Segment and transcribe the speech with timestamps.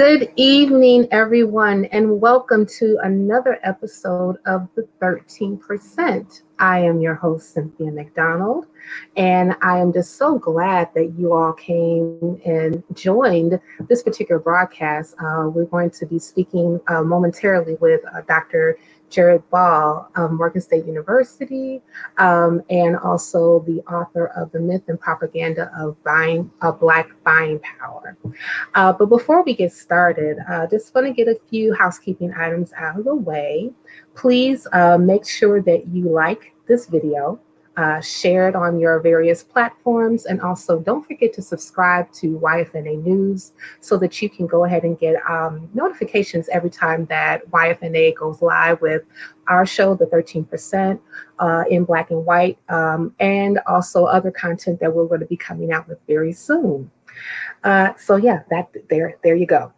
[0.00, 6.42] Good evening, everyone, and welcome to another episode of the 13%.
[6.58, 8.64] I am your host, Cynthia McDonald,
[9.18, 13.60] and I am just so glad that you all came and joined
[13.90, 15.16] this particular broadcast.
[15.22, 18.78] Uh, we're going to be speaking uh, momentarily with uh, Dr.
[19.10, 21.82] Jared Ball of Morgan State University,
[22.18, 27.60] um, and also the author of The Myth and Propaganda of Buying of Black Buying
[27.60, 28.16] Power.
[28.74, 32.72] Uh, but before we get started, uh, just want to get a few housekeeping items
[32.76, 33.70] out of the way.
[34.14, 37.40] Please uh, make sure that you like this video
[37.80, 40.26] uh, share it on your various platforms.
[40.26, 44.82] And also, don't forget to subscribe to YFNA News so that you can go ahead
[44.82, 49.04] and get um, notifications every time that YFNA goes live with
[49.48, 51.00] our show, The 13%,
[51.38, 55.38] uh, in black and white, um, and also other content that we're going to be
[55.38, 56.90] coming out with very soon.
[57.64, 59.72] Uh, so yeah, that there, there you go.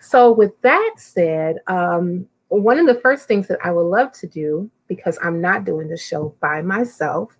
[0.00, 4.28] So with that said, um, one of the first things that I would love to
[4.28, 7.37] do, because I'm not doing the show by myself,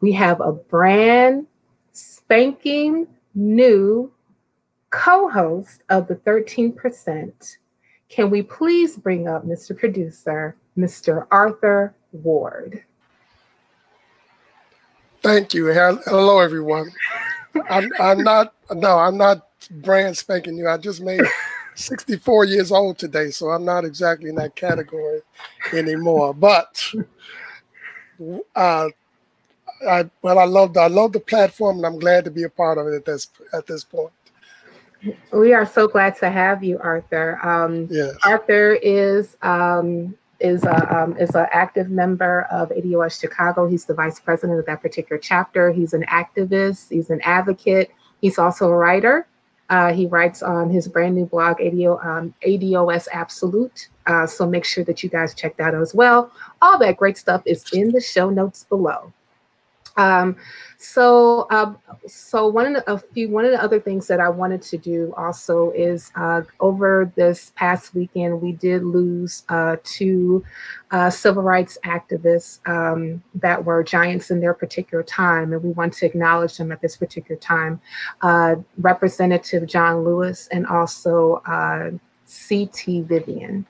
[0.00, 1.46] we have a brand
[1.92, 4.12] spanking new
[4.90, 7.56] co host of the 13%.
[8.08, 9.76] Can we please bring up Mr.
[9.76, 11.26] Producer, Mr.
[11.30, 12.82] Arthur Ward?
[15.22, 15.66] Thank you.
[15.66, 16.90] Hello, everyone.
[17.68, 20.68] I'm, I'm not, no, I'm not brand spanking new.
[20.68, 21.20] I just made
[21.74, 25.20] 64 years old today, so I'm not exactly in that category
[25.72, 26.34] anymore.
[26.34, 26.82] But
[28.54, 28.88] uh,
[29.86, 32.48] I well, I love the, I love the platform, and I'm glad to be a
[32.48, 34.12] part of it at this at this point.
[35.32, 37.38] We are so glad to have you, Arthur.
[37.46, 38.16] Um, yes.
[38.24, 43.68] Arthur is um, is a um, is an active member of ADOS Chicago.
[43.68, 45.70] He's the vice president of that particular chapter.
[45.70, 46.90] He's an activist.
[46.90, 47.90] He's an advocate.
[48.20, 49.26] He's also a writer.
[49.70, 53.88] Uh, he writes on his brand new blog, ADO, um, ADOS Absolute.
[54.06, 56.32] Uh, so make sure that you guys check that out as well.
[56.62, 59.12] All that great stuff is in the show notes below.
[59.98, 60.36] Um,
[60.80, 61.74] so, uh,
[62.06, 64.78] so one of the, a few, one of the other things that I wanted to
[64.78, 70.44] do also is uh, over this past weekend, we did lose uh, two
[70.92, 75.94] uh, civil rights activists um, that were giants in their particular time, and we want
[75.94, 77.80] to acknowledge them at this particular time.
[78.22, 81.90] Uh, Representative John Lewis and also uh,
[82.26, 83.02] C.T.
[83.02, 83.66] Vivian.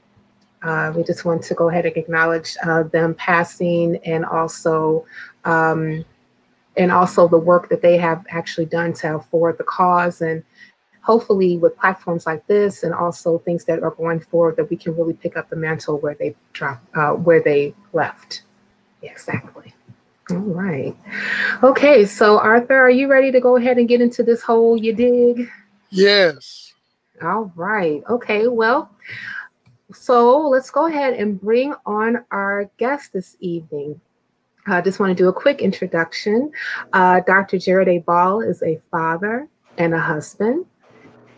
[0.94, 2.54] we just want to go ahead and acknowledge
[2.92, 5.06] them passing and also
[5.46, 6.04] um,
[6.78, 10.22] and also the work that they have actually done to forward the cause.
[10.22, 10.42] And
[11.08, 14.94] hopefully with platforms like this and also things that are going forward that we can
[14.94, 18.42] really pick up the mantle where they dropped uh, where they left.
[19.02, 19.72] Exactly.
[20.30, 20.94] All right.
[21.62, 24.94] Okay so arthur are you ready to go ahead and get into this hole you
[24.94, 25.48] dig?
[25.88, 26.74] Yes.
[27.22, 28.02] All right.
[28.10, 28.90] Okay well
[29.94, 33.98] so let's go ahead and bring on our guest this evening
[34.70, 36.50] I just want to do a quick introduction.
[36.92, 37.58] Uh, Dr.
[37.58, 37.98] Jared A.
[37.98, 40.66] Ball is a father and a husband.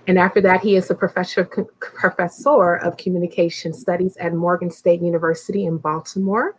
[0.06, 5.66] And after that, he is a professor, professor of communication studies at Morgan State University
[5.66, 6.56] in Baltimore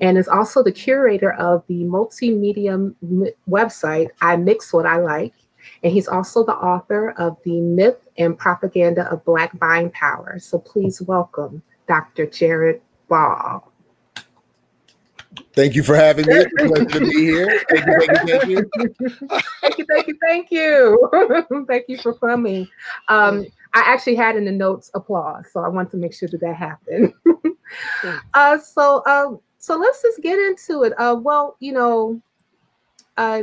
[0.00, 2.94] and is also the curator of the multimedia
[3.48, 5.34] website, I Mix What I Like.
[5.82, 10.38] And he's also the author of The Myth and Propaganda of Black Buying Power.
[10.38, 12.26] So please welcome Dr.
[12.26, 13.67] Jared Ball.
[15.54, 16.34] Thank you for having me.
[16.34, 17.60] It's a pleasure to be here.
[17.70, 18.70] Thank you, thank you, thank you.
[19.60, 21.64] thank you, thank you, thank you.
[21.68, 22.68] thank you for coming.
[23.08, 26.40] Um, I actually had in the notes applause, so I want to make sure that
[26.40, 27.12] that happened.
[28.34, 30.92] uh, so, uh, so let's just get into it.
[30.98, 32.22] Uh, well, you know,
[33.16, 33.42] uh,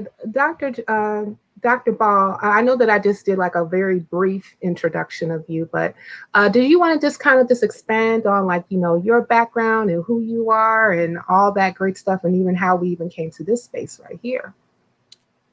[1.65, 1.94] Dr.
[1.94, 5.95] Ball, I know that I just did like a very brief introduction of you, but
[6.35, 9.23] uh, do you want to just kind of just expand on like, you know, your
[9.23, 13.09] background and who you are and all that great stuff and even how we even
[13.09, 14.53] came to this space right here?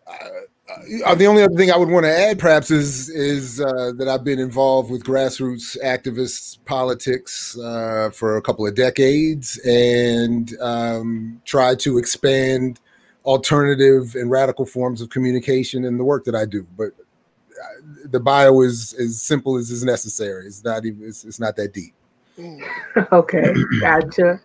[0.07, 0.13] Uh,
[1.07, 4.07] uh the only other thing I would want to add, perhaps, is is uh, that
[4.07, 11.41] I've been involved with grassroots activists politics uh, for a couple of decades and um,
[11.47, 12.81] tried to expand
[13.25, 16.67] alternative and radical forms of communication in the work that I do.
[16.77, 20.47] But uh, the bio is as simple as is necessary.
[20.47, 21.07] It's not even.
[21.07, 21.95] It's, it's not that deep.
[23.13, 24.41] okay, gotcha.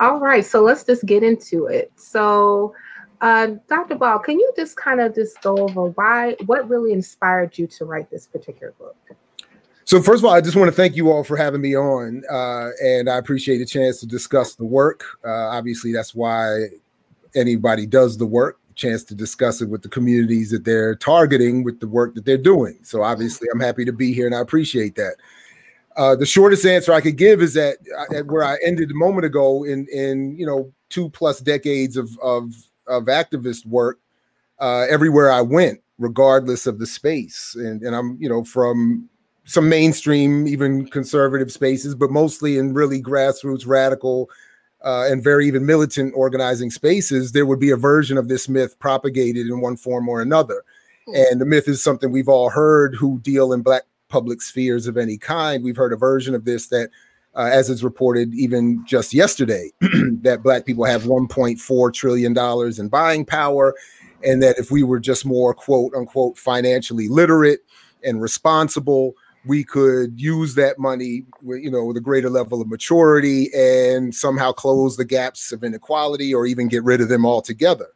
[0.00, 1.90] All right, so let's just get into it.
[1.96, 2.74] So,
[3.20, 3.94] uh, Dr.
[3.94, 7.84] Ball, can you just kind of just go over why, what really inspired you to
[7.84, 8.96] write this particular book?
[9.84, 12.24] So first of all, I just want to thank you all for having me on,
[12.30, 15.04] uh, and I appreciate the chance to discuss the work.
[15.24, 16.66] Uh, obviously, that's why
[17.34, 21.80] anybody does the work chance to discuss it with the communities that they're targeting with
[21.80, 22.78] the work that they're doing.
[22.82, 25.16] So obviously, I'm happy to be here and I appreciate that.
[25.96, 27.78] Uh, the shortest answer I could give is that
[28.14, 32.10] at where I ended a moment ago in in you know two plus decades of
[32.22, 32.52] of,
[32.86, 33.98] of activist work,
[34.60, 39.08] uh, everywhere I went, regardless of the space, and and I'm you know from
[39.46, 44.28] some mainstream, even conservative spaces, but mostly in really grassroots, radical,
[44.86, 48.78] uh, and very even militant organizing spaces, there would be a version of this myth
[48.78, 50.62] propagated in one form or another.
[51.08, 51.14] Hmm.
[51.16, 54.96] And the myth is something we've all heard who deal in Black public spheres of
[54.96, 55.64] any kind.
[55.64, 56.90] We've heard a version of this that,
[57.34, 62.38] uh, as is reported even just yesterday, that Black people have $1.4 trillion
[62.78, 63.74] in buying power.
[64.24, 67.60] And that if we were just more quote unquote financially literate
[68.04, 69.14] and responsible,
[69.46, 74.52] we could use that money you know with a greater level of maturity and somehow
[74.52, 77.88] close the gaps of inequality or even get rid of them altogether.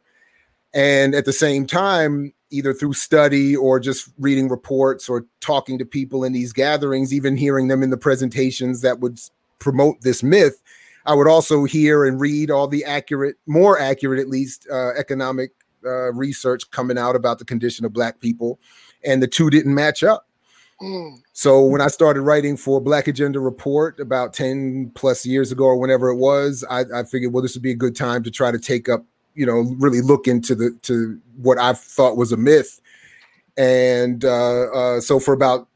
[0.73, 5.85] And at the same time either through study or just reading reports or talking to
[5.85, 9.19] people in these gatherings even hearing them in the presentations that would
[9.59, 10.61] promote this myth
[11.05, 15.51] i would also hear and read all the accurate more accurate at least uh, economic
[15.85, 18.59] uh, research coming out about the condition of black people.
[19.03, 20.27] And the two didn't match up
[20.81, 21.21] Mm.
[21.33, 25.77] So when I started writing for Black Agenda Report about 10 plus years ago or
[25.77, 28.51] whenever it was, I, I figured, well, this would be a good time to try
[28.51, 29.05] to take up,
[29.35, 32.81] you know, really look into the to what I thought was a myth.
[33.57, 35.67] And uh, uh, so for about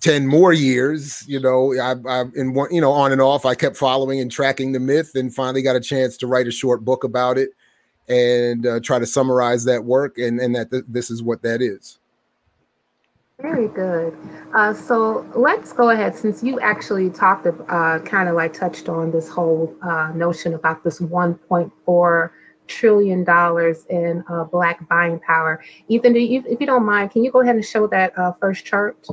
[0.00, 3.54] 10 more years, you know, I, I in one, you know, on and off, I
[3.54, 6.84] kept following and tracking the myth and finally got a chance to write a short
[6.84, 7.50] book about it
[8.08, 10.18] and uh, try to summarize that work.
[10.18, 11.98] And, and that th- this is what that is.
[13.40, 14.16] Very good.
[14.54, 19.10] Uh, so let's go ahead, since you actually talked, uh, kind of like touched on
[19.10, 22.30] this whole uh, notion about this 1.4
[22.66, 25.62] trillion dollars in uh, black buying power.
[25.88, 28.64] Ethan, you, if you don't mind, can you go ahead and show that uh, first
[28.64, 29.04] chart?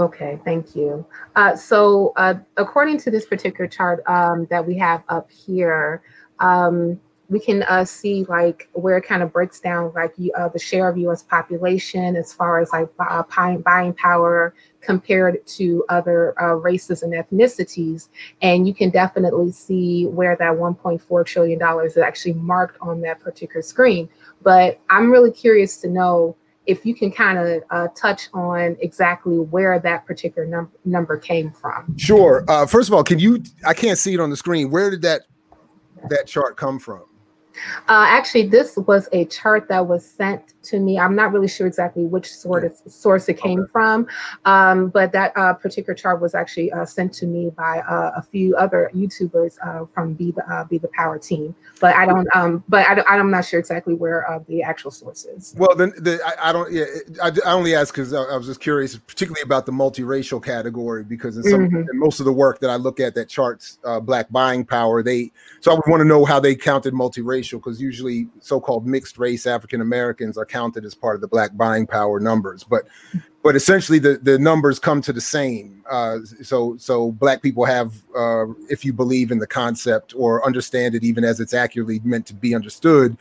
[0.00, 1.04] Okay, thank you.
[1.36, 6.02] Uh, so uh, according to this particular chart um, that we have up here,
[6.38, 6.98] um,
[7.28, 10.88] we can uh, see like where it kind of breaks down like uh, the share
[10.88, 11.22] of U.S.
[11.22, 13.22] population as far as like uh,
[13.58, 18.08] buying power compared to other uh, races and ethnicities,
[18.40, 23.20] and you can definitely see where that 1.4 trillion dollars is actually marked on that
[23.20, 24.08] particular screen.
[24.40, 26.36] But I'm really curious to know
[26.66, 31.50] if you can kind of uh, touch on exactly where that particular num- number came
[31.50, 31.96] from.
[31.96, 32.44] Sure.
[32.48, 33.42] Uh, first of all, can you?
[33.66, 34.70] I can't see it on the screen.
[34.70, 35.22] Where did that
[36.08, 37.02] that chart come from?
[37.88, 40.98] Uh, actually, this was a chart that was sent to me.
[40.98, 43.70] I'm not really sure exactly which sort of source it came okay.
[43.72, 44.06] from,
[44.44, 48.22] um, but that uh, particular chart was actually uh, sent to me by uh, a
[48.22, 51.54] few other YouTubers uh, from Be the uh, Be the Power team.
[51.80, 52.28] But I don't.
[52.34, 55.54] Um, but I, am not sure exactly where the actual source is.
[55.56, 56.70] Well, then the, I, I, don't.
[56.72, 56.84] Yeah,
[57.22, 61.04] I, I only ask because I, I, was just curious, particularly about the multiracial category,
[61.04, 61.76] because in some mm-hmm.
[61.76, 65.32] in most of the work that I look at that charts black buying power, they
[65.60, 69.46] so I would want to know how they counted multiracial because usually so-called mixed race
[69.46, 72.84] African Americans are counted as part of the black buying power numbers, but
[73.42, 75.82] but essentially the, the numbers come to the same.
[75.90, 80.94] Uh, so so black people have, uh, if you believe in the concept or understand
[80.94, 83.16] it even as it's accurately meant to be understood,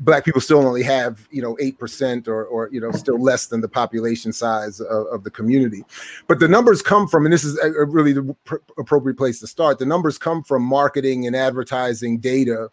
[0.00, 3.46] black people still only have you know eight percent or or you know still less
[3.46, 5.84] than the population size of, of, the community.
[6.26, 9.40] But the numbers come from, and this is a, a really the pr- appropriate place
[9.40, 9.78] to start.
[9.78, 12.70] The numbers come from marketing and advertising data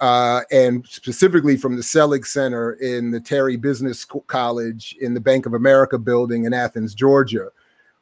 [0.00, 5.46] uh, and specifically from the Selig Center in the Terry Business College in the Bank
[5.46, 7.48] of America building in Athens, Georgia,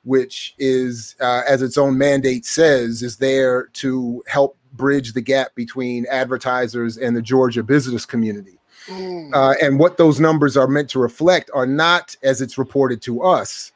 [0.05, 5.55] which is, uh, as its own mandate says, is there to help bridge the gap
[5.55, 8.59] between advertisers and the Georgia business community.
[8.87, 9.35] Mm.
[9.35, 13.23] Uh, and what those numbers are meant to reflect are not, as it's reported to
[13.23, 13.73] us,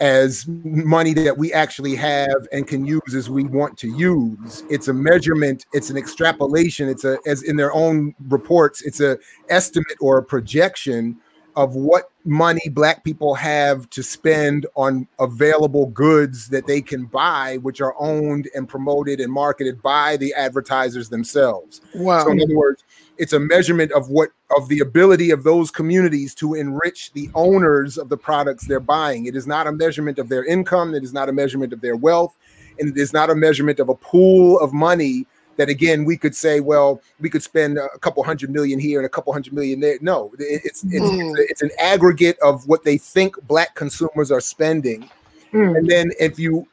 [0.00, 4.64] as money that we actually have and can use as we want to use.
[4.68, 9.18] It's a measurement, it's an extrapolation, it's a as in their own reports, it's a
[9.48, 11.16] estimate or a projection
[11.56, 17.58] of what money black people have to spend on available goods that they can buy
[17.58, 21.80] which are owned and promoted and marketed by the advertisers themselves.
[21.94, 22.24] Wow.
[22.24, 22.82] So in other words,
[23.18, 27.96] it's a measurement of what of the ability of those communities to enrich the owners
[27.98, 29.26] of the products they're buying.
[29.26, 31.96] It is not a measurement of their income, it is not a measurement of their
[31.96, 32.36] wealth,
[32.78, 36.34] and it is not a measurement of a pool of money that again we could
[36.34, 39.78] say well we could spend a couple hundred million here and a couple hundred million
[39.78, 41.30] there no it's it's, mm.
[41.38, 45.08] it's, it's, an aggregate of what they think black consumers are spending
[45.54, 45.78] Mm.
[45.78, 46.66] And then if you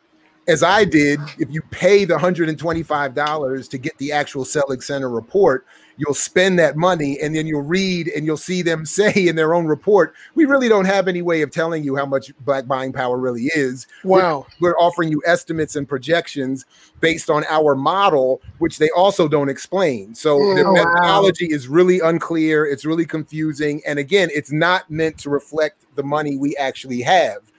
[0.48, 5.68] as I did, if you pay the $125 to get the actual Selig Center report,
[5.98, 9.54] you'll spend that money and then you'll read and you'll see them say in their
[9.54, 12.92] own report, we really don't have any way of telling you how much black buying
[12.94, 13.88] power really is.
[14.04, 14.46] Wow.
[14.60, 16.66] We're, we're offering you estimates and projections
[17.00, 20.14] based on our model, which they also don't explain.
[20.16, 21.56] So oh, the methodology wow.
[21.56, 23.82] is really unclear, it's really confusing.
[23.86, 27.51] And again, it's not meant to reflect the money we actually have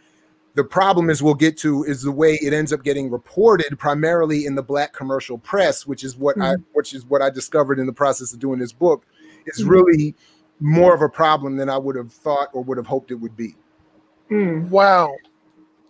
[0.54, 4.46] the problem is we'll get to is the way it ends up getting reported primarily
[4.46, 6.60] in the black commercial press which is what mm-hmm.
[6.60, 9.04] i which is what i discovered in the process of doing this book
[9.46, 9.70] is mm-hmm.
[9.70, 10.14] really
[10.60, 13.36] more of a problem than i would have thought or would have hoped it would
[13.36, 13.54] be
[14.30, 14.68] mm.
[14.68, 15.14] wow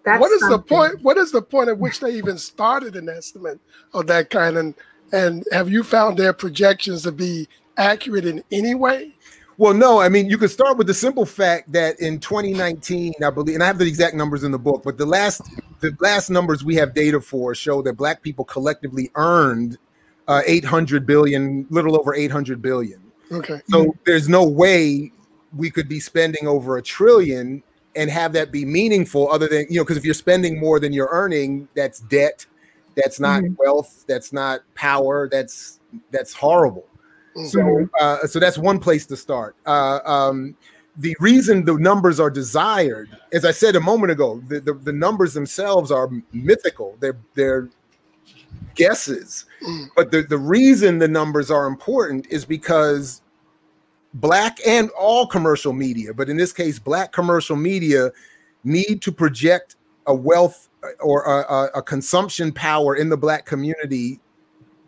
[0.04, 0.59] That's what is something.
[0.59, 3.61] the point what is the point at which they even started an estimate
[3.92, 4.75] of that kind and
[5.12, 9.14] and have you found their projections to be accurate in any way
[9.59, 13.30] well, no, I mean, you could start with the simple fact that in 2019, I
[13.30, 15.42] believe, and I have the exact numbers in the book, but the last
[15.80, 19.78] the last numbers we have data for show that black people collectively earned
[20.28, 23.02] uh, 800 billion, little over 800 billion.
[23.30, 23.61] Okay.
[23.68, 25.11] So there's no way
[25.56, 27.62] we could be spending over a trillion
[27.94, 30.92] and have that be meaningful other than, you know, because if you're spending more than
[30.92, 32.47] you're earning, that's debt,
[32.94, 33.54] that's not mm-hmm.
[33.59, 35.80] wealth, that's not power, that's
[36.11, 36.87] that's horrible.
[37.34, 37.84] So, mm-hmm.
[38.00, 39.56] uh, so that's one place to start.
[39.66, 40.56] Uh, um,
[40.96, 44.92] the reason the numbers are desired, as I said a moment ago, the, the, the
[44.92, 46.96] numbers themselves are mythical.
[47.00, 47.70] They're they're
[48.74, 49.86] guesses, mm.
[49.96, 53.22] but the, the reason the numbers are important is because
[54.14, 58.10] black and all commercial media, but in this case, black commercial media
[58.64, 64.20] need to project a wealth uh, or a, a, consumption power in the black community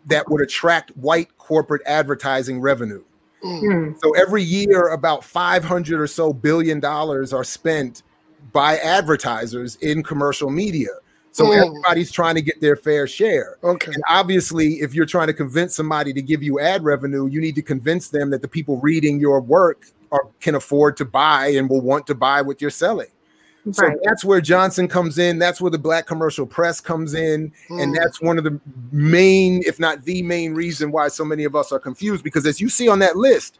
[0.05, 3.03] that would attract white corporate advertising revenue.
[3.43, 3.99] Mm.
[4.01, 8.03] So every year, about 500 or so billion dollars are spent
[8.51, 10.89] by advertisers in commercial media.
[11.31, 11.67] So mm.
[11.67, 13.57] everybody's trying to get their fair share.
[13.63, 13.91] Okay.
[13.93, 17.55] And obviously, if you're trying to convince somebody to give you ad revenue, you need
[17.55, 21.69] to convince them that the people reading your work are, can afford to buy and
[21.69, 23.07] will want to buy what you're selling.
[23.71, 23.97] So right.
[24.03, 25.39] that's where Johnson comes in.
[25.39, 27.51] That's where the black commercial press comes in.
[27.69, 27.81] Mm.
[27.81, 28.59] And that's one of the
[28.91, 32.23] main, if not the main reason why so many of us are confused.
[32.23, 33.59] Because as you see on that list,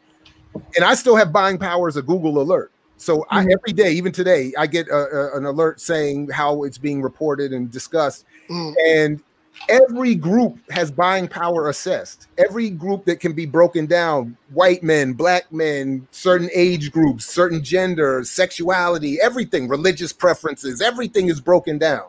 [0.76, 2.72] and I still have buying power as a Google alert.
[2.98, 3.36] So mm-hmm.
[3.36, 7.02] I, every day, even today, I get a, a, an alert saying how it's being
[7.02, 8.24] reported and discussed.
[8.48, 8.74] Mm.
[8.86, 9.22] And
[9.68, 12.28] every group has buying power assessed.
[12.38, 17.62] Every group that can be broken down white men, black men, certain age groups, certain
[17.62, 22.06] gender, sexuality, everything, religious preferences, everything is broken down.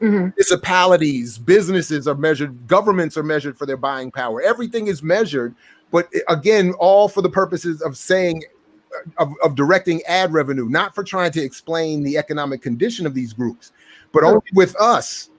[0.00, 0.30] Mm-hmm.
[0.36, 4.40] Municipalities, businesses are measured, governments are measured for their buying power.
[4.40, 5.54] Everything is measured,
[5.90, 8.42] but again, all for the purposes of saying,
[9.18, 13.32] of, of directing ad revenue, not for trying to explain the economic condition of these
[13.32, 13.72] groups,
[14.12, 15.30] but only with us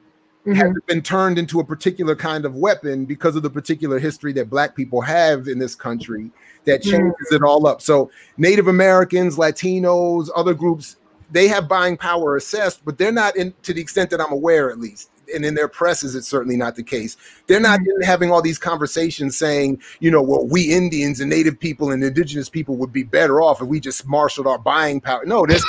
[0.46, 0.54] mm-hmm.
[0.54, 4.50] has been turned into a particular kind of weapon because of the particular history that
[4.50, 6.32] black people have in this country
[6.66, 6.92] that mm-hmm.
[6.92, 7.36] changes mm-hmm.
[7.36, 7.82] it all up.
[7.82, 10.98] So Native Americans, Latinos, other groups,
[11.32, 14.70] they have buying power assessed, but they're not in to the extent that I'm aware,
[14.70, 15.10] at least.
[15.34, 17.16] And in their presses, it's certainly not the case.
[17.48, 18.04] They're not mm-hmm.
[18.04, 22.50] having all these conversations saying, you know, well, we Indians and Native people and Indigenous
[22.50, 25.24] people would be better off if we just marshaled our buying power.
[25.26, 25.64] No, this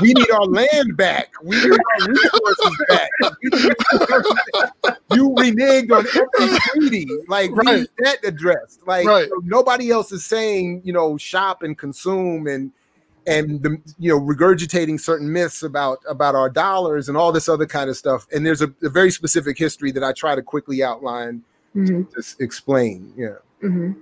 [0.00, 1.32] we need our land back.
[1.42, 3.10] We need our resources back.
[5.12, 7.06] you reneged on every treaty.
[7.28, 7.88] Like right.
[7.98, 8.86] that addressed.
[8.86, 9.28] Like right.
[9.42, 12.72] nobody else is saying, you know, shop and consume and
[13.26, 17.66] and the, you know regurgitating certain myths about about our dollars and all this other
[17.66, 18.26] kind of stuff.
[18.32, 21.42] And there's a, a very specific history that I try to quickly outline
[21.74, 22.04] mm-hmm.
[22.04, 23.12] to, to explain.
[23.16, 23.36] Yeah.
[23.62, 23.92] Mm-hmm.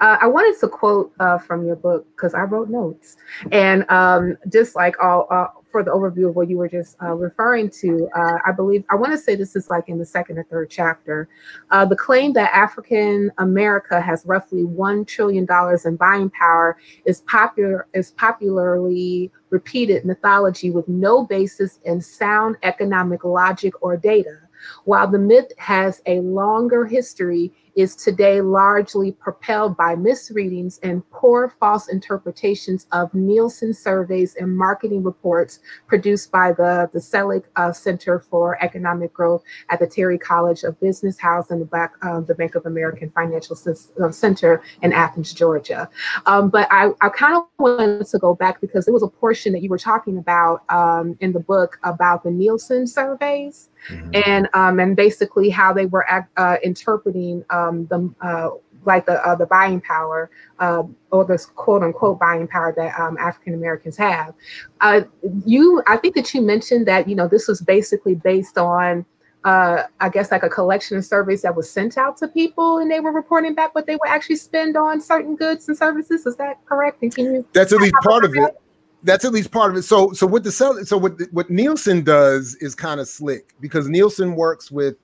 [0.00, 3.16] Uh, I wanted to quote uh, from your book because I wrote notes,
[3.52, 7.14] and um, just like all uh, for the overview of what you were just uh,
[7.14, 10.38] referring to, uh, I believe I want to say this is like in the second
[10.38, 11.28] or third chapter.
[11.70, 17.20] Uh, the claim that African America has roughly one trillion dollars in buying power is
[17.20, 24.38] popular is popularly repeated mythology with no basis in sound economic logic or data.
[24.84, 31.54] While the myth has a longer history, is today largely propelled by misreadings and poor
[31.60, 38.20] false interpretations of Nielsen surveys and marketing reports produced by the, the Selig uh, Center
[38.20, 42.34] for Economic Growth at the Terry College of Business House and the, back, uh, the
[42.34, 43.56] Bank of American Financial
[44.02, 45.88] uh, Center in Athens, Georgia.
[46.26, 49.52] Um, but I, I kind of wanted to go back because there was a portion
[49.52, 53.68] that you were talking about um, in the book about the Nielsen surveys.
[53.88, 54.10] Mm-hmm.
[54.26, 58.50] and um, and basically how they were uh, interpreting um, the uh,
[58.86, 63.16] like the uh, the buying power uh, or the quote unquote buying power that um,
[63.18, 64.34] African Americans have.
[64.80, 65.02] Uh,
[65.44, 69.04] you, I think that you mentioned that you know this was basically based on.
[69.44, 72.90] Uh, I guess like a collection of surveys that was sent out to people, and
[72.90, 76.24] they were reporting back what they would actually spend on certain goods and services.
[76.24, 77.02] Is that correct?
[77.02, 77.46] And can you?
[77.52, 78.56] That's at least part of it.
[79.04, 79.82] That's at least part of it.
[79.82, 84.34] So, so what the so what what Nielsen does is kind of slick because Nielsen
[84.34, 84.96] works with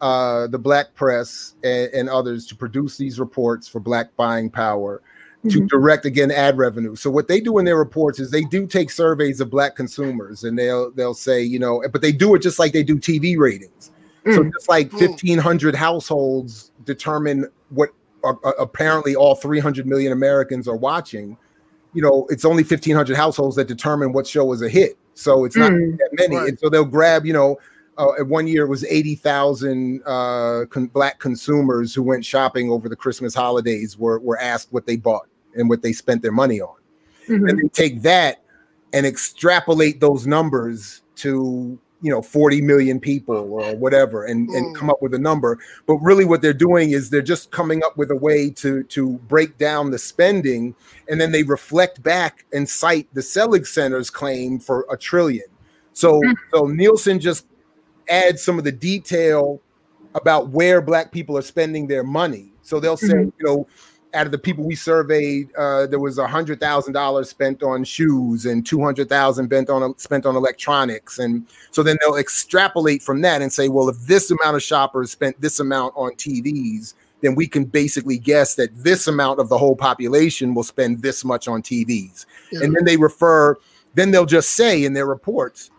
[0.00, 5.02] uh, the black press and, and, others to produce these reports for black buying power
[5.44, 5.48] mm-hmm.
[5.48, 8.66] to direct again ad revenue so what they do in their reports is they do
[8.66, 12.40] take surveys of black consumers and they'll they'll say you know but they do it
[12.40, 13.90] just like they do tv ratings
[14.24, 14.34] mm-hmm.
[14.34, 15.76] so just like 1500 mm.
[15.76, 17.90] households determine what
[18.22, 21.36] are, are apparently all 300 million americans are watching
[21.98, 25.56] you know it's only 1500 households that determine what show is a hit so it's
[25.56, 25.98] not mm.
[25.98, 26.48] that many right.
[26.50, 27.58] and so they'll grab you know
[27.96, 32.94] uh, one year it was 80,000 uh, con- black consumers who went shopping over the
[32.94, 35.26] Christmas holidays were, were asked what they bought
[35.56, 36.76] and what they spent their money on.
[37.28, 37.48] Mm-hmm.
[37.48, 38.44] And they take that
[38.92, 44.78] and extrapolate those numbers to you know 40 million people or whatever and, and mm.
[44.78, 47.96] come up with a number but really what they're doing is they're just coming up
[47.96, 50.74] with a way to to break down the spending
[51.08, 55.46] and then they reflect back and cite the Selig Center's claim for a trillion
[55.92, 56.34] so mm.
[56.52, 57.46] so Nielsen just
[58.08, 59.60] adds some of the detail
[60.14, 62.52] about where black people are spending their money.
[62.62, 63.30] So they'll say, mm-hmm.
[63.38, 63.66] you know,
[64.14, 67.84] out of the people we surveyed, uh, there was a hundred thousand dollars spent on
[67.84, 73.02] shoes and two hundred thousand spent on spent on electronics, and so then they'll extrapolate
[73.02, 76.94] from that and say, well, if this amount of shoppers spent this amount on TVs,
[77.20, 81.24] then we can basically guess that this amount of the whole population will spend this
[81.24, 82.60] much on TVs, yeah.
[82.62, 83.56] and then they refer.
[83.94, 85.70] Then they'll just say in their reports,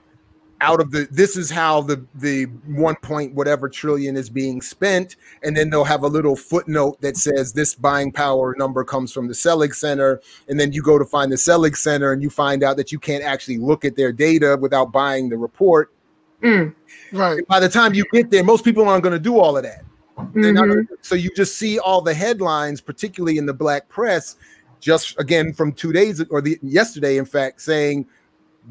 [0.62, 5.16] out of the this is how the the one point whatever trillion is being spent.
[5.44, 9.28] And then they'll have a little footnote that says this buying power number comes from
[9.28, 10.22] the Selig Center.
[10.48, 13.00] And then you go to find the Selig Center and you find out that you
[13.00, 15.94] can't actually look at their data without buying the report.
[16.42, 16.74] Mm,
[17.14, 17.46] right.
[17.48, 19.84] By the time you get there most people aren't going to do all of that.
[20.20, 20.94] Mm-hmm.
[21.02, 24.36] so you just see all the headlines particularly in the black press
[24.82, 28.06] just again from two days or the yesterday in fact saying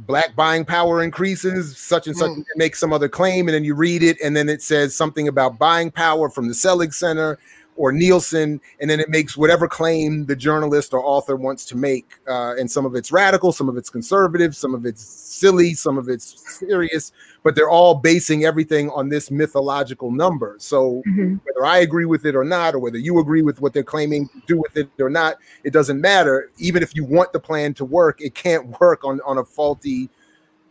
[0.06, 2.44] black buying power increases, such and such, mm.
[2.56, 5.58] make some other claim, and then you read it, and then it says something about
[5.58, 7.38] buying power from the Selig Center
[7.78, 12.14] or Nielsen, and then it makes whatever claim the journalist or author wants to make.
[12.28, 15.96] Uh, and some of it's radical, some of it's conservative, some of it's silly, some
[15.96, 17.12] of it's serious,
[17.44, 20.56] but they're all basing everything on this mythological number.
[20.58, 21.36] So mm-hmm.
[21.44, 24.28] whether I agree with it or not, or whether you agree with what they're claiming
[24.28, 26.50] to do with it or not, it doesn't matter.
[26.58, 30.10] Even if you want the plan to work, it can't work on, on a faulty,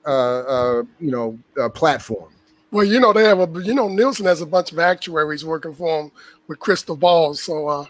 [0.06, 2.34] uh, uh, you know, uh, platform.
[2.72, 5.74] Well, you know, they have a, you know, Nielsen has a bunch of actuaries working
[5.74, 6.12] for him
[6.48, 7.42] with crystal balls.
[7.42, 7.86] So uh,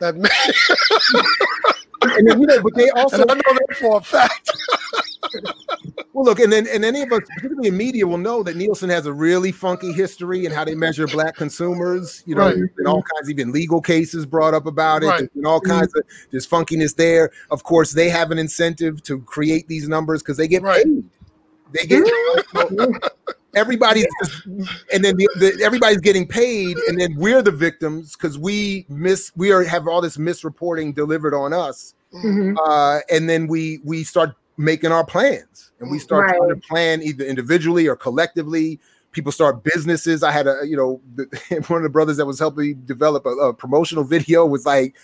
[0.00, 0.14] that.
[2.02, 3.22] and then, you know, but they also.
[3.22, 4.50] And I know that for a fact.
[6.12, 8.88] well, look, and then and any of us, particularly in media, will know that Nielsen
[8.90, 12.22] has a really funky history and how they measure black consumers.
[12.26, 12.56] You know, right.
[12.56, 15.30] and all kinds, even legal cases brought up about it, right.
[15.34, 15.78] and all mm-hmm.
[15.78, 17.30] kinds of there's funkiness there.
[17.50, 20.84] Of course, they have an incentive to create these numbers because they get right.
[20.84, 21.04] paid.
[21.72, 22.04] They get
[23.56, 28.38] everybody's just, and then the, the, everybody's getting paid, and then we're the victims because
[28.38, 32.56] we miss we are have all this misreporting delivered on us, mm-hmm.
[32.64, 36.36] uh, and then we we start making our plans and we start right.
[36.36, 38.80] trying to plan either individually or collectively.
[39.12, 40.22] People start businesses.
[40.22, 41.00] I had a you know
[41.68, 44.94] one of the brothers that was helping me develop a, a promotional video was like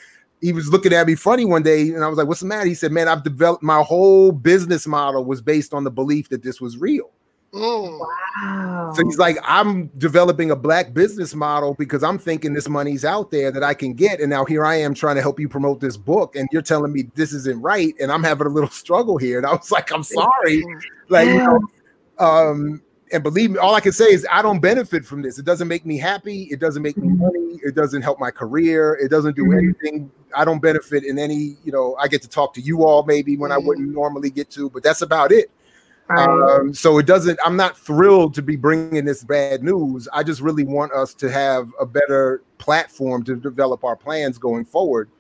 [0.41, 2.67] he was looking at me funny one day and I was like, what's the matter?
[2.67, 6.43] He said, man, I've developed my whole business model was based on the belief that
[6.43, 7.11] this was real.
[7.55, 8.01] Mm.
[8.01, 8.93] Wow.
[8.97, 13.31] So he's like, I'm developing a black business model because I'm thinking this money's out
[13.31, 14.21] there that I can get.
[14.21, 16.35] And now here I am trying to help you promote this book.
[16.35, 17.95] And you're telling me this isn't right.
[18.01, 19.37] And I'm having a little struggle here.
[19.38, 20.65] And I was like, I'm sorry.
[21.09, 21.35] Like, yeah.
[21.35, 21.61] you know,
[22.19, 25.38] um, and believe me, all I can say is I don't benefit from this.
[25.38, 26.45] It doesn't make me happy.
[26.45, 27.19] It doesn't make me mm-hmm.
[27.19, 27.61] money.
[27.62, 28.95] It doesn't help my career.
[28.95, 29.59] It doesn't do mm-hmm.
[29.59, 30.11] anything.
[30.35, 33.37] I don't benefit in any, you know, I get to talk to you all maybe
[33.37, 33.62] when mm-hmm.
[33.62, 35.51] I wouldn't normally get to, but that's about it.
[36.18, 37.38] Um, so it doesn't.
[37.44, 40.09] I'm not thrilled to be bringing this bad news.
[40.12, 44.64] I just really want us to have a better platform to develop our plans going
[44.64, 45.11] forward,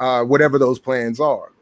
[0.00, 1.52] uh, whatever those plans are.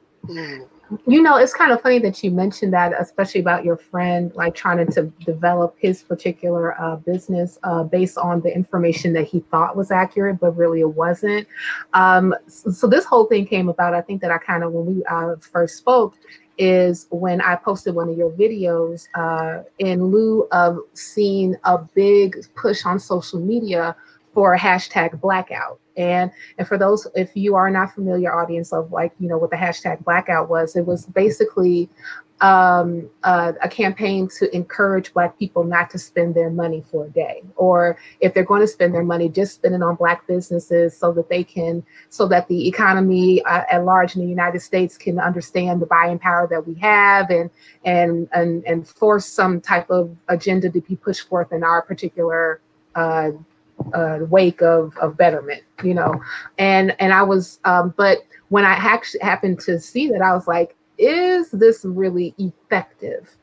[1.07, 4.57] You know, it's kind of funny that you mentioned that, especially about your friend, like
[4.57, 9.77] trying to develop his particular uh, business uh, based on the information that he thought
[9.77, 11.47] was accurate, but really it wasn't.
[11.93, 13.95] Um, so, so, this whole thing came about.
[13.95, 16.17] I think that I kind of, when we uh, first spoke,
[16.61, 22.37] is when I posted one of your videos uh, in lieu of seeing a big
[22.55, 23.97] push on social media
[24.35, 25.81] for hashtag blackout.
[25.97, 29.51] And and for those, if you are not familiar, audience of like you know what
[29.51, 31.89] the hashtag blackout was, it was basically
[32.41, 37.11] um, uh, a campaign to encourage Black people not to spend their money for a
[37.11, 40.97] day, or if they're going to spend their money, just spend it on Black businesses
[40.97, 44.97] so that they can, so that the economy uh, at large in the United States
[44.97, 47.51] can understand the buying power that we have, and
[47.85, 52.61] and and and force some type of agenda to be pushed forth in our particular
[52.95, 53.31] uh,
[53.93, 56.21] uh, wake of of betterment, you know,
[56.59, 60.47] and and I was, um, but when I actually happened to see that, I was
[60.49, 63.35] like, is this really effective?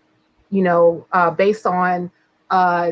[0.50, 2.10] You know, uh, based on
[2.50, 2.92] uh,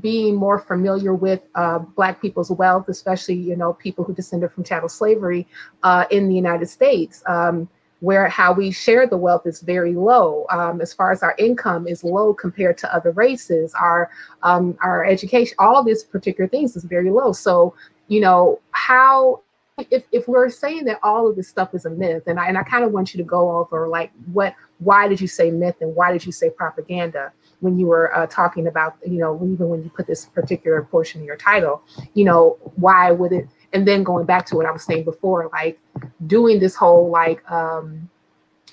[0.00, 4.64] being more familiar with uh, Black people's wealth, especially you know people who descended from
[4.64, 5.48] chattel slavery
[5.82, 7.22] uh, in the United States.
[7.26, 7.68] Um,
[8.00, 10.44] where how we share the wealth is very low.
[10.50, 14.10] Um, as far as our income is low compared to other races, our
[14.42, 17.32] um, our education, all these particular things is very low.
[17.32, 17.74] So
[18.08, 19.42] you know how
[19.90, 22.58] if, if we're saying that all of this stuff is a myth, and I and
[22.58, 25.76] I kind of want you to go over like what why did you say myth
[25.80, 29.68] and why did you say propaganda when you were uh, talking about you know even
[29.68, 31.82] when you put this particular portion in your title,
[32.14, 35.48] you know why would it and then going back to what I was saying before,
[35.52, 35.80] like
[36.26, 38.10] doing this whole like um,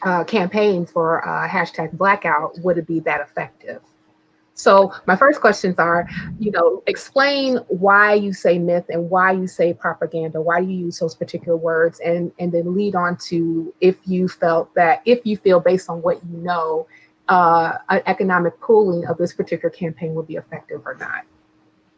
[0.02, 3.82] uh, campaign for uh, hashtag blackout, would it be that effective?
[4.60, 6.06] So my first questions are,
[6.38, 11.00] you know, explain why you say myth and why you say propaganda, why you use
[11.00, 15.38] those particular words, and and then lead on to if you felt that if you
[15.38, 16.88] feel based on what you know,
[17.30, 21.24] uh, an economic pooling of this particular campaign would be effective or not.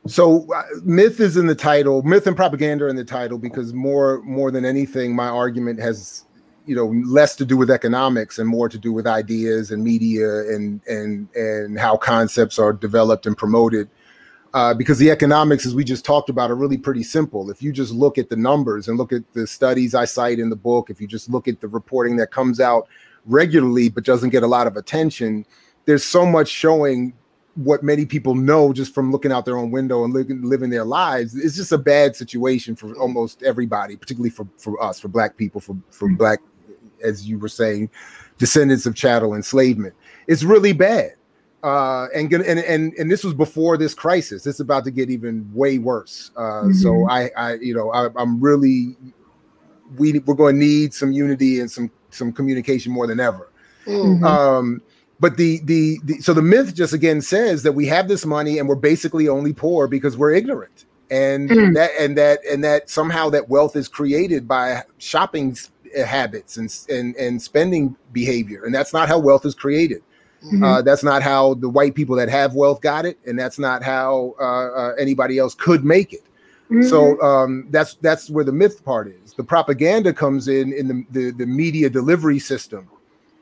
[0.05, 4.21] So uh, myth is in the title myth and propaganda in the title because more
[4.21, 6.25] more than anything my argument has
[6.65, 10.27] you know less to do with economics and more to do with ideas and media
[10.49, 13.89] and and and how concepts are developed and promoted.
[14.53, 17.49] Uh, because the economics as we just talked about are really pretty simple.
[17.49, 20.49] If you just look at the numbers and look at the studies i cite in
[20.49, 22.87] the book if you just look at the reporting that comes out
[23.25, 25.45] regularly but doesn't get a lot of attention
[25.85, 27.13] there's so much showing
[27.55, 30.85] what many people know just from looking out their own window and living, living their
[30.85, 31.35] lives.
[31.35, 35.59] It's just a bad situation for almost everybody particularly for, for us for black people
[35.59, 36.15] for, for mm-hmm.
[36.15, 36.39] black
[37.03, 37.89] as you were saying
[38.37, 39.93] descendants of chattel enslavement
[40.27, 41.11] it's really bad
[41.63, 45.49] uh, and, and and and this was before this crisis it's about to get even
[45.53, 46.73] way worse uh, mm-hmm.
[46.73, 48.95] so i i you know I, i'm really
[49.97, 53.49] we we're going to need some unity and some some communication more than ever
[53.85, 54.23] mm-hmm.
[54.23, 54.81] um
[55.19, 58.57] but the, the, the so the myth just again says that we have this money
[58.57, 61.73] and we're basically only poor because we're ignorant and mm.
[61.75, 65.55] that and that and that somehow that wealth is created by shopping
[66.05, 70.01] habits and and and spending behavior and that's not how wealth is created
[70.43, 70.63] mm-hmm.
[70.63, 73.83] uh, that's not how the white people that have wealth got it and that's not
[73.83, 76.23] how uh, uh, anybody else could make it
[76.69, 76.81] mm-hmm.
[76.83, 81.05] so um, that's that's where the myth part is the propaganda comes in in the,
[81.11, 82.89] the, the media delivery system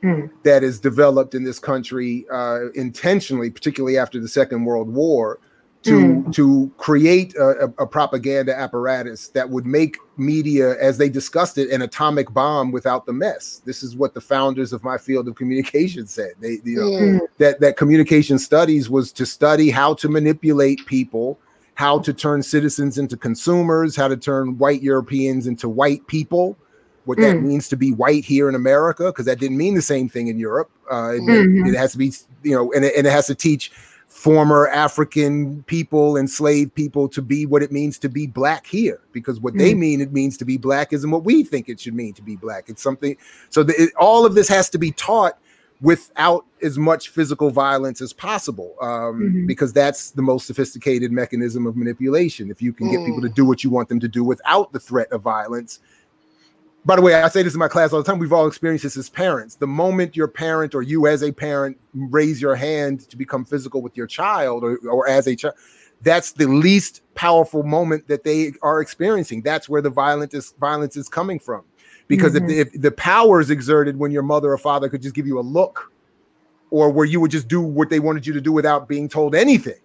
[0.02, 0.30] mm.
[0.42, 5.38] that is developed in this country uh, intentionally, particularly after the Second World War,
[5.82, 6.34] to mm.
[6.34, 11.80] to create a, a, propaganda apparatus that would make media, as they discussed it, an
[11.80, 13.62] atomic bomb without the mess.
[13.64, 16.32] This is what the founders of my field of communication said.
[16.40, 17.20] They, you know, mm.
[17.38, 21.38] that that communication studies was to study how to manipulate people,
[21.74, 26.58] how to turn citizens into consumers, how to turn white Europeans into white people,
[27.06, 27.22] what mm.
[27.22, 30.28] that means to be white here in America, because that didn't mean the same thing
[30.28, 30.70] in Europe.
[30.92, 31.66] Uh, it, mm-hmm.
[31.66, 32.12] it, has to be,
[32.42, 33.72] you know, and it, and it has to teach
[34.10, 39.38] former African people, enslaved people, to be what it means to be black here, because
[39.38, 39.58] what mm.
[39.58, 42.22] they mean it means to be black isn't what we think it should mean to
[42.22, 42.68] be black.
[42.68, 43.16] It's something.
[43.50, 45.38] So the, it, all of this has to be taught
[45.80, 49.46] without as much physical violence as possible um, mm-hmm.
[49.46, 52.90] because that's the most sophisticated mechanism of manipulation if you can mm.
[52.90, 53.34] get people to mm.
[53.34, 55.78] do what you want them to do without the threat of violence
[56.84, 58.18] by the way, I say this in my class all the time.
[58.18, 59.54] We've all experienced this as parents.
[59.54, 63.82] The moment your parent or you as a parent raise your hand to become physical
[63.82, 65.54] with your child or, or as a child,
[66.02, 69.42] that's the least powerful moment that they are experiencing.
[69.42, 71.64] That's where the violence is violence is coming from.
[72.08, 72.48] Because mm-hmm.
[72.50, 75.38] if, if the power is exerted when your mother or father could just give you
[75.38, 75.92] a look,
[76.70, 79.34] or where you would just do what they wanted you to do without being told
[79.34, 79.80] anything,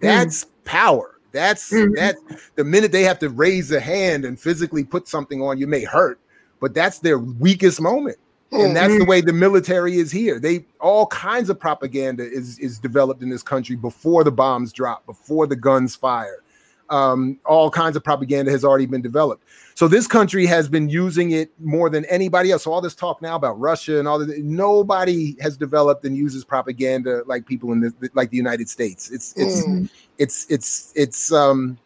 [0.00, 0.64] that's mm-hmm.
[0.64, 1.20] power.
[1.32, 1.94] That's mm-hmm.
[1.96, 2.16] that
[2.54, 5.84] the minute they have to raise a hand and physically put something on you may
[5.84, 6.18] hurt
[6.60, 8.18] but that's their weakest moment.
[8.50, 10.40] And that's the way the military is here.
[10.40, 15.04] They all kinds of propaganda is is developed in this country before the bombs drop,
[15.04, 16.42] before the guns fire.
[16.88, 19.44] Um, all kinds of propaganda has already been developed.
[19.74, 22.62] So this country has been using it more than anybody else.
[22.64, 26.42] So all this talk now about Russia and all that, nobody has developed and uses
[26.42, 29.10] propaganda like people in the like the United States.
[29.10, 29.90] It's it's mm.
[30.16, 31.76] it's it's it's um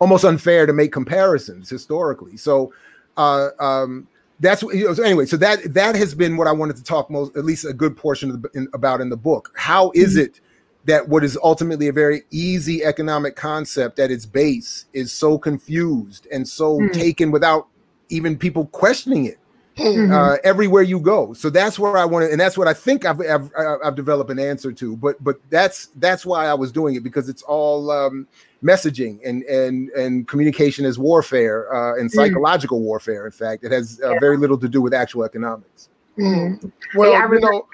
[0.00, 2.36] almost unfair to make comparisons historically.
[2.36, 2.72] So,
[3.18, 4.08] uh, um,
[4.40, 5.26] that's you know, so anyway.
[5.26, 7.96] So that that has been what I wanted to talk most, at least a good
[7.96, 9.52] portion of the, in, about in the book.
[9.56, 10.24] How is mm-hmm.
[10.24, 10.40] it
[10.84, 16.26] that what is ultimately a very easy economic concept at its base is so confused
[16.32, 16.92] and so mm-hmm.
[16.92, 17.66] taken without
[18.08, 19.38] even people questioning it?
[19.76, 20.12] Mm-hmm.
[20.12, 21.32] Uh, everywhere you go.
[21.34, 23.52] So that's where I want to, and that's what I think I've, I've,
[23.84, 24.96] I've developed an answer to.
[24.96, 28.26] But but that's that's why I was doing it because it's all um,
[28.62, 32.16] messaging and and and communication is warfare uh, and mm-hmm.
[32.16, 32.84] psychological mm.
[32.84, 33.26] warfare.
[33.26, 34.18] In fact, it has uh, yeah.
[34.20, 35.88] very little to do with actual economics.
[36.18, 36.72] Mm.
[36.94, 37.66] Well, yeah, you know,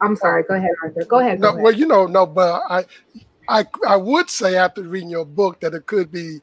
[0.00, 0.42] I'm sorry.
[0.42, 1.04] Go ahead, Arthur.
[1.04, 1.40] Go ahead.
[1.40, 1.62] Go no, ahead.
[1.62, 2.84] well, you know, no, but I,
[3.48, 6.40] I, I would say after reading your book that it could be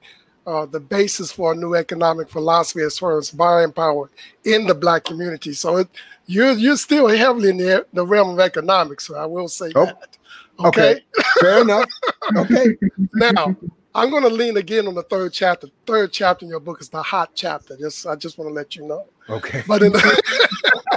[0.47, 4.09] uh, the basis for a new economic philosophy as far as buying power
[4.45, 5.53] in the black community.
[5.53, 5.89] So it,
[6.25, 9.07] you're you're still heavily in the, the realm of economics.
[9.07, 10.17] So I will say oh, that.
[10.59, 11.01] Okay, okay.
[11.39, 11.89] fair enough.
[12.37, 12.77] Okay.
[13.15, 13.55] now
[13.93, 15.67] I'm going to lean again on the third chapter.
[15.85, 17.75] Third chapter in your book is the hot chapter.
[17.77, 19.05] Just I just want to let you know.
[19.29, 19.63] Okay.
[19.67, 20.23] But in the,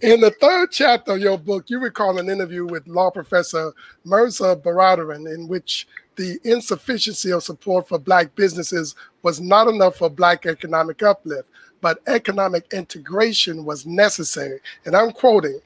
[0.02, 3.74] in the third chapter of your book, you recall an interview with law professor
[4.06, 10.10] Mehrsa Baradaran, in which the insufficiency of support for Black businesses was not enough for
[10.10, 11.50] Black economic uplift,
[11.82, 14.60] but economic integration was necessary.
[14.86, 15.60] And I'm quoting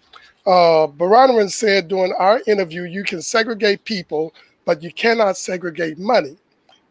[0.46, 4.34] uh, Baradaran said during our interview, you can segregate people,
[4.66, 6.38] but you cannot segregate money.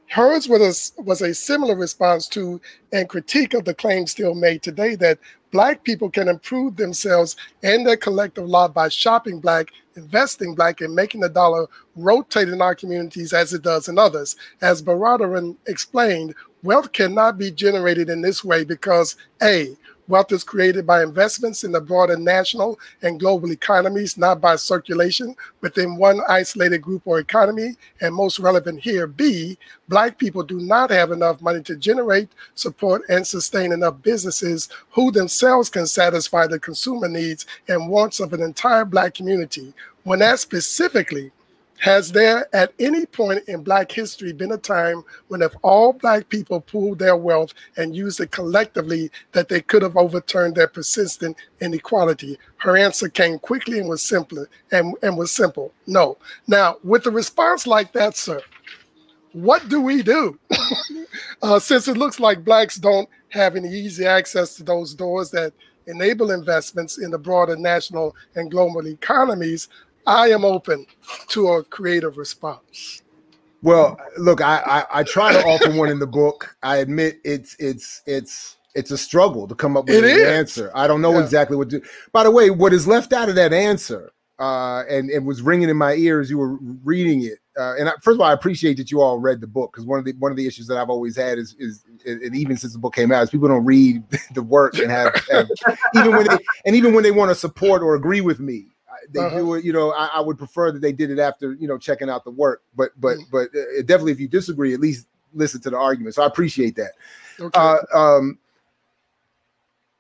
[0.09, 2.61] Hers was a, was a similar response to
[2.93, 5.19] and critique of the claim still made today that
[5.53, 10.95] Black people can improve themselves and their collective lot by shopping Black, investing Black, and
[10.95, 14.37] making the dollar rotate in our communities as it does in others.
[14.61, 19.77] As Baradaran explained, wealth cannot be generated in this way because A,
[20.09, 25.37] Wealth is created by investments in the broader national and global economies, not by circulation
[25.61, 27.77] within one isolated group or economy.
[28.01, 29.57] And most relevant here, B,
[29.88, 35.12] Black people do not have enough money to generate, support, and sustain enough businesses who
[35.12, 39.73] themselves can satisfy the consumer needs and wants of an entire Black community.
[40.03, 41.31] When asked specifically,
[41.83, 46.29] has there at any point in Black history been a time when, if all Black
[46.29, 51.37] people pooled their wealth and used it collectively, that they could have overturned their persistent
[51.61, 52.38] inequality?
[52.59, 55.73] Her answer came quickly and was simple and, and was simple.
[55.88, 56.18] No.
[56.47, 58.40] Now, with a response like that, sir,
[59.33, 60.38] what do we do?
[61.42, 65.53] uh, since it looks like Blacks don't have any easy access to those doors that
[65.88, 69.68] enable investments in the broader national and global economies,
[70.07, 70.87] I am open
[71.29, 73.03] to a creative response.
[73.62, 76.57] Well, look, I, I, I try to offer one in the book.
[76.62, 80.27] I admit it's it's it's it's a struggle to come up with it an is.
[80.27, 80.73] answer.
[80.75, 81.23] I don't know yeah.
[81.23, 81.87] exactly what to do.
[82.11, 85.69] By the way, what is left out of that answer, uh, and it was ringing
[85.69, 86.29] in my ears.
[86.29, 89.21] You were reading it, uh, and I, first of all, I appreciate that you all
[89.21, 91.38] read the book because one of the one of the issues that I've always had
[91.38, 94.03] is is and even since the book came out is people don't read
[94.35, 95.49] the work and have, have
[95.95, 98.67] even when they and even when they want to support or agree with me
[99.11, 99.37] they uh-huh.
[99.37, 99.65] do it.
[99.65, 102.25] You know, I, I, would prefer that they did it after you know checking out
[102.25, 102.62] the work.
[102.75, 103.25] But but mm.
[103.31, 106.15] but uh, definitely, if you disagree, at least listen to the argument.
[106.15, 106.93] So I appreciate that.
[107.41, 107.59] Okay.
[107.59, 108.38] Uh, um,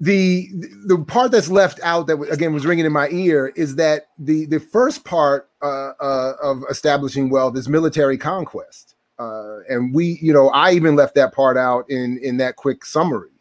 [0.00, 0.48] the
[0.86, 4.46] the part that's left out that again was ringing in my ear is that the
[4.46, 10.32] the first part uh, uh, of establishing wealth is military conquest, uh, and we you
[10.32, 13.31] know I even left that part out in in that quick summary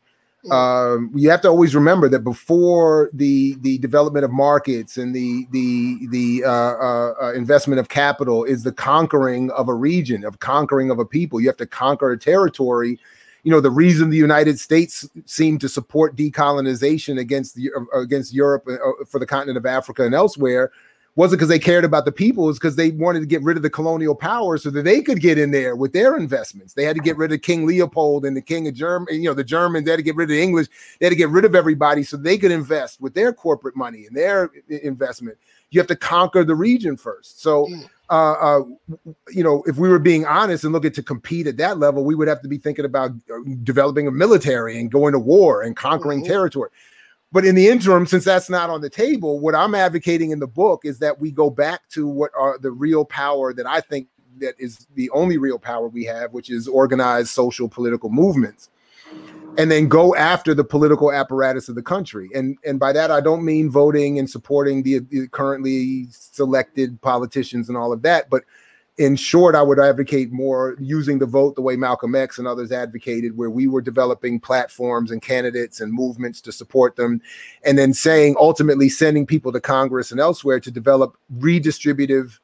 [0.50, 5.46] um, you have to always remember that before the the development of markets and the
[5.52, 10.40] the the uh, uh, uh, investment of capital is the conquering of a region, of
[10.40, 11.40] conquering of a people.
[11.40, 13.00] You have to conquer a territory.
[13.44, 18.68] You know the reason the United States seemed to support decolonization against the against Europe
[18.68, 20.72] uh, for the continent of Africa and elsewhere
[21.16, 23.64] wasn't because they cared about the people, it's because they wanted to get rid of
[23.64, 26.74] the colonial power so that they could get in there with their investments.
[26.74, 29.34] They had to get rid of King Leopold and the King of Germany, you know,
[29.34, 30.68] the Germans, they had to get rid of the English,
[31.00, 34.06] they had to get rid of everybody so they could invest with their corporate money
[34.06, 35.38] and their investment.
[35.70, 37.42] You have to conquer the region first.
[37.42, 37.90] So mm.
[38.10, 38.62] uh, uh,
[39.30, 42.16] you know, if we were being honest and looking to compete at that level, we
[42.16, 45.76] would have to be thinking about uh, developing a military and going to war and
[45.76, 46.32] conquering mm-hmm.
[46.32, 46.70] territory.
[47.32, 50.48] But in the interim, since that's not on the table, what I'm advocating in the
[50.48, 54.08] book is that we go back to what are the real power that I think
[54.40, 58.70] that is the only real power we have, which is organized social political movements.
[59.58, 62.30] And then go after the political apparatus of the country.
[62.34, 67.68] And and by that I don't mean voting and supporting the, the currently selected politicians
[67.68, 68.44] and all of that, but
[69.02, 72.72] in short, I would advocate more using the vote the way Malcolm X and others
[72.72, 77.20] advocated, where we were developing platforms and candidates and movements to support them,
[77.64, 82.38] and then saying ultimately sending people to Congress and elsewhere to develop redistributive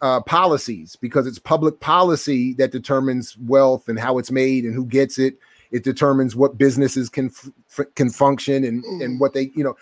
[0.00, 4.86] uh, policies because it's public policy that determines wealth and how it's made and who
[4.86, 5.38] gets it.
[5.70, 7.26] It determines what businesses can
[7.68, 9.04] f- can function and mm.
[9.04, 9.76] and what they you know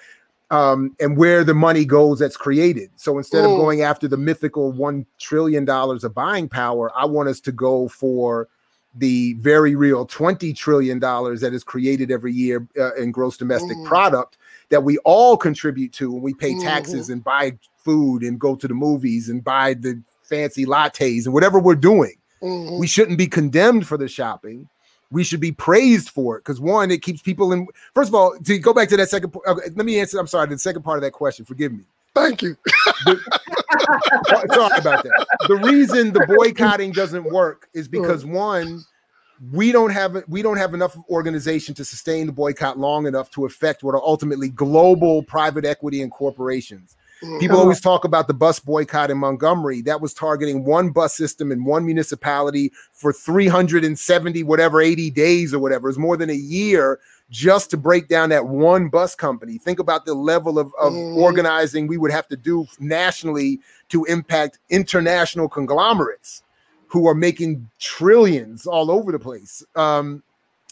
[0.51, 2.91] um, and where the money goes that's created.
[2.97, 3.53] So instead mm.
[3.53, 7.53] of going after the mythical one trillion dollars of buying power, I want us to
[7.53, 8.49] go for
[8.95, 13.77] the very real twenty trillion dollars that is created every year uh, in gross domestic
[13.77, 13.87] mm.
[13.87, 14.39] product
[14.71, 17.13] that we all contribute to when we pay taxes mm-hmm.
[17.13, 21.59] and buy food and go to the movies and buy the fancy lattes and whatever
[21.59, 22.15] we're doing.
[22.43, 22.79] Mm-hmm.
[22.79, 24.69] We shouldn't be condemned for the shopping.
[25.11, 27.67] We should be praised for it because one, it keeps people in.
[27.95, 30.19] First of all, to go back to that second, okay, let me answer.
[30.19, 31.45] I'm sorry, the second part of that question.
[31.45, 31.85] Forgive me.
[32.15, 32.57] Thank you.
[33.05, 33.21] the,
[34.55, 35.27] sorry about that.
[35.47, 38.85] The reason the boycotting doesn't work is because one,
[39.53, 43.47] we don't have we don't have enough organization to sustain the boycott long enough to
[43.47, 46.97] affect what are ultimately global private equity and corporations.
[47.23, 47.39] Mm-hmm.
[47.39, 49.83] People always talk about the bus boycott in Montgomery.
[49.83, 55.59] That was targeting one bus system in one municipality for 370, whatever, 80 days or
[55.59, 55.89] whatever.
[55.89, 57.01] It's more than a year
[57.31, 59.59] just to break down that one bus company.
[59.59, 61.17] Think about the level of, of mm.
[61.17, 66.43] organizing we would have to do nationally to impact international conglomerates
[66.87, 69.63] who are making trillions all over the place.
[69.77, 70.23] Um,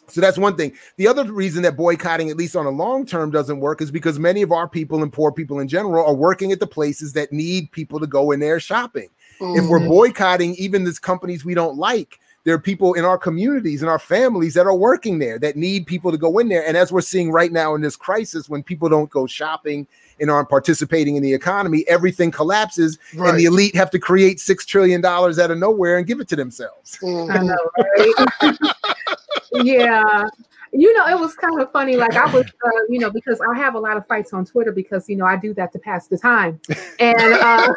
[0.09, 0.73] so that's one thing.
[0.97, 4.19] The other reason that boycotting, at least on a long term, doesn't work is because
[4.19, 7.33] many of our people and poor people in general are working at the places that
[7.33, 9.09] need people to go in there shopping.
[9.41, 9.59] Mm-hmm.
[9.59, 9.89] If we're mm-hmm.
[9.89, 13.99] boycotting even these companies we don't like, there are people in our communities and our
[13.99, 16.65] families that are working there that need people to go in there.
[16.65, 19.85] And as we're seeing right now in this crisis, when people don't go shopping
[20.21, 23.31] and aren't participating in the economy, everything collapses, right.
[23.31, 26.29] and the elite have to create six trillion dollars out of nowhere and give it
[26.29, 26.97] to themselves.
[27.03, 27.33] Mm-hmm.
[27.33, 27.71] I know,
[28.41, 28.59] right?
[29.63, 30.29] yeah.
[30.73, 33.57] You know it was kind of funny like i was uh, you know because i
[33.57, 36.09] have a lot of fights on twitter because you know i do that to pass
[36.09, 36.61] the time.
[36.99, 37.73] And uh,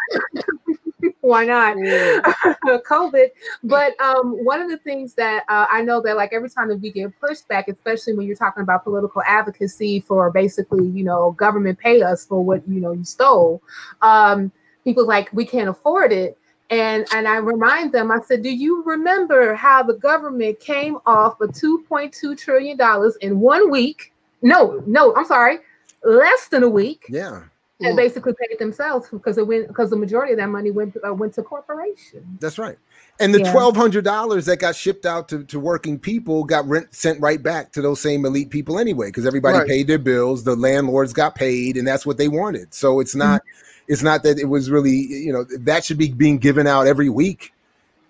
[1.21, 1.77] why not?
[2.89, 3.29] Covid.
[3.63, 6.77] But um, one of the things that uh, i know that like every time that
[6.77, 11.77] we get pushback especially when you're talking about political advocacy for basically you know government
[11.79, 13.61] pay us for what you know you stole
[14.01, 14.51] um,
[14.83, 16.37] people like we can't afford it
[16.69, 21.41] and and I remind them, I said, do you remember how the government came off
[21.41, 24.13] of 2.2 trillion dollars in one week?
[24.41, 25.59] No, no, I'm sorry,
[26.03, 27.05] less than a week.
[27.09, 27.43] Yeah.
[27.81, 31.13] And basically paid themselves because it went because the majority of that money went uh,
[31.13, 32.25] went to corporations.
[32.41, 32.77] That's right.
[33.21, 33.53] And the yeah.
[33.53, 37.41] twelve hundred dollars that got shipped out to, to working people got rent sent right
[37.41, 39.67] back to those same elite people anyway, because everybody right.
[39.67, 42.73] paid their bills, the landlords got paid, and that's what they wanted.
[42.73, 46.09] So it's not mm-hmm it's not that it was really you know that should be
[46.11, 47.53] being given out every week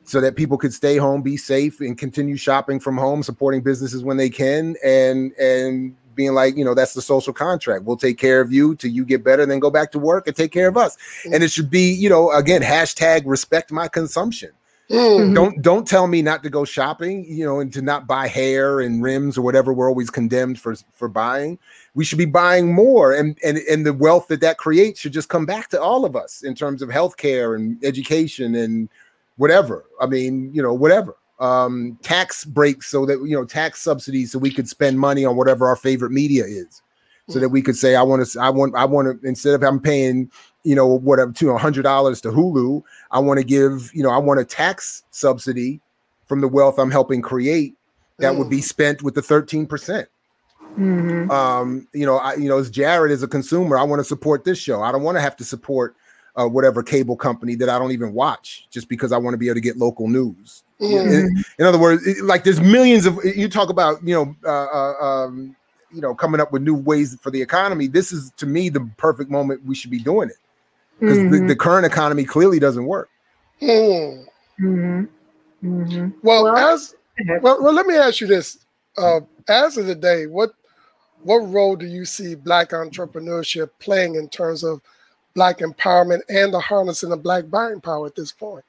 [0.03, 4.03] so that people could stay home be safe and continue shopping from home supporting businesses
[4.03, 7.85] when they can and and being like you know that's the social contract.
[7.85, 10.35] We'll take care of you till you get better then go back to work and
[10.35, 10.97] take care of us.
[10.97, 11.33] Mm-hmm.
[11.33, 14.51] and it should be you know again hashtag respect my consumption
[14.89, 15.34] mm-hmm.
[15.34, 18.80] don't don't tell me not to go shopping you know and to not buy hair
[18.80, 21.60] and rims or whatever we're always condemned for for buying.
[21.95, 25.30] We should be buying more and and and the wealth that that creates should just
[25.30, 28.89] come back to all of us in terms of healthcare and education and
[29.38, 29.86] whatever.
[30.02, 31.15] I mean you know whatever.
[31.39, 35.36] Um tax breaks so that you know tax subsidies so we could spend money on
[35.36, 36.82] whatever our favorite media is.
[37.28, 39.62] So that we could say i want to i want i want to instead of
[39.62, 40.32] i'm paying
[40.63, 44.10] you know whatever to a hundred dollars to hulu i want to give you know
[44.10, 45.80] i want a tax subsidy
[46.26, 47.76] from the wealth i'm helping create
[48.17, 48.39] that mm.
[48.39, 50.08] would be spent with the 13 percent
[50.78, 51.30] Mm-hmm.
[51.32, 54.43] Um, you know, I, you know, as Jared as a consumer, I want to support
[54.43, 54.82] this show.
[54.82, 55.95] I don't want to have to support
[56.36, 59.48] uh, whatever cable company that I don't even watch just because I want to be
[59.48, 60.63] able to get local news.
[60.80, 61.12] Mm-hmm.
[61.12, 64.67] In, in, other words, it, like there's millions of you talk about, you know, uh,
[64.67, 65.56] uh, um,
[65.91, 67.88] you know, coming up with new ways for the economy.
[67.88, 70.38] This is to me the perfect moment we should be doing it
[71.00, 71.32] because mm-hmm.
[71.32, 73.10] the, the, current economy clearly doesn't work.
[73.62, 74.28] Mm.
[74.60, 76.10] Mm-hmm.
[76.22, 76.95] Well, well, as
[77.41, 78.60] well, well, let me ask you this:
[78.97, 80.52] uh, as of the day, what
[81.24, 84.82] what role do you see black entrepreneurship playing in terms of
[85.34, 88.64] black empowerment and the harnessing of black buying power at this point?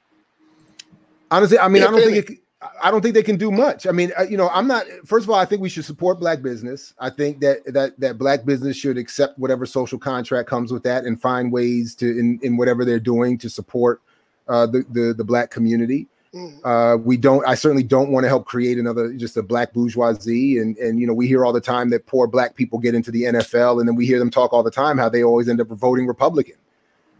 [1.29, 2.39] Honestly, I mean, if I don't think it,
[2.83, 3.87] I don't think they can do much.
[3.87, 4.85] I mean, uh, you know, I'm not.
[5.05, 6.93] First of all, I think we should support black business.
[6.99, 11.05] I think that that that black business should accept whatever social contract comes with that
[11.05, 14.01] and find ways to in, in whatever they're doing to support
[14.47, 16.07] uh, the, the the black community.
[16.35, 16.59] Mm.
[16.63, 17.45] Uh, we don't.
[17.47, 20.59] I certainly don't want to help create another just a black bourgeoisie.
[20.59, 23.09] And and you know we hear all the time that poor black people get into
[23.09, 25.61] the NFL, and then we hear them talk all the time how they always end
[25.61, 26.55] up voting Republican.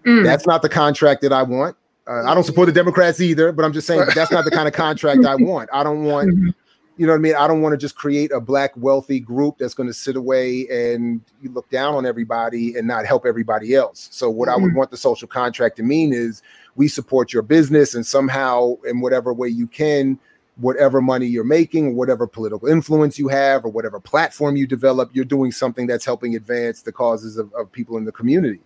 [0.05, 0.23] Mm.
[0.23, 1.75] That's not the contract that I want.
[2.07, 4.67] Uh, I don't support the Democrats either, but I'm just saying that's not the kind
[4.67, 5.69] of contract I want.
[5.73, 6.31] I don't want.
[6.41, 7.01] Mm-hmm.
[7.01, 7.35] you know what I mean?
[7.35, 10.67] I don't want to just create a black wealthy group that's going to sit away
[10.69, 14.09] and you look down on everybody and not help everybody else.
[14.11, 14.53] So what mm-hmm.
[14.53, 14.77] I would mm-hmm.
[14.77, 16.43] want the social contract to mean is
[16.75, 20.19] we support your business and somehow in whatever way you can
[20.61, 25.25] whatever money you're making, whatever political influence you have, or whatever platform you develop, you're
[25.25, 28.59] doing something that's helping advance the causes of, of people in the community.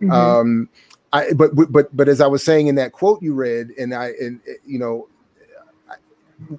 [0.00, 0.10] Mm-hmm.
[0.10, 0.68] Um,
[1.14, 4.08] I, but but but as I was saying in that quote you read, and I
[4.20, 5.08] and you know,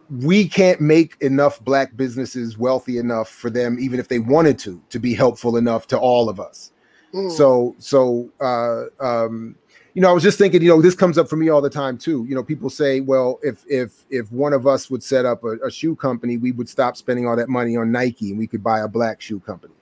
[0.10, 4.82] we can't make enough black businesses wealthy enough for them, even if they wanted to,
[4.90, 6.72] to be helpful enough to all of us.
[7.14, 7.30] Mm.
[7.32, 9.56] So so uh, um,
[9.94, 11.70] you know, I was just thinking, you know, this comes up for me all the
[11.70, 12.26] time too.
[12.28, 15.58] You know, people say, well, if if if one of us would set up a,
[15.66, 18.64] a shoe company, we would stop spending all that money on Nike and we could
[18.64, 19.74] buy a black shoe company.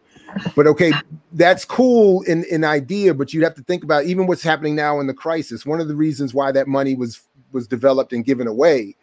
[0.56, 0.92] But okay,
[1.34, 5.00] that's cool in in idea, but you'd have to think about even what's happening now
[5.00, 5.66] in the crisis.
[5.66, 7.22] One of the reasons why that money was
[7.52, 8.96] was developed and given away,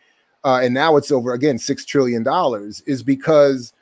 [0.44, 3.72] uh, and now it's over again six trillion dollars, is because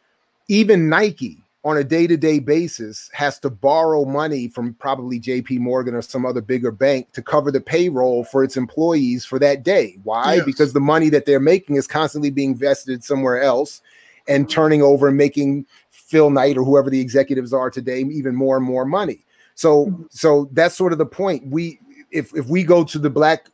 [0.49, 6.01] even Nike on a day-to-day basis has to borrow money from probably JP Morgan or
[6.01, 9.99] some other bigger bank to cover the payroll for its employees for that day.
[10.05, 10.37] Why?
[10.37, 10.47] Yes.
[10.47, 13.83] Because the money that they're making is constantly being vested somewhere else
[14.29, 15.67] and turning over and making
[16.09, 19.25] Phil Knight or whoever the executives are today even more and more money.
[19.55, 20.03] So mm-hmm.
[20.11, 21.47] so that's sort of the point.
[21.47, 21.79] We
[22.11, 23.51] if if we go to the black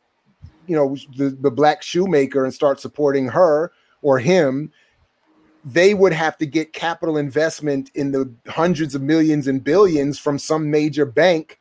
[0.67, 4.71] you know the, the black shoemaker and start supporting her or him
[5.63, 10.37] they would have to get capital investment in the hundreds of millions and billions from
[10.37, 11.59] some major bank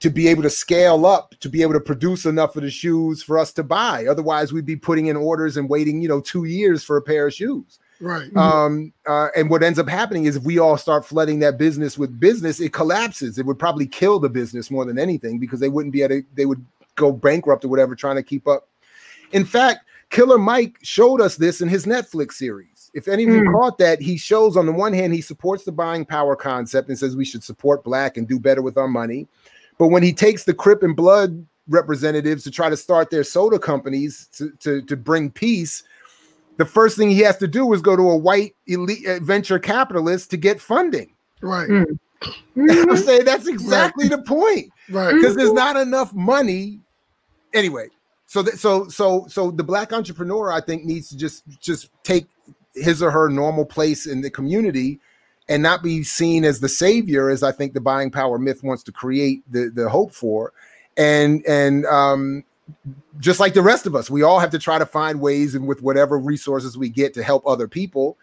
[0.00, 3.22] to be able to scale up to be able to produce enough of the shoes
[3.22, 6.44] for us to buy otherwise we'd be putting in orders and waiting you know two
[6.44, 8.34] years for a pair of shoes right.
[8.36, 11.96] Um uh, and what ends up happening is if we all start flooding that business
[11.98, 13.38] with business it collapses.
[13.38, 16.26] It would probably kill the business more than anything because they wouldn't be able to
[16.34, 18.68] they would go bankrupt or whatever trying to keep up.
[19.32, 19.80] In fact
[20.10, 22.76] killer mike showed us this in his netflix series.
[22.96, 23.52] If any of you mm.
[23.52, 26.98] caught that, he shows on the one hand, he supports the buying power concept and
[26.98, 29.28] says we should support black and do better with our money.
[29.76, 33.58] But when he takes the Crip and Blood representatives to try to start their soda
[33.58, 35.82] companies to, to, to bring peace,
[36.56, 39.58] the first thing he has to do is go to a white elite uh, venture
[39.58, 41.14] capitalist to get funding.
[41.42, 41.68] Right.
[41.68, 41.98] Mm.
[42.56, 44.16] I'm saying that's exactly right.
[44.16, 44.70] the point.
[44.88, 45.14] Right.
[45.14, 46.80] Because there's not enough money.
[47.52, 47.88] Anyway,
[48.26, 52.26] so that so so so the black entrepreneur, I think, needs to just just take
[52.74, 55.00] his or her normal place in the community
[55.48, 58.82] and not be seen as the savior as I think the buying power myth wants
[58.84, 60.52] to create the the hope for.
[60.96, 62.44] And and um
[63.18, 65.66] just like the rest of us, we all have to try to find ways and
[65.66, 68.18] with whatever resources we get to help other people.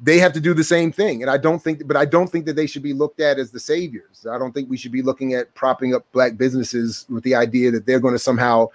[0.00, 1.22] They have to do the same thing.
[1.22, 3.50] And I don't think, but I don't think that they should be looked at as
[3.50, 4.26] the saviors.
[4.30, 7.70] I don't think we should be looking at propping up black businesses with the idea
[7.70, 8.68] that they're going to somehow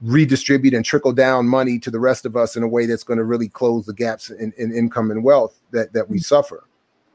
[0.00, 3.18] redistribute and trickle down money to the rest of us in a way that's going
[3.18, 6.64] to really close the gaps in, in income and wealth that, that we suffer.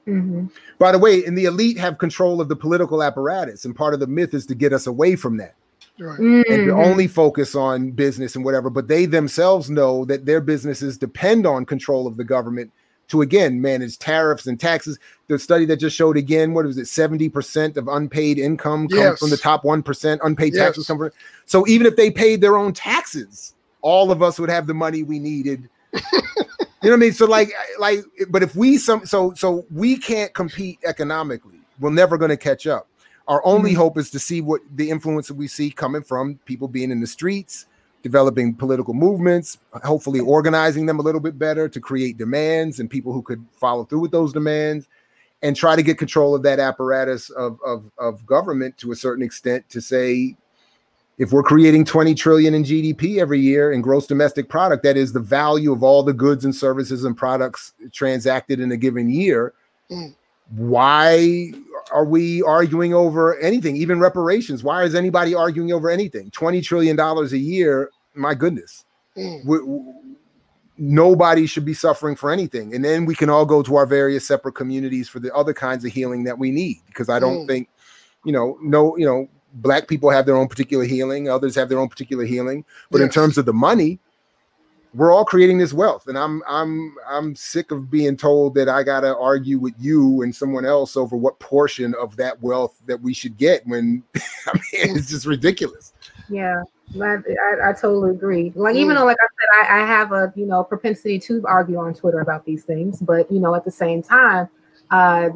[0.08, 0.48] Mm-hmm.
[0.80, 4.00] By the way, and the elite have control of the political apparatus, and part of
[4.00, 5.56] the myth is to get us away from that.
[6.00, 6.20] Right.
[6.20, 6.54] Mm-hmm.
[6.54, 10.98] And to only focus on business and whatever, but they themselves know that their businesses
[10.98, 12.72] depend on control of the government
[13.10, 14.98] to again manage tariffs and taxes.
[15.28, 19.20] The study that just showed again, what was it, 70% of unpaid income comes yes.
[19.20, 20.64] from the top 1%, unpaid yes.
[20.64, 21.12] taxes come from.
[21.46, 25.04] So even if they paid their own taxes, all of us would have the money
[25.04, 25.70] we needed.
[25.94, 26.02] you
[26.84, 27.14] know what I mean?
[27.14, 32.18] So like like but if we some so so we can't compete economically, we're never
[32.18, 32.89] going to catch up.
[33.30, 33.80] Our only mm-hmm.
[33.80, 37.00] hope is to see what the influence that we see coming from people being in
[37.00, 37.68] the streets,
[38.02, 43.14] developing political movements, hopefully organizing them a little bit better to create demands and people
[43.14, 44.88] who could follow through with those demands
[45.44, 49.24] and try to get control of that apparatus of, of, of government to a certain
[49.24, 50.36] extent to say
[51.20, 55.14] if we're creating 20 trillion in GDP every year in gross domestic product, that is
[55.14, 59.54] the value of all the goods and services and products transacted in a given year.
[59.92, 60.16] Mm.
[60.56, 61.52] Why
[61.92, 64.64] are we arguing over anything, even reparations?
[64.64, 66.32] Why is anybody arguing over anything?
[66.32, 68.86] $20 trillion a year, my goodness.
[69.18, 69.46] Mm.
[69.46, 69.94] We, we,
[70.78, 72.74] nobody should be suffering for anything.
[72.74, 75.84] And then we can all go to our various separate communities for the other kinds
[75.86, 76.78] of healing that we need.
[76.88, 77.48] Because I don't mm.
[77.48, 77.70] think,
[78.26, 81.80] you know, no, you know, black people have their own particular healing, others have their
[81.80, 82.64] own particular healing.
[82.92, 83.08] But yes.
[83.08, 84.00] in terms of the money,
[84.94, 86.08] we're all creating this wealth.
[86.08, 90.36] And i'm i'm i'm sick of being told that i gotta argue with you and
[90.36, 94.04] someone else over what portion of that wealth that we should get when
[94.48, 95.94] i mean it's just ridiculous.
[96.30, 96.62] Yeah
[96.96, 98.52] I, I, I totally agree.
[98.56, 101.78] Like even though like i said I, I have a you know propensity to argue
[101.78, 104.50] on twitter about these things but you know at the same time
[104.92, 105.30] uh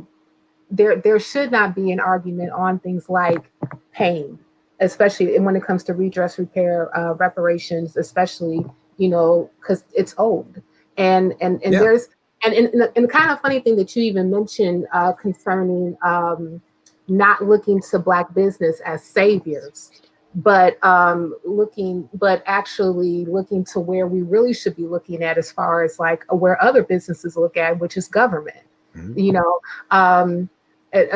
[0.72, 3.52] there there should not be an argument on things like
[3.94, 4.40] pain
[4.80, 8.66] especially when it comes to redress repair uh, reparations especially
[8.98, 10.62] you know, because it's old.
[10.98, 11.80] And and and yeah.
[11.80, 12.10] there's
[12.44, 16.62] and, and, and the kind of funny thing that you even mentioned uh, concerning um,
[17.08, 19.92] not looking to black business as saviors
[20.36, 25.52] but um, looking but actually looking to where we really should be looking at as
[25.52, 28.66] far as like where other businesses look at which is government
[28.96, 29.18] mm-hmm.
[29.18, 29.60] you know
[29.92, 30.50] um,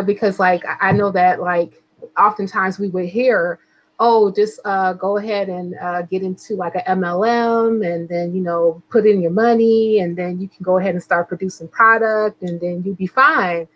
[0.06, 1.82] because like i know that like
[2.18, 3.60] oftentimes we would hear
[4.00, 8.42] oh just uh, go ahead and uh, get into like a mlm and then you
[8.42, 12.42] know put in your money and then you can go ahead and start producing product
[12.44, 13.68] and then you'll be fine.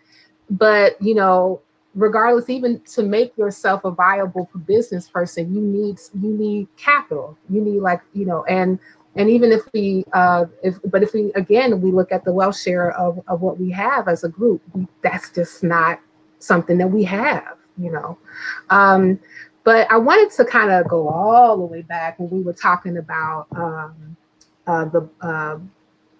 [0.50, 1.60] But you know
[1.94, 7.36] regardless even to make yourself a viable business person you need you need capital.
[7.50, 8.78] You need like you know and
[9.16, 12.58] and even if we uh if but if we again we look at the wealth
[12.58, 14.62] share of, of what we have as a group
[15.02, 16.00] that's just not
[16.38, 18.18] something that we have you know.
[18.70, 19.18] Um
[19.64, 22.96] but i wanted to kind of go all the way back when we were talking
[22.98, 24.16] about um
[24.66, 25.58] uh the uh,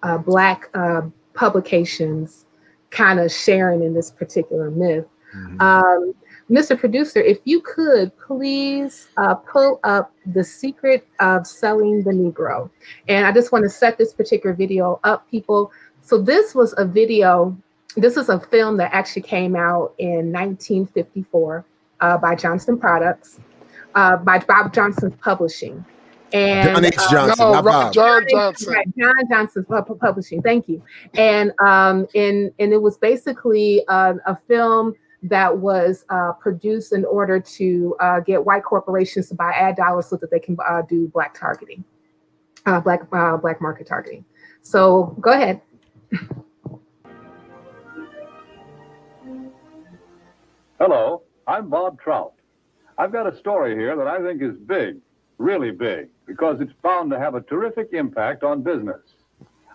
[0.03, 1.01] uh black uh
[1.33, 2.45] publications
[2.89, 5.61] kind of sharing in this particular myth Mm-hmm.
[5.61, 6.13] Um,
[6.49, 6.77] Mr.
[6.77, 12.69] Producer, if you could please uh, pull up the secret of selling the Negro.
[13.07, 15.71] And I just want to set this particular video up, people.
[16.01, 17.57] So this was a video,
[17.95, 21.65] this is a film that actually came out in 1954
[22.03, 23.39] uh, by Johnston Products,
[23.95, 25.85] uh, by Bob Johnson Publishing.
[26.33, 26.95] And John H.
[26.97, 27.93] Uh, Johnson, uh, no, Bob.
[27.93, 28.73] John Johnson.
[28.73, 30.41] Right, John Johnson's Publishing.
[30.41, 30.83] Thank you.
[31.13, 37.05] And um, and and it was basically uh, a film that was uh, produced in
[37.05, 40.81] order to uh, get white corporations to buy ad dollars so that they can uh,
[40.81, 41.85] do black targeting,
[42.65, 44.25] uh, black uh, black market targeting.
[44.63, 45.61] So go ahead.
[50.79, 52.33] Hello, I'm Bob Trout.
[52.97, 54.97] I've got a story here that I think is big,
[55.37, 59.01] really big, because it's bound to have a terrific impact on business.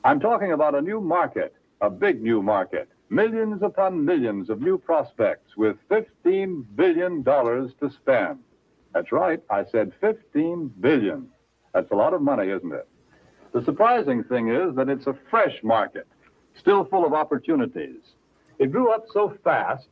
[0.04, 4.76] I'm talking about a new market, a big new market Millions upon millions of new
[4.76, 8.38] prospects with $15 billion to spend.
[8.92, 11.28] That's right, I said 15 billion.
[11.72, 12.86] That's a lot of money, isn't it?
[13.54, 16.06] The surprising thing is that it's a fresh market,
[16.54, 18.02] still full of opportunities.
[18.58, 19.88] It grew up so fast,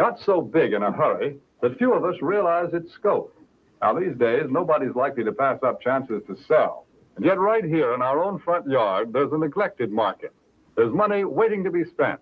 [0.00, 3.36] got so big in a hurry, that few of us realize its scope.
[3.82, 6.86] Now, these days, nobody's likely to pass up chances to sell.
[7.16, 10.32] And yet, right here in our own front yard, there's a neglected market.
[10.74, 12.18] There's money waiting to be spent.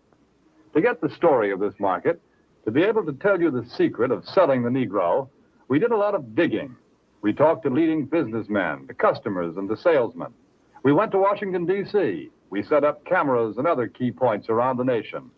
[0.75, 2.21] To get the story of this market,
[2.65, 5.29] to be able to tell you the secret of selling the Negro,
[5.69, 6.75] we did a lot of digging.
[7.23, 10.35] We talked to leading businessmen, the customers, and the salesmen.
[10.83, 12.31] We went to Washington, D.C.
[12.51, 15.31] We set up cameras and other key points around the nation.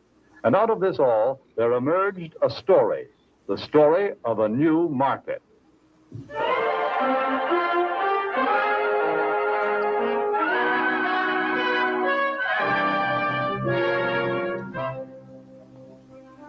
[0.43, 3.09] And out of this all, there emerged a story
[3.51, 5.43] the story of a new market.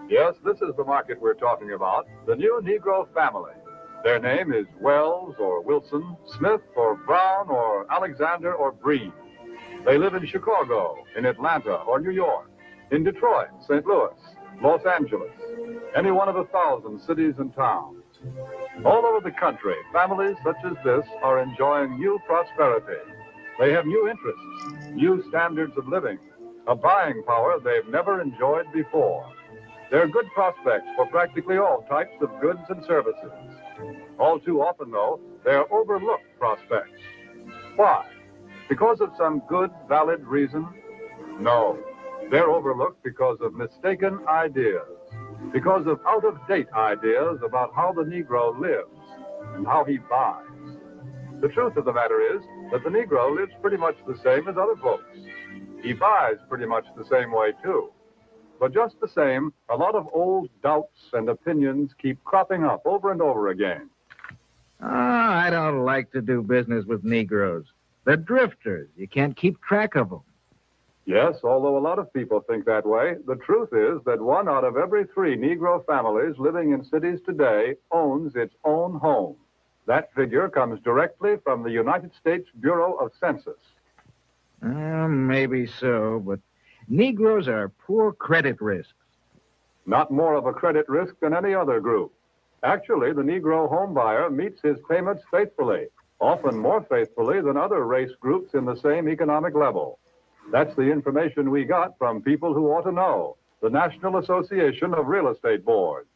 [0.07, 3.53] Yes, this is the market we're talking about, the new Negro family.
[4.03, 9.11] Their name is Wells or Wilson, Smith or Brown or Alexander or Breen.
[9.85, 12.50] They live in Chicago, in Atlanta or New York,
[12.91, 13.85] in Detroit, St.
[13.85, 14.13] Louis,
[14.61, 15.31] Los Angeles,
[15.95, 18.03] any one of a thousand cities and towns.
[18.85, 23.01] All over the country, families such as this are enjoying new prosperity.
[23.59, 26.19] They have new interests, new standards of living,
[26.67, 29.25] a buying power they've never enjoyed before.
[29.89, 33.31] There are good prospects for practically all types of goods and services.
[34.19, 37.01] All too often, though, they are overlooked prospects.
[37.75, 38.05] Why?
[38.69, 40.67] Because of some good, valid reason?
[41.39, 41.77] No.
[42.31, 44.87] They're overlooked because of mistaken ideas,
[45.51, 48.97] because of out of date ideas about how the Negro lives
[49.53, 50.45] and how he buys.
[51.41, 54.55] The truth of the matter is that the Negro lives pretty much the same as
[54.57, 55.03] other folks.
[55.83, 57.91] He buys pretty much the same way, too.
[58.61, 63.11] But just the same, a lot of old doubts and opinions keep cropping up over
[63.11, 63.89] and over again.
[64.81, 67.65] Oh, I don't like to do business with Negroes.
[68.05, 68.87] They're drifters.
[68.95, 70.21] You can't keep track of them.
[71.05, 74.63] Yes, although a lot of people think that way, the truth is that one out
[74.63, 79.35] of every three Negro families living in cities today owns its own home.
[79.87, 83.57] That figure comes directly from the United States Bureau of Census.
[84.63, 86.39] Uh, maybe so, but
[86.87, 88.93] Negroes are poor credit risks.
[89.87, 92.13] Not more of a credit risk than any other group.
[92.63, 95.87] Actually, the Negro homebuyer meets his payments faithfully,
[96.19, 99.97] often more faithfully than other race groups in the same economic level.
[100.49, 105.07] That's the information we got from people who ought to know the National Association of
[105.07, 106.07] Real Estate Boards.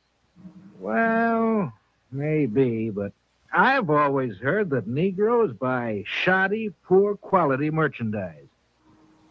[0.80, 1.72] Well,
[2.12, 3.14] maybe, but
[3.54, 8.48] I've always heard that Negroes buy shoddy, poor quality merchandise.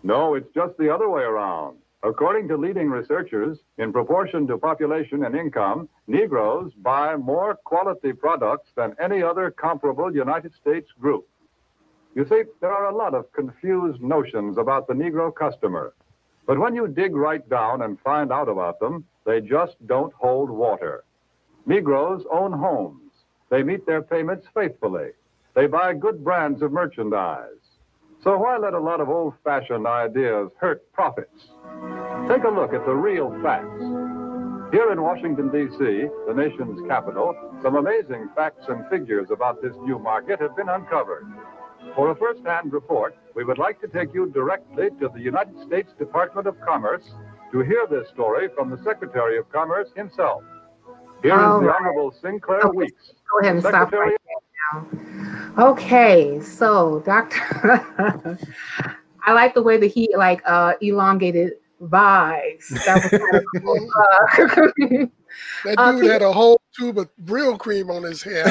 [0.02, 1.78] No, it's just the other way around.
[2.02, 8.70] According to leading researchers, in proportion to population and income, Negroes buy more quality products
[8.76, 11.26] than any other comparable United States group.
[12.14, 15.94] You see, there are a lot of confused notions about the Negro customer.
[16.46, 20.50] But when you dig right down and find out about them, they just don't hold
[20.50, 21.04] water.
[21.66, 23.12] Negroes own homes.
[23.50, 25.10] They meet their payments faithfully.
[25.54, 27.48] They buy good brands of merchandise.
[28.22, 31.48] So why let a lot of old fashioned ideas hurt profits?
[32.28, 33.82] Take a look at the real facts.
[34.72, 35.78] Here in Washington, D.C.,
[36.26, 41.26] the nation's capital, some amazing facts and figures about this new market have been uncovered.
[41.94, 45.54] For a first hand report, we would like to take you directly to the United
[45.66, 47.04] States Department of Commerce
[47.52, 50.42] to hear this story from the Secretary of Commerce himself.
[51.22, 51.76] Here is All the right.
[51.80, 53.12] Honorable Sinclair Okay, Weeks.
[53.30, 54.82] Go ahead and stop right there
[55.56, 55.70] now.
[55.70, 57.40] Okay, so Doctor,
[59.24, 62.68] I like the way that he like uh elongated vibes.
[62.84, 63.88] That was kind of cool.
[63.96, 65.06] Uh,
[65.64, 68.44] That Uh, dude had a whole tube of Brylcreem on his hair.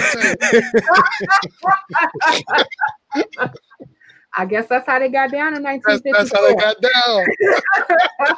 [3.15, 3.87] I tell you,
[4.35, 7.25] I guess that's how they got down in that's, that's how they got down.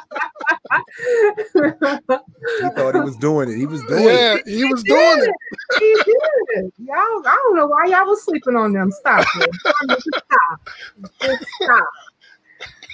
[2.60, 3.56] He thought he was doing it.
[3.56, 4.12] He was doing it.
[4.12, 5.34] Yeah, he was doing it.
[5.78, 6.72] He did.
[6.78, 8.90] Y'all, I don't know why y'all was sleeping on them.
[8.90, 9.50] Stop it.
[10.00, 10.68] Stop.
[11.20, 11.88] Just stop.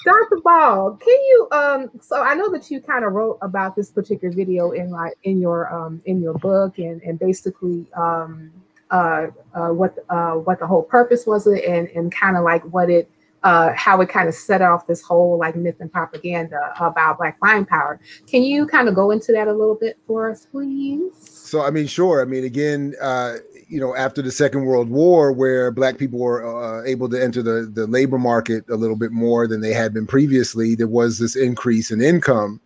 [0.05, 0.41] Dr.
[0.43, 4.35] Ball, can you um so I know that you kind of wrote about this particular
[4.35, 8.51] video in like in your um in your book and and basically um
[8.93, 12.88] uh, uh what uh what the whole purpose was and and kind of like what
[12.88, 13.11] it
[13.43, 17.40] uh how it kind of set off this whole like myth and propaganda about black
[17.40, 17.99] buying power.
[18.26, 21.12] Can you kind of go into that a little bit for us, please?
[21.53, 22.22] So I mean, sure.
[22.22, 23.36] I mean, again, uh,
[23.68, 27.43] you know, after the Second World War, where Black people were uh, able to enter
[27.43, 31.18] the the labor market a little bit more than they had been previously, there was
[31.18, 32.61] this increase in income.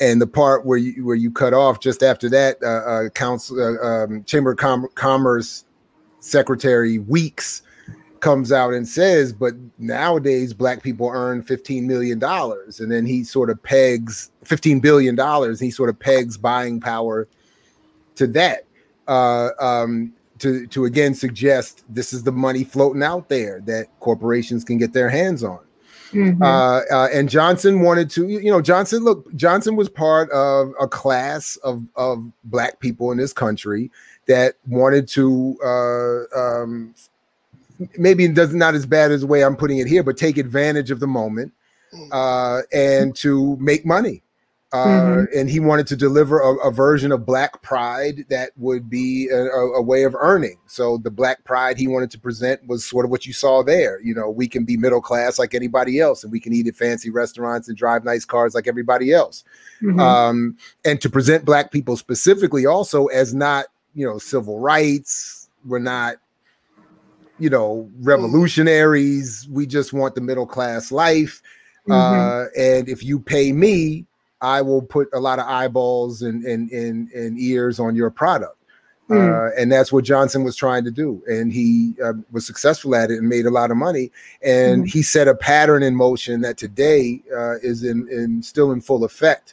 [0.00, 3.60] And the part where you where you cut off just after that, uh, uh, Council
[3.60, 5.64] uh, um, Chamber of Com- Commerce
[6.22, 7.62] Secretary Weeks
[8.20, 12.22] comes out and says, but nowadays black people earn $15 million.
[12.22, 15.16] And then he sort of pegs $15 billion.
[15.58, 17.28] He sort of pegs buying power
[18.14, 18.64] to that.
[19.08, 24.64] Uh, um, to, to again suggest this is the money floating out there that corporations
[24.64, 25.60] can get their hands on.
[26.12, 26.42] Mhm.
[26.42, 30.86] Uh, uh, and Johnson wanted to, you know, Johnson, look, Johnson was part of a
[30.86, 33.90] class of, of black people in this country
[34.28, 36.94] that wanted to, uh, um,
[37.98, 40.38] maybe it does not as bad as the way I'm putting it here, but take
[40.38, 41.52] advantage of the moment
[42.12, 44.22] uh, and to make money.
[44.72, 45.26] Uh, Mhm.
[45.36, 49.36] And he wanted to deliver a, a version of Black Pride that would be a,
[49.36, 50.56] a, way of earning.
[50.66, 54.00] So the Black Pride he wanted to present was sort of what you saw there.
[54.00, 56.74] You know, we can be middle class like anybody else, and we can eat at
[56.74, 59.44] fancy restaurants and drive nice cars like everybody else
[59.82, 60.00] Mhm.
[60.00, 60.56] um,
[60.86, 65.48] and to present black people specifically also as not you know civil rights.
[65.64, 66.16] We're not
[67.38, 69.48] you know revolutionaries.
[69.50, 71.42] We just want the middle class life.
[71.90, 74.06] Uh, and if you pay me
[74.42, 78.56] i will put a lot of eyeballs and and and, and ears on your product.
[79.10, 83.10] Uh, and that's what Johnson was trying to do, and he uh, was successful at
[83.10, 84.10] it and made a lot of money.
[84.42, 88.80] And he set a pattern in motion that today uh, is in, in still in
[88.80, 89.52] full effect,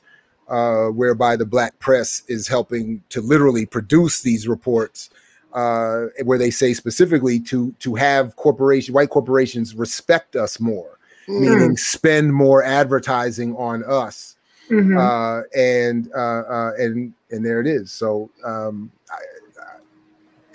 [0.49, 5.09] uh, whereby the black press is helping to literally produce these reports,
[5.53, 10.97] uh, where they say specifically to to have corporation white corporations respect us more,
[11.27, 11.39] Mm.
[11.41, 14.35] meaning spend more advertising on us
[14.71, 14.97] Mhm.
[14.97, 17.91] uh, and uh, uh, and and there it is.
[17.91, 19.17] So um, I,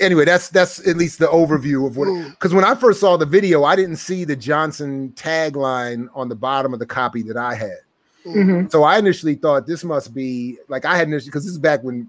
[0.01, 2.09] anyway, that's that's at least the overview of what.
[2.30, 6.34] Because when I first saw the video, I didn't see the Johnson tagline on the
[6.34, 7.78] bottom of the copy that I had.
[8.25, 8.70] Mhm.
[8.70, 11.83] So I initially thought this must be like I had initially because this is back
[11.83, 12.09] when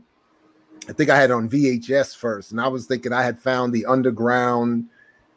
[0.88, 3.74] I think I had it on VHS first, and I was thinking I had found
[3.74, 4.86] the underground,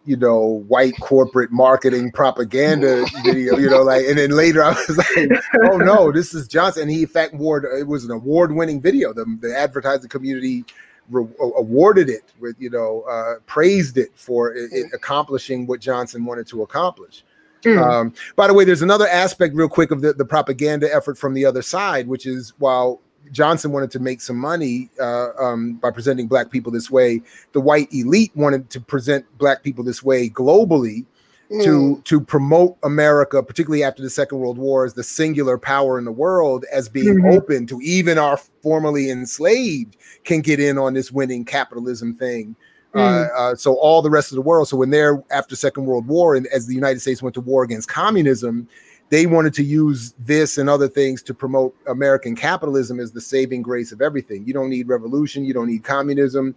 [0.05, 4.97] you know, white corporate marketing propaganda video, you know, like, and then later I was
[4.97, 6.83] like, oh no, this is Johnson.
[6.83, 9.13] And he in fact award it was an award-winning video.
[9.13, 10.65] The, the advertising community
[11.11, 16.25] re- awarded it with, you know, uh, praised it for it, it accomplishing what Johnson
[16.25, 17.25] wanted to accomplish.
[17.65, 17.83] Mm.
[17.83, 21.35] Um, by the way, there's another aspect, real quick, of the, the propaganda effort from
[21.35, 23.01] the other side, which is while
[23.33, 27.21] Johnson wanted to make some money uh, um, by presenting black people this way,
[27.53, 31.05] the white elite wanted to present black people this way globally
[31.51, 31.65] Mm.
[31.65, 36.05] to to promote America, particularly after the Second World War, as the singular power in
[36.05, 37.35] the world, as being Mhm.
[37.39, 42.55] open to even our formerly enslaved can get in on this winning capitalism thing.
[42.95, 43.29] Uh, Mm.
[43.37, 44.67] uh, so all the rest of the world.
[44.69, 47.63] So when they're after Second World War, and as the United States went to war
[47.63, 48.67] against communism,
[49.11, 53.63] they wanted to use this and other things to promote American capitalism as the saving
[53.63, 54.45] grace of everything.
[54.47, 56.55] You don't need revolution, you don't need communism,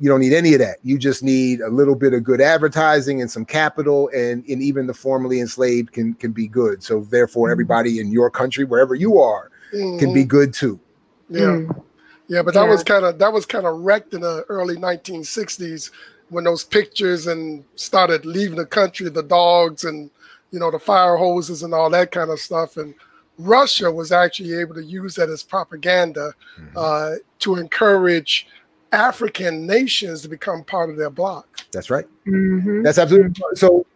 [0.00, 0.76] you don't need any of that.
[0.84, 4.86] You just need a little bit of good advertising and some capital, and, and even
[4.86, 6.82] the formerly enslaved can can be good.
[6.84, 7.52] So therefore, Mm-hmm.
[7.52, 10.28] everybody in your country, wherever you are, can be Mhm.
[10.28, 10.78] good too.
[11.30, 11.40] Yeah.
[11.58, 11.82] Mm.
[12.28, 12.70] Yeah, but that Yeah.
[12.70, 15.90] was kind of that was kind of wrecked in the early 1960s
[16.28, 20.10] when those pictures and started leaving the country, the dogs and
[20.50, 22.76] you know the fire hoses and all that kind of stuff.
[22.76, 22.94] And
[23.38, 26.34] Russia was actually able to use that as propaganda
[26.76, 28.46] uh, to encourage
[28.92, 31.46] African nations to become part of their bloc.
[31.72, 32.06] That's right.
[32.26, 32.82] Mhm.
[32.84, 33.86] That's absolutely so.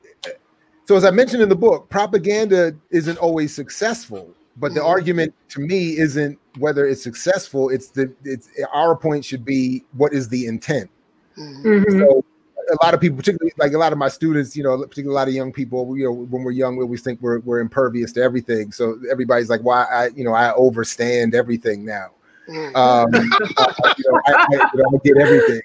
[0.84, 4.88] So as I mentioned in the book, propaganda isn't always successful, but the Mhm.
[4.88, 7.70] argument to me isn't whether it's successful.
[7.70, 10.90] It's the it's our point should be what is the intent.
[11.38, 11.64] Mhm.
[11.64, 11.98] Mhm.
[12.00, 12.24] So
[12.70, 15.18] a lot of people, particularly like a lot of my students, you know, particularly a
[15.18, 18.12] lot of young people, you know, when we're young, we always think we're we're impervious
[18.12, 18.72] to everything.
[18.72, 22.10] So everybody's like, why I, you know, I overstand everything now.
[22.48, 22.76] Mhm.
[22.76, 23.10] Um,
[23.58, 25.60] I, you know, I, I, you know, I get everything.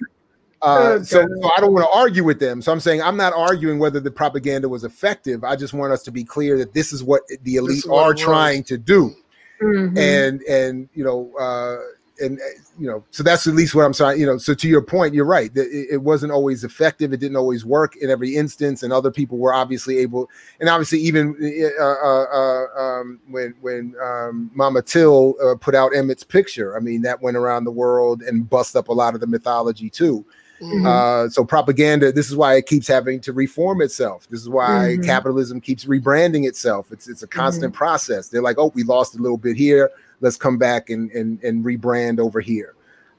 [0.62, 2.62] Uh, so, so I don't want to argue with them.
[2.62, 5.44] So I'm saying I'm not arguing whether the propaganda was effective.
[5.44, 8.64] I just want us to be clear that this is what the elite are trying
[8.66, 9.16] to do
[9.62, 9.98] Mhm.
[9.98, 11.78] and and you know uh
[12.24, 12.44] and uh,
[12.80, 15.16] you know so that's at least what i'm saying you know so to your point
[15.16, 18.84] you're right that it, it wasn't always effective it didn't always work in every instance
[18.84, 20.30] and other people were obviously able
[20.60, 21.36] and obviously even
[21.80, 26.80] uh, uh, uh um when when um mama till uh, put out emmett's picture i
[26.80, 30.24] mean that went around the world and bust up a lot of the mythology too
[30.62, 30.86] Mhm.
[30.86, 34.28] uh, so propaganda, this is why it keeps having to reform itself.
[34.30, 35.06] This is why Mhm.
[35.06, 36.92] capitalism keeps rebranding itself.
[36.92, 38.30] It's it's a constant process.
[38.30, 39.92] They're like, oh, we lost a little bit here.
[40.22, 42.74] Let's come back and and, and rebrand over here.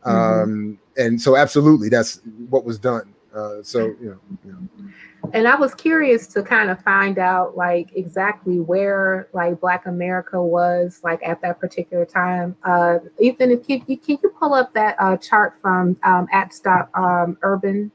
[0.05, 0.43] Mhm.
[0.43, 2.21] Um, and so absolutely, that's
[2.51, 3.15] what was done.
[3.35, 4.91] Uh, so you know, you know.
[5.35, 10.43] and I was curious to kind of find out like exactly where like Black America
[10.43, 12.57] was like at that particular time.
[12.63, 16.91] Uh, Ethan, if you, can you pull up that uh, chart from um, at Stop
[16.97, 17.93] um, Urban?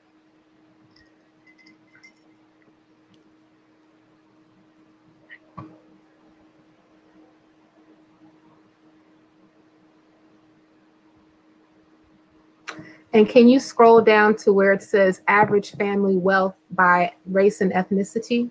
[13.14, 17.72] And can you scroll down to where it says average family wealth by race and
[17.72, 18.50] ethnicity?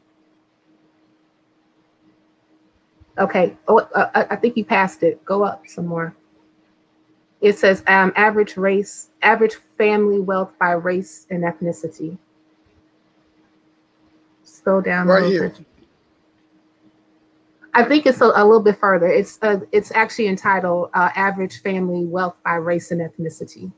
[3.18, 5.22] Okay, oh, uh, I think you passed it.
[5.24, 6.14] Go up some more.
[7.40, 12.16] It says um, average race, average family wealth by race and ethnicity.
[14.44, 15.48] Scroll down a right little here.
[15.50, 15.66] bit.
[17.74, 19.08] I think it's a, a little bit further.
[19.08, 23.72] It's uh, it's actually entitled uh, "Average Family Wealth by Race and Ethnicity."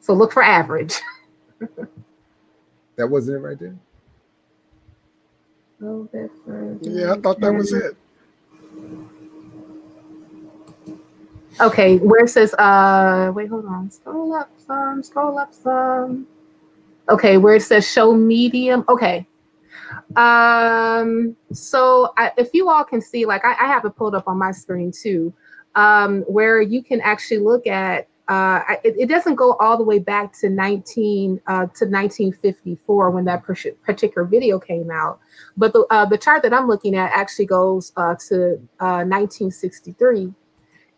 [0.00, 0.94] So look for average.
[2.96, 3.76] that wasn't it right there.
[5.80, 6.78] A little bit further.
[6.82, 7.96] Yeah, I thought that was it.
[11.60, 13.90] Okay, where it says, uh, wait, hold on.
[13.90, 16.26] Scroll up some, scroll up some.
[17.08, 18.84] Okay, where it says show medium.
[18.88, 19.26] Okay.
[20.16, 24.28] Um, so I, if you all can see, like I, I have it pulled up
[24.28, 25.32] on my screen too,
[25.74, 29.98] um, where you can actually look at uh, it, it doesn't go all the way
[29.98, 35.18] back to 19 uh, to 1954 when that particular video came out,
[35.56, 40.32] but the uh, the chart that I'm looking at actually goes uh, to uh, 1963.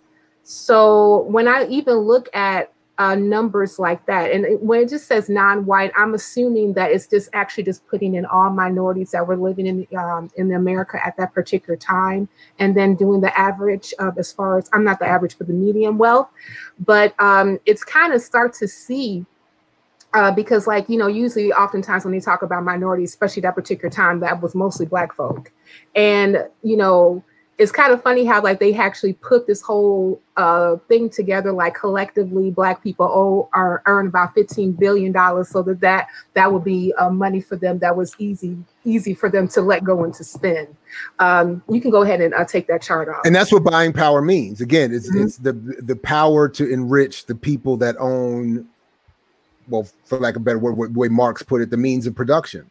[0.44, 5.28] So when I even look at uh, numbers like that, and when it just says
[5.28, 9.66] non-white, I'm assuming that it's just actually just putting in all minorities that were living
[9.66, 12.28] in um, in America at that particular time,
[12.59, 15.53] and then doing the average of as far as I'm not the average for the
[15.53, 16.28] median wealth,
[16.78, 19.24] but um, it's kind of start to see
[20.14, 23.90] uh, because like you know usually oftentimes when they talk about minorities especially that particular
[23.90, 25.51] time that was mostly black folk.
[25.95, 27.24] And you know
[27.59, 31.74] it's kind of funny how like they actually put this whole uh, thing together like
[31.74, 36.64] collectively black people owe, are earn about 15 billion dollars so that that that would
[36.64, 40.14] be uh, money for them that was easy easy for them to let go and
[40.14, 40.74] to spend
[41.18, 43.92] um, you can go ahead and uh, take that chart off and that's what buying
[43.92, 45.24] power means again it's Mhm.
[45.24, 48.66] it's the the power to enrich the people that own
[49.68, 52.14] well for lack of a better word the way marx put it the means of
[52.14, 52.68] production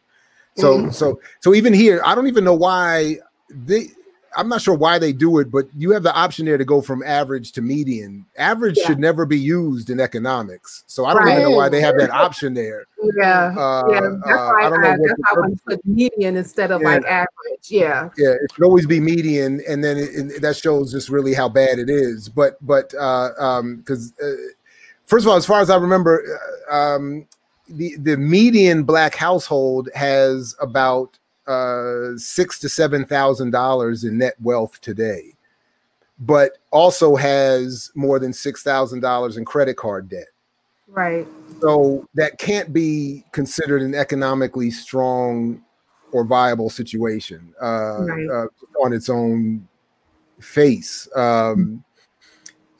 [0.56, 0.92] so Mhm.
[0.92, 3.16] so so even here i don't even know why
[3.48, 3.88] they
[4.36, 6.80] I'm not sure why they do it, but you have the option there to go
[6.80, 8.24] from average to median.
[8.38, 8.86] Average Yeah.
[8.86, 11.38] should never be used in economics, so I don't Right.
[11.40, 12.86] even know why they have that option there.
[13.18, 13.54] Yeah.
[13.56, 14.00] Uh, yeah.
[14.00, 16.80] That's uh, why I I, don't know what that's how I put median instead of
[16.80, 16.88] Yeah.
[16.88, 17.28] like average.
[17.68, 18.08] Yeah.
[18.16, 21.48] Yeah, it should always be median, and then it, it- that shows just really how
[21.48, 22.28] bad it is.
[22.28, 24.32] But but uh, um, because uh,
[25.06, 26.22] first of all, as far as I remember,
[26.70, 27.26] uh, um,
[27.68, 31.18] the the median black household has about
[31.52, 35.34] uh, six to seven thousand dollars in net wealth today,
[36.18, 40.28] but also has more than six thousand dollars in credit card debt.
[40.88, 41.26] Right.
[41.60, 45.62] So that can't be considered an economically strong
[46.12, 48.28] or viable situation uh, Right.
[48.28, 48.46] uh,
[48.84, 49.66] on its own
[50.40, 51.08] face.
[51.16, 51.84] Um,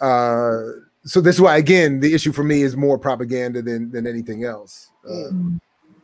[0.00, 0.60] uh,
[1.04, 4.44] so this is why, again, the issue for me is more propaganda than than anything
[4.44, 4.90] else.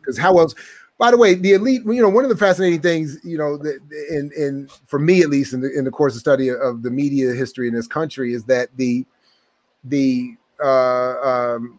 [0.00, 0.54] Because how else?
[0.99, 1.82] By the way, the elite.
[1.86, 3.80] You know, one of the fascinating things, you know, that
[4.11, 6.90] in in for me at least in the in the course of study of the
[6.90, 9.07] media history in this country is that the
[9.84, 11.78] the uh, um,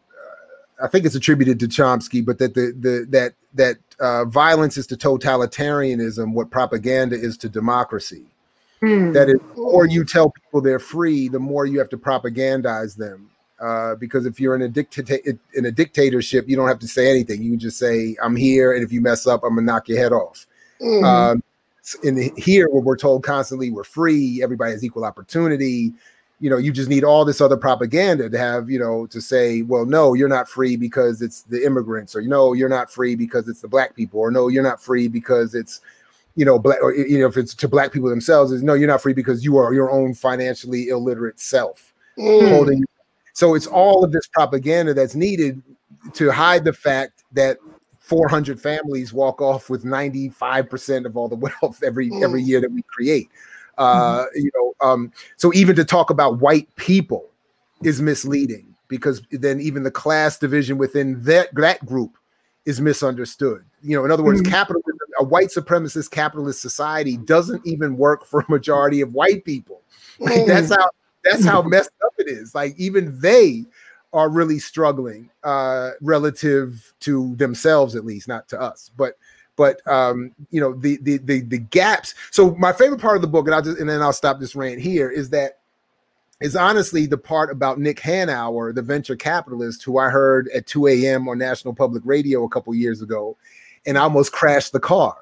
[0.82, 4.88] I think it's attributed to Chomsky, but that the the that that uh, violence is
[4.88, 8.26] to totalitarianism what propaganda is to democracy.
[8.82, 9.14] Mm.
[9.14, 12.96] That is, the more you tell people they're free, the more you have to propagandize
[12.96, 13.30] them.
[13.62, 17.10] Uh, because if you're in a dictator in a dictatorship, you don't have to say
[17.10, 17.42] anything.
[17.42, 20.14] You just say, "I'm here," and if you mess up, I'm gonna knock your head
[20.14, 20.48] off.
[20.82, 21.04] Mhm.
[21.04, 21.44] Um,
[22.04, 25.94] in here, where we're told constantly we're free, everybody has equal opportunity.
[26.40, 29.64] You know, you just need all this other propaganda to have, you know, to say,
[29.64, 33.50] well, no, you're not free because it's the immigrants, or no, you're not free because
[33.50, 35.82] it's the black people, or no, you're not free because it's,
[36.36, 38.88] you know, black, or you know, if it's to black people themselves, is no, you're
[38.88, 42.50] not free because you are your own financially illiterate self Mm.
[42.50, 42.86] holding.
[43.34, 45.62] So it's all of this propaganda that's needed
[46.14, 47.58] to hide the fact that
[48.00, 52.82] 400 families walk off with 95% of all the wealth every every year that we
[52.84, 53.30] create.
[53.78, 57.30] Uh, you know, um, so even to talk about white people
[57.84, 62.18] is misleading because then even the class division within that that group
[62.66, 63.64] is misunderstood.
[63.82, 64.50] You know, in other words, Mhm.
[64.50, 69.82] capitalism, a white supremacist capitalist society doesn't even work for a majority of white people.
[70.20, 70.90] Like, that's how
[71.30, 72.54] that's how messed up it is.
[72.56, 73.66] Like even they
[74.12, 78.92] are really struggling uh relative to themselves at least, not to us.
[78.98, 79.18] But
[79.56, 82.16] but um you know the the the, the gaps.
[82.32, 84.56] So my favorite part of the book, and I'll just and then I'll stop this
[84.56, 85.60] rant here, is that
[86.42, 90.88] is honestly the part about Nick Hanauer, the venture capitalist, who I heard at 2
[90.88, 91.28] a.m.
[91.28, 93.36] on National Public Radio a couple years ago,
[93.86, 95.18] and I almost crashed the car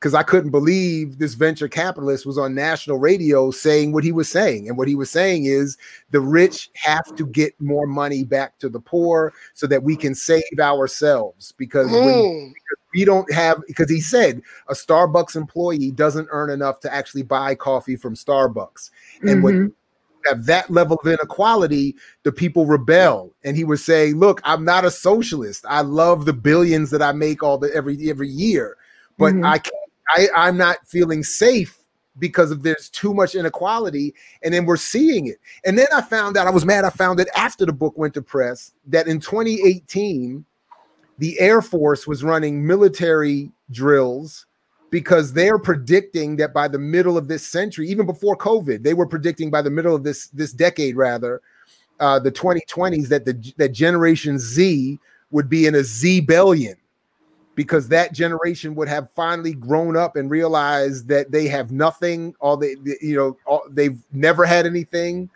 [0.00, 4.30] because I couldn't believe this venture capitalist was on national radio saying what he was
[4.30, 4.66] saying.
[4.66, 5.76] And what he was saying is
[6.10, 10.14] the rich have to get more money back to the poor so that we can
[10.14, 12.52] save ourselves because when Mm.
[12.94, 17.54] we don't have because he said a Starbucks employee doesn't earn enough to actually buy
[17.54, 18.90] coffee from Starbucks.
[19.22, 19.64] And when Mhm.
[19.64, 19.74] you
[20.24, 23.34] have that level of inequality, the people rebel.
[23.44, 25.66] And he was saying, "Look, I'm not a socialist.
[25.68, 28.76] I love the billions that I make all the every every year,
[29.18, 29.44] but Mhm.
[29.44, 29.74] I can't.
[30.14, 31.76] I, I'm not feeling safe."
[32.18, 35.38] Because of there's too much inequality, and then we're seeing it.
[35.64, 36.84] And then I found out I was mad.
[36.84, 40.44] I found it after the book went to press that in 2018,
[41.18, 44.46] the Air Force was running military drills
[44.90, 49.06] because they're predicting that by the middle of this century, even before COVID, they were
[49.06, 51.40] predicting by the middle of this this decade, rather,
[52.00, 54.98] uh, the 2020s, that the that Generation Z
[55.30, 56.76] would be in a Z billion
[57.60, 62.34] because that generation would have finally grown up and realized that they have nothing.
[62.40, 65.28] All they, you know, all, they've never had anything.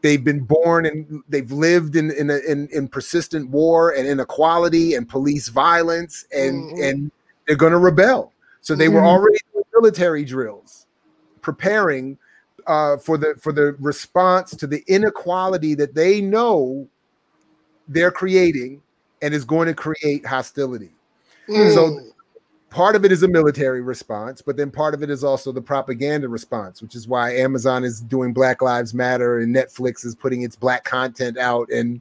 [0.00, 4.94] They've been born and they've lived in in, a, in in persistent war and inequality
[4.94, 6.88] and police violence, and Mhm.
[6.88, 7.10] and
[7.48, 8.32] they're going to rebel.
[8.60, 9.06] So they were Mhm.
[9.06, 10.86] already doing military drills,
[11.42, 12.16] preparing
[12.68, 16.86] uh, for the for the response to the inequality that they know
[17.88, 18.82] they're creating
[19.20, 20.95] and is going to create hostility.
[21.48, 21.74] Mm.
[21.74, 22.00] So
[22.70, 25.62] part of it is a military response, but then part of it is also the
[25.62, 30.42] propaganda response, which is why Amazon is doing Black Lives Matter and Netflix is putting
[30.42, 31.70] its black content out.
[31.70, 32.00] And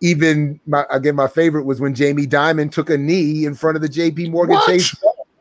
[0.00, 3.82] even my again, my favorite was when Jamie Dimon took a knee in front of
[3.82, 4.66] the JP Morgan What?
[4.66, 4.94] Chase.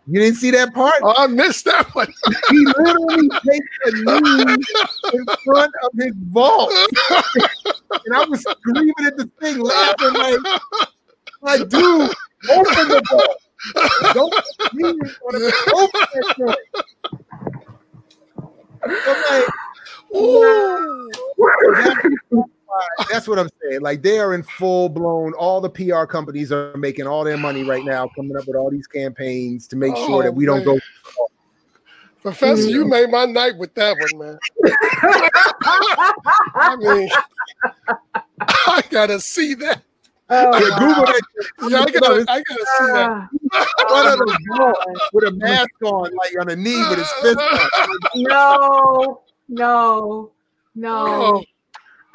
[0.07, 0.93] You didn't see that part?
[1.01, 2.13] Oh, I missed that one.
[2.51, 4.55] He literally takes a knee
[5.13, 6.71] in front of his vault.
[8.05, 10.61] and I was screaming at the thing, laughing like,
[11.41, 12.11] like, dude,
[12.49, 14.13] open the door.
[14.13, 15.53] Don't put me in front of it.
[15.73, 16.57] Open that joint.
[18.83, 18.91] I'm
[19.31, 19.49] like,
[20.15, 21.09] Ooh.
[21.73, 23.81] that's, that's what I'm saying.
[23.81, 25.33] Like they are in full blown.
[25.33, 28.69] All the PR companies are making all their money right now, coming up with all
[28.69, 30.77] these campaigns to make sure Oh, that we don't man.
[30.77, 30.79] go.
[32.21, 32.89] Professor, you mm-hmm.
[32.89, 34.39] made my night with that one, man.
[36.55, 37.09] I mean,
[38.49, 39.83] I gotta see that.
[40.29, 41.21] Oh, Yeah, Google that.
[41.61, 43.09] Yeah, I gotta, I gotta see that.
[43.11, 43.29] Ah,
[43.91, 44.27] One of them
[45.13, 47.69] with a mask on, like on a knee with his fist up.
[48.15, 50.31] no, no,
[50.75, 50.95] no.
[50.97, 51.43] Oh,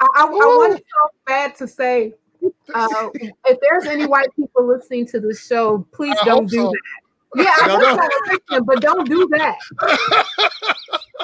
[0.01, 2.13] I, I, I want so bad to say,
[2.73, 3.07] uh,
[3.45, 6.71] if there's any white people listening to the show, please I don't do so.
[6.71, 7.43] that.
[7.43, 7.99] Yeah, I No, want
[8.51, 8.57] no.
[8.57, 9.57] to but don't do that.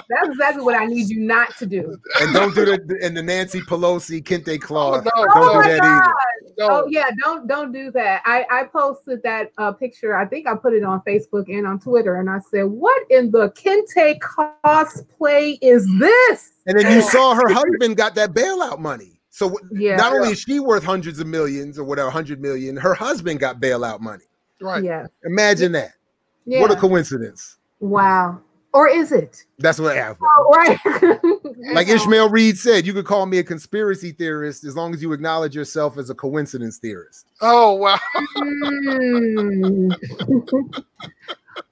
[0.10, 1.98] That's exactly what I need you not to do.
[2.22, 5.06] And don't do the and the Nancy Pelosi Kente Cloth.
[5.06, 5.86] Oh, no, Oh Don't do my that God.
[5.86, 6.14] either.
[6.58, 6.68] No.
[6.70, 8.22] Oh yeah, don't don't do that.
[8.26, 10.16] I I posted that uh, picture.
[10.16, 13.32] I think I put it on Facebook and on Twitter, and I said, "What in
[13.32, 19.20] the Kente cosplay is this?" And then you saw her husband got that bailout money.
[19.30, 22.96] So Yeah, not only is she worth hundreds of millions or whatever, hundred million, her
[22.96, 24.26] husband got bailout money.
[24.60, 24.84] Right.
[24.84, 25.92] yeah, Imagine that.
[26.46, 26.62] yeah.
[26.62, 27.58] What a coincidence.
[27.80, 28.42] wow.
[28.74, 29.44] Or is it?
[29.60, 30.28] That's what happened.
[30.38, 30.80] Oh, right.
[31.74, 35.12] Like Ishmael Reed said, you could call me a conspiracy theorist as long as you
[35.12, 37.28] acknowledge yourself as a coincidence theorist.
[37.42, 38.00] Oh wow.
[38.16, 39.90] Hmm.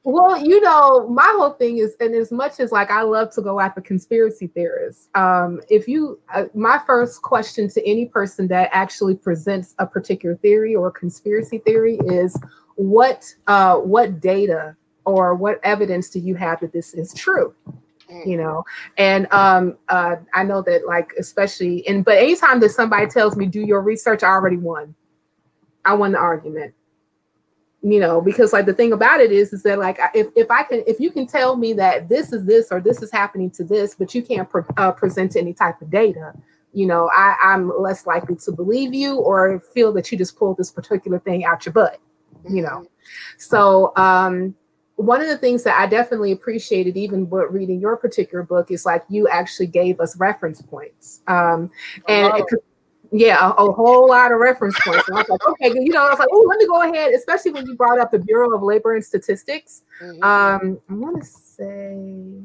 [0.03, 3.41] well, you know, my whole thing is, and as much as like I love to
[3.41, 8.69] go after conspiracy theorists, um, if you, uh, my first question to any person that
[8.71, 12.37] actually presents a particular theory or conspiracy theory is,
[12.75, 14.75] what, uh, what data
[15.05, 17.53] or what evidence do you have that this is true?
[18.25, 18.63] you know?
[18.97, 23.47] And um uh i know that like especially and but anytime that somebody tells me
[23.47, 24.93] do your research i already won.
[25.83, 26.73] I won the argument.
[27.81, 30.63] You know because like the thing about it is is that like if, if i
[30.63, 33.63] can if you can tell me that this is this or this is happening to
[33.63, 36.33] this but you can't pre- uh, present any type of data
[36.73, 40.57] you know i i'm less likely to believe you or feel that you just pulled
[40.57, 41.99] this particular thing out your butt
[42.49, 42.87] you know?
[43.37, 44.55] So um
[44.95, 48.85] one of the things that I definitely appreciated, even with reading your particular book, is
[48.85, 51.21] like you actually gave us reference points.
[51.27, 51.69] Um,
[52.07, 52.37] and Wow.
[52.37, 52.45] it
[53.11, 55.07] yeah, a, a whole lot of reference points.
[55.07, 57.13] And I was like, okay, you know, I was like, oh, let me go ahead,
[57.13, 59.83] especially when you brought up the Bureau of Labor and Statistics.
[60.01, 60.23] Mhm.
[60.23, 62.41] Um, I want to say,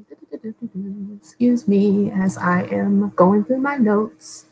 [1.19, 4.47] excuse me, as I am going through my notes.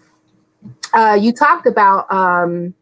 [0.93, 2.75] Uh, you talked about um,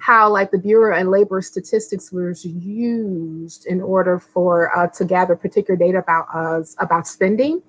[0.00, 5.36] how, like, the Bureau and Labor Statistics was used in order for uh, to gather
[5.36, 7.62] particular data about us about spending.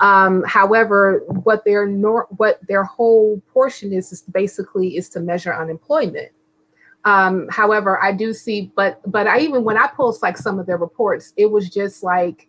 [0.00, 5.54] Um, however, what their nor- what their whole portion is is basically is to measure
[5.54, 6.32] unemployment.
[7.04, 10.66] Um, however, I do see, but but I even when I post like some of
[10.66, 12.48] their reports, it was just like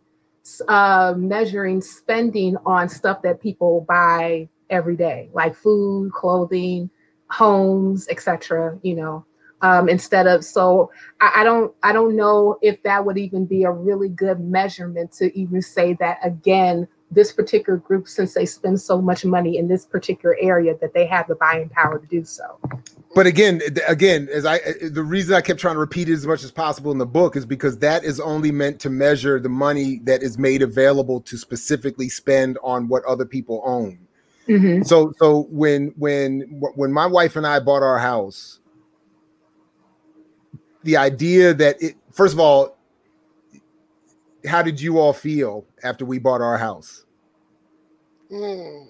[0.67, 6.89] uh, measuring spending on stuff that people buy every day, like food, clothing,
[7.36, 8.79] homes, etc.
[8.81, 9.25] You know,
[9.61, 13.63] um, instead of so I, I don't I don't know if that would even be
[13.63, 16.88] a really good measurement to even say that again.
[17.11, 21.05] This particular group, since they spend so much money in this particular area, that they
[21.05, 22.59] have the buying power to do so.
[23.13, 26.43] But again, again, as I the reason I kept trying to repeat it as much
[26.43, 30.01] as possible in the book is because that is only meant to measure the money
[30.03, 34.05] that is made available to specifically spend on what other people own.
[34.47, 34.85] Mhm.
[34.85, 36.41] So so when when
[36.75, 38.59] when my wife and I bought our house,
[40.83, 42.77] the idea that it first of all,
[44.45, 47.05] how did you all feel after we bought our house?
[48.31, 48.87] Mm,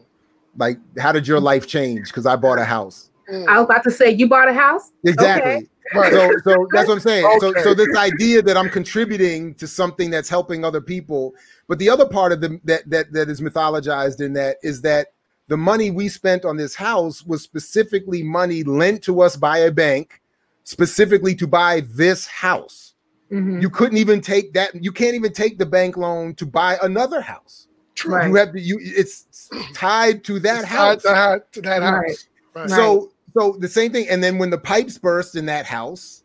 [0.58, 2.08] Like, how did your life change?
[2.08, 3.10] Because I bought a house.
[3.30, 3.48] mm.
[3.48, 4.92] I was about to say, you bought a house?
[5.04, 5.70] Exactly.
[5.94, 6.12] Right.
[6.12, 7.40] So, so that's what I'm saying.
[7.40, 11.34] So, so this idea that I'm contributing to something that's helping other people,
[11.68, 15.10] but the other part of the that that that is mythologized in that is that
[15.48, 19.72] the money we spent on this house was specifically money lent to us by a
[19.72, 20.22] bank,
[20.64, 22.94] specifically to buy this house.
[23.32, 23.62] Mhm.
[23.62, 24.76] You couldn't even take that.
[24.76, 27.68] You can't even take the bank loan to buy another house.
[28.06, 28.28] Right.
[28.28, 28.60] You have to.
[28.60, 31.04] You it's tied to that It's house.
[31.04, 31.94] tied to, to that house.
[31.94, 32.26] Right.
[32.56, 32.70] Right.
[32.70, 36.24] So so the same thing, and then when the pipes burst in that house,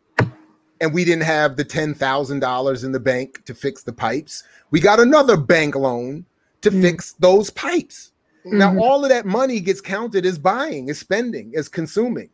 [0.79, 4.43] and we didn't have the ten thousand dollars in the bank to fix the pipes,
[4.71, 6.25] we got another bank loan
[6.61, 6.81] to Mm.
[6.81, 8.10] fix those pipes.
[8.45, 8.81] Now Mhm.
[8.81, 12.29] all of that money gets counted as buying, as spending, as consuming.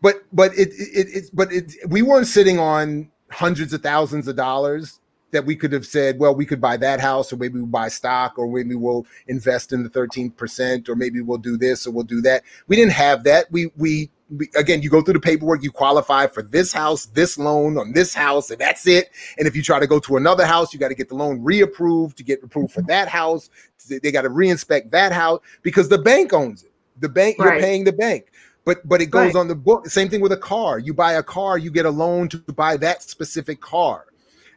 [0.00, 4.36] But but it it, it but it we weren't sitting on hundreds of thousands of
[4.36, 5.00] dollars
[5.32, 7.88] that we could have said, well, we could buy that house, or maybe we'll buy
[7.88, 12.04] stock, or maybe we'll invest in the 13%, or maybe we'll do this or we'll
[12.04, 12.44] do that.
[12.68, 13.50] We didn't have that.
[13.50, 14.10] We, we
[14.56, 18.14] again, you go through the paperwork, you qualify for this house, this loan on this
[18.14, 19.10] house, and that's it.
[19.38, 21.40] And if you try to go to another house, you got to get the loan
[21.42, 23.50] reapproved to get approved for that house.
[23.88, 26.72] They got to reinspect that house because the bank owns it.
[27.00, 28.30] The bank, you're paying the bank.
[28.64, 29.40] But but it goes Right.
[29.40, 29.88] on the book.
[29.88, 30.78] Same thing with a car.
[30.78, 34.06] You buy a car, you get a loan to buy that specific car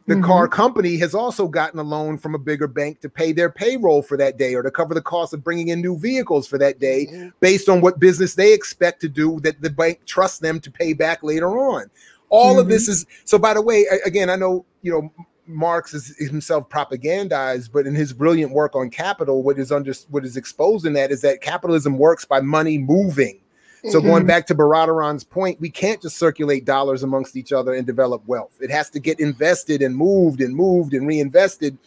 [0.08, 0.24] the Mhm.
[0.24, 4.02] car company has also gotten a loan from a bigger bank to pay their payroll
[4.02, 6.80] for that day or to cover the cost of bringing in new vehicles for that
[6.80, 7.32] day Mhm.
[7.40, 10.94] based on what business they expect to do that the bank trusts them to pay
[10.94, 11.90] back later on.
[12.30, 13.38] All of this is so.
[13.38, 15.10] By the way, again, I know you know
[15.46, 20.24] Marx is himself propagandized, but in his brilliant work on capital, what is under what
[20.24, 23.40] is exposed in that is that capitalism works by money moving.
[23.86, 24.28] So going Mhm.
[24.28, 28.52] back to Baradaran's point, we can't just circulate dollars amongst each other and develop wealth.
[28.60, 31.78] It has to get invested and moved and moved and reinvested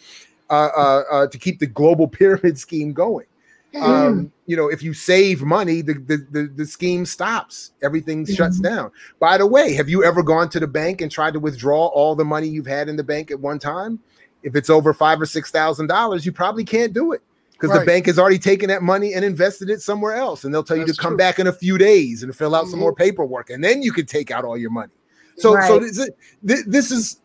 [0.49, 3.25] uh, uh, uh, to keep the global pyramid scheme going.
[3.81, 7.71] Um, you know, if you save money, the the, the, the scheme stops.
[7.81, 8.63] Everything shuts Mhm.
[8.63, 8.91] down.
[9.19, 12.15] By the way, have you ever gone to the bank and tried to withdraw all
[12.15, 13.99] the money you've had in the bank at one time?
[14.43, 17.21] If it's over five or six thousand dollars, you probably can't do it
[17.62, 20.64] because the bank has already taken that money and invested it somewhere else, and they'll
[20.64, 21.18] tell you to come true.
[21.18, 22.82] back in a few days and fill out some Mhm.
[22.82, 24.91] more paperwork, and then you can take out all your money.
[25.38, 25.82] So, so Right.
[25.82, 26.09] this,
[26.43, 27.18] this, this is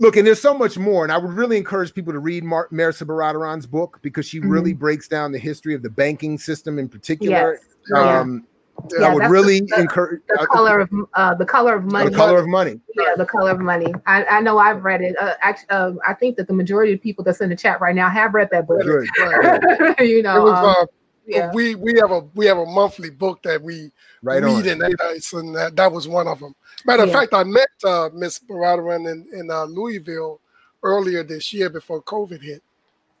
[0.00, 1.04] look, and there's so much more.
[1.04, 4.72] And I would really encourage people to read Mar- Mehrsa Baradaran's book because she really
[4.72, 4.80] Mm-hmm.
[4.80, 7.58] breaks down the history of the banking system in particular.
[7.92, 7.98] Yes.
[8.00, 8.53] Um, Yeah,
[9.02, 12.10] I would really the- encourage the color of uh, the color of money.
[12.10, 12.80] the color of money.
[12.96, 13.92] Yeah, the color of money.
[14.06, 15.16] I, I know I've read it.
[15.18, 17.94] Uh, actually, uh, I think that the majority of people that's in the chat right
[17.94, 18.82] now have read that book.
[18.82, 19.08] Good.
[19.18, 19.98] Right.
[20.06, 20.86] you know, was, um, uh,
[21.26, 21.50] yeah.
[21.54, 23.90] we we have a we have a monthly book that we
[24.22, 24.68] Right read on.
[24.68, 26.54] in ADOS, and that, that was one of them.
[26.86, 30.40] Matter of fact, I met uh, Miss Baradaran in, in uh, Louisville
[30.82, 32.62] earlier this year before COVID hit.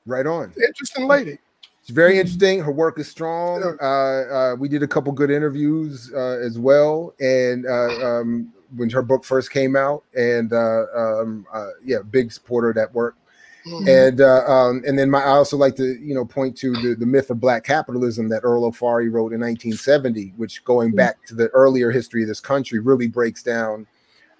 [0.06, 0.52] Right on.
[0.56, 1.38] Interesting lady.
[1.84, 2.60] It's very interesting.
[2.60, 3.76] Her work is strong.
[3.78, 8.88] Uh, uh, we did a couple good interviews uh, as well, and uh, um, when
[8.88, 13.16] her book first came out, and uh, um, uh, yeah, big supporter of that work.
[13.66, 14.08] Mhm.
[14.10, 16.94] And uh, um, and then my, I also like to you know point to the,
[16.94, 21.34] the myth of black capitalism that Earl Ofari wrote in 1970, which going back to
[21.34, 23.86] the earlier history of this country really breaks down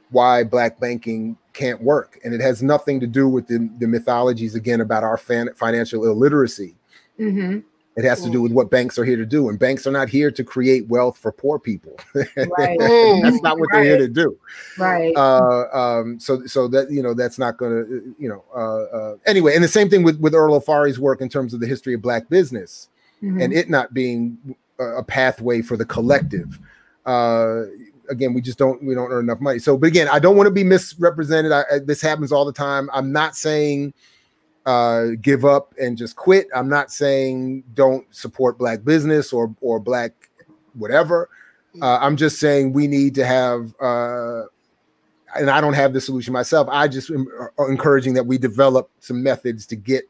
[0.09, 4.55] why black banking can't work, and it has nothing to do with the, the mythologies
[4.55, 6.75] again about our fan, financial illiteracy.
[7.17, 7.59] Hmm
[7.97, 10.09] It has to do with what banks are here to do, and banks are not
[10.09, 11.97] here to create wealth for poor people.
[12.15, 12.79] Right.
[13.23, 14.37] That's not what they're here to do.
[14.77, 15.15] Right.
[15.17, 18.43] Uh, um, so, so that you know, that's not going to, you know.
[18.55, 21.61] Uh, uh, anyway, and the same thing with with Earl Ofari's work in terms of
[21.61, 22.89] the history of black business
[23.23, 23.43] Mhm.
[23.43, 24.37] and it not being
[24.81, 26.59] a a pathway for the collective.
[27.07, 27.63] Uh,
[28.11, 29.59] again, we just don't we don't earn enough money.
[29.61, 31.53] So, but again, I don't want to be misrepresented.
[31.53, 32.91] I, I, this happens all the time.
[32.93, 33.95] I'm not saying
[34.67, 36.49] uh, give up and just quit.
[36.55, 40.13] I'm not saying don't support black business or or black
[40.75, 41.29] whatever.
[41.81, 43.75] Uh, I'm just saying we need to have.
[43.81, 44.43] Uh,
[45.37, 46.69] and I don't have the solution myself.
[46.71, 47.27] I just am
[47.59, 50.09] uh, encouraging that we develop some methods to get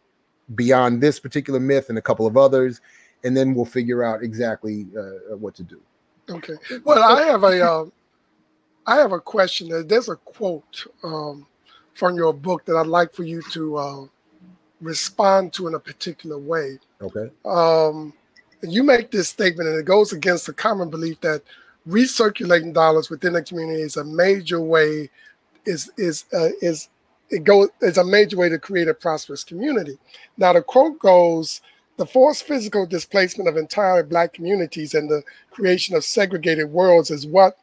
[0.55, 2.83] beyond this particular myth and a couple of others,
[3.25, 5.81] and then we'll figure out exactly uh, what to do.
[6.29, 6.55] Okay.
[6.85, 7.85] Well, I have a uh,
[8.87, 9.87] I have a question.
[9.87, 11.47] There's a quote um,
[11.95, 14.05] from your book that I'd like for you to uh,
[14.85, 16.79] respond to in a particular way.
[17.01, 17.31] Okay.
[17.45, 18.13] Um,
[18.63, 21.43] and you make this statement, and it goes against the common belief that
[21.89, 25.11] recirculating dollars within the community is a major way
[25.67, 26.89] is is uh, is
[27.31, 29.99] it goes is a major way to create a prosperous community.
[30.37, 31.61] Now the quote goes.
[31.97, 35.23] The forced physical displacement of entire black communities and the
[35.53, 37.57] creation of segregated worlds is what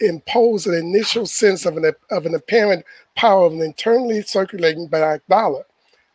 [0.00, 2.84] impose an initial sense of an, of an apparent
[3.16, 5.64] power of an internally circulating black dollar.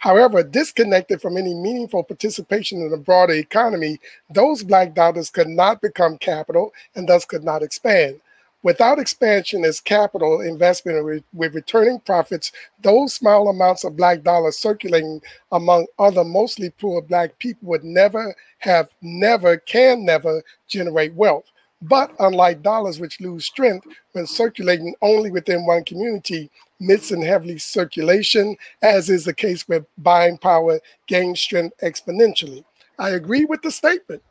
[0.04, 5.82] However, disconnected from any meaningful participation in the broader economy, those black dollars could not
[5.82, 8.20] become capital and thus could not expand.
[8.64, 12.52] Without expansion as capital investment with returning profits,
[12.82, 15.22] those small amounts of black dollars circulating
[15.54, 21.46] among other mostly poor black people would never have, never, can never generate wealth.
[21.84, 26.50] But unlike dollars, which lose strength when circulating only within one community,
[26.80, 32.64] myths in heavily circulation, as is the case with buying power, gain strength exponentially.
[33.00, 34.22] I agree with the statement.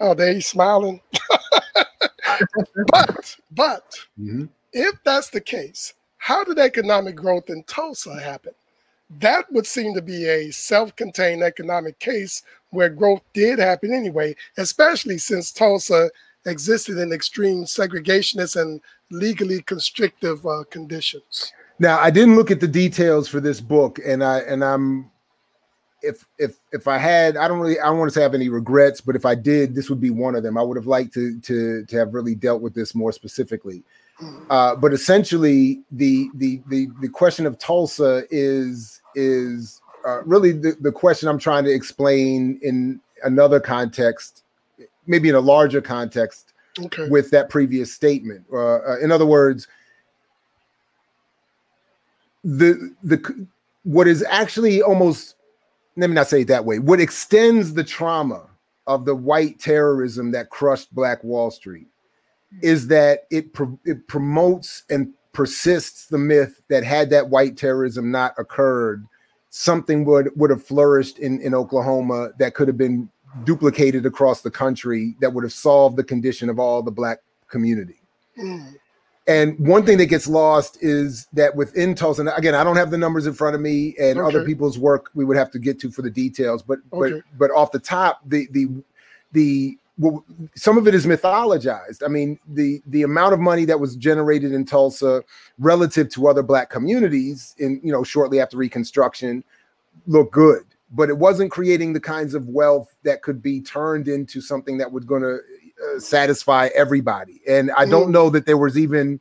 [0.00, 1.00] oh, there he's smiling.
[2.86, 4.48] but, but Mhm.
[4.72, 8.54] if that's the case, how did economic growth in Tulsa happen?
[9.20, 14.34] That would seem to be a self contained economic case where growth did happen anyway,
[14.56, 16.10] especially since Tulsa
[16.46, 21.52] existed in extreme segregationist and legally constrictive uh, conditions.
[21.78, 25.10] Now, I didn't look at the details for this book, and I and I'm
[26.02, 28.34] if if if I had, I don't really, I don't want to say I have
[28.34, 30.56] any regrets, but if I did, this would be one of them.
[30.56, 33.82] I would have liked to to to have really dealt with this more specifically.
[34.48, 40.76] Uh, but essentially, the the the the question of Tulsa is is uh, really the,
[40.80, 44.44] the question I'm trying to explain in another context,
[45.06, 47.08] maybe in a larger context Okay.
[47.08, 48.44] with that previous statement.
[48.52, 49.68] Uh, uh, in other words,
[52.42, 53.46] the the
[53.84, 55.36] what is actually almost
[55.96, 56.78] let me not say it that way.
[56.78, 58.48] What extends the trauma
[58.86, 61.86] of the white terrorism that crushed Black Wall Street
[62.62, 68.10] is that it pro- it promotes and persists the myth that had that white terrorism
[68.10, 69.06] not occurred,
[69.50, 73.08] something would would have flourished in in Oklahoma that could have been
[73.44, 77.18] duplicated across the country that would have solved the condition of all the black
[77.48, 77.96] community.
[78.38, 78.76] Mm.
[79.26, 82.90] And one thing that gets lost is that within Tulsa, and again, I don't have
[82.90, 84.36] the numbers in front of me, and Okay.
[84.36, 86.62] other people's work we would have to get to for the details.
[86.62, 87.22] But Okay.
[87.38, 88.68] but but off the top, the the
[89.32, 90.24] the well,
[90.56, 92.02] some of it is mythologized.
[92.04, 95.22] I mean, the the amount of money that was generated in Tulsa
[95.58, 99.44] relative to other black communities in you know shortly after Reconstruction
[100.06, 104.40] looked good, but it wasn't creating the kinds of wealth that could be turned into
[104.40, 107.40] something that was going to uh, satisfy everybody.
[107.48, 108.12] And I don't Mm.
[108.12, 109.20] know that there was even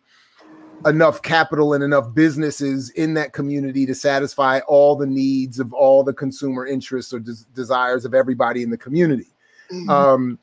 [0.86, 6.04] enough capital and enough businesses in that community to satisfy all the needs of all
[6.04, 9.28] the consumer interests or des- desires of everybody in the community.
[9.72, 9.90] Mhm.
[9.90, 10.40] Um,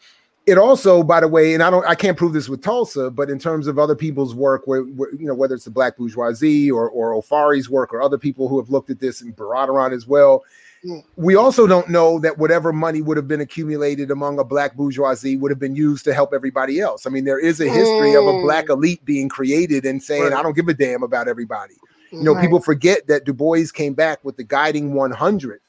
[0.46, 3.30] it also, by the way, and I don't, I can't prove this with Tulsa, but
[3.30, 6.70] in terms of other people's work, where, where you know whether it's the Black bourgeoisie
[6.70, 10.06] or or Ofari's work or other people who have looked at this and Baradaran as
[10.06, 10.44] well,
[10.82, 11.04] Mm.
[11.16, 15.36] we also don't know that whatever money would have been accumulated among a Black bourgeoisie
[15.36, 17.06] would have been used to help everybody else.
[17.06, 18.42] I mean, there is a history of a Mm.
[18.44, 20.32] Black elite being created and saying, Right.
[20.32, 21.74] "I don't give a damn about everybody."
[22.10, 22.40] You know, Right.
[22.40, 25.60] people forget that Du Bois came back with the guiding 100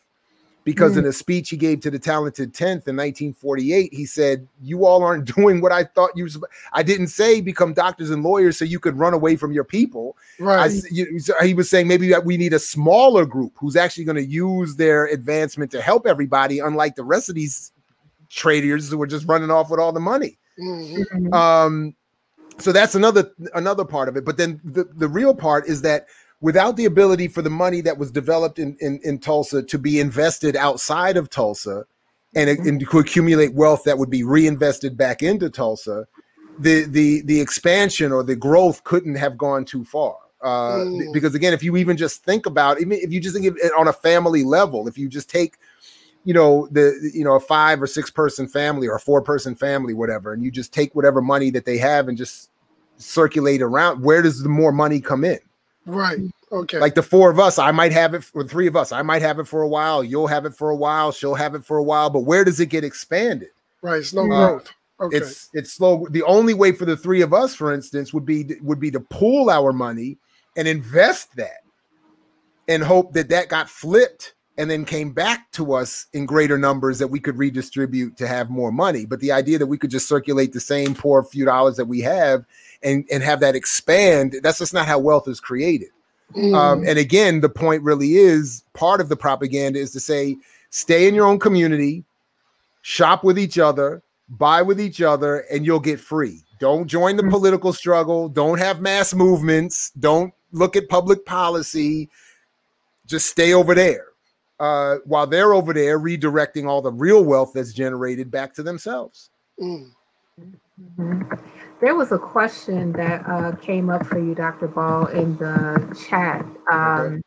[0.63, 0.99] because Mm.
[0.99, 5.03] in a speech he gave to the talented 10th in 1948, he said, You all
[5.03, 6.27] aren't doing what I thought you.
[6.73, 10.15] I didn't say become doctors and lawyers so you could run away from your people.
[10.39, 10.69] Right.
[10.71, 14.03] s- you- so he was saying maybe that we need a smaller group who's actually
[14.03, 17.71] going to use their advancement to help everybody, unlike the rest of these
[18.29, 21.05] traders who are just running off with all the money Mhm.
[21.13, 21.33] Mhm.
[21.33, 21.95] um
[22.59, 26.05] so that's another another part of it but then the, the real part is that
[26.41, 29.99] without the ability for the money that was developed in in, in tulsa to be
[29.99, 31.85] invested outside of tulsa
[32.35, 36.07] and, and to accumulate wealth that would be reinvested back into tulsa
[36.61, 40.17] the the the expansion or the growth couldn't have gone too far.
[40.41, 41.13] Uh, Mm.
[41.13, 43.71] because again if you even just think about even if you just think of it
[43.77, 45.57] on a family level if you just take
[46.23, 49.53] you know the you know a five or six person family or a four person
[49.53, 52.49] family whatever and you just take whatever money that they have and just
[52.97, 55.37] circulate around where does the more money come in
[55.85, 56.19] Right.
[56.51, 56.79] Okay.
[56.79, 59.21] like the four of us i might have it for three of us i might
[59.21, 61.77] have it for a while you'll have it for a while she'll have it for
[61.77, 63.47] a while but where does it get expanded
[63.81, 63.99] right.
[63.99, 64.69] It's no Uh, growth.
[64.99, 65.17] Okay.
[65.17, 68.57] it's it's slow the only way for the three of us for instance would be
[68.61, 70.17] would be to pool our money
[70.57, 71.61] and invest that
[72.67, 76.99] and hope that that got flipped and then came back to us in greater numbers
[76.99, 80.07] that we could redistribute to have more money but the idea that we could just
[80.09, 82.45] circulate the same poor few dollars that we have
[82.83, 85.89] and and have that expand that's just not how wealth is created
[86.35, 86.55] Mm.
[86.55, 90.37] um, and again, the point really is part of the propaganda is to say,
[90.69, 92.05] stay in your own community,
[92.83, 96.41] shop with each other, buy with each other, and you'll get free.
[96.57, 97.31] Don't join the Mhm.
[97.31, 98.29] political struggle.
[98.29, 99.91] Don't have mass movements.
[99.99, 102.09] Don't look at public policy.
[103.07, 104.05] Just stay over there.
[104.57, 109.31] Uh, while they're over there redirecting all the real wealth that's generated back to themselves.
[109.59, 109.91] Mm.
[110.97, 111.39] Mhm.
[111.79, 114.67] There was a question that uh, came up for you, Dr.
[114.67, 116.45] Ball, in the chat.
[116.71, 117.21] Um,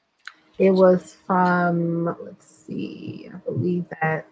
[0.58, 4.26] It was from, let's see, I believe that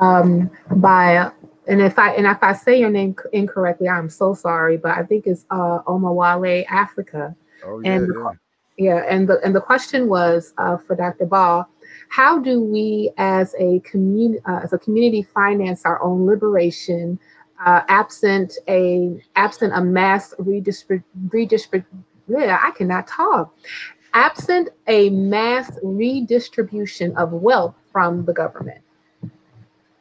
[0.00, 1.30] um, by,
[1.68, 5.04] and if I and if I say your name incorrectly, I'm so sorry, but I
[5.04, 7.34] think it's uh, Omawale Africa.
[7.64, 8.36] Oh And the
[8.76, 11.26] Yeah, and the and the question was uh, for Dr.
[11.26, 11.68] Ball,
[12.08, 17.18] how do we as a community uh, as a community finance our own liberation,
[17.64, 21.84] uh, absent a absent a mass redistrib redistrib
[22.28, 23.54] yeah, I cannot talk.
[24.14, 28.80] Absent a mass redistribution of wealth from the government.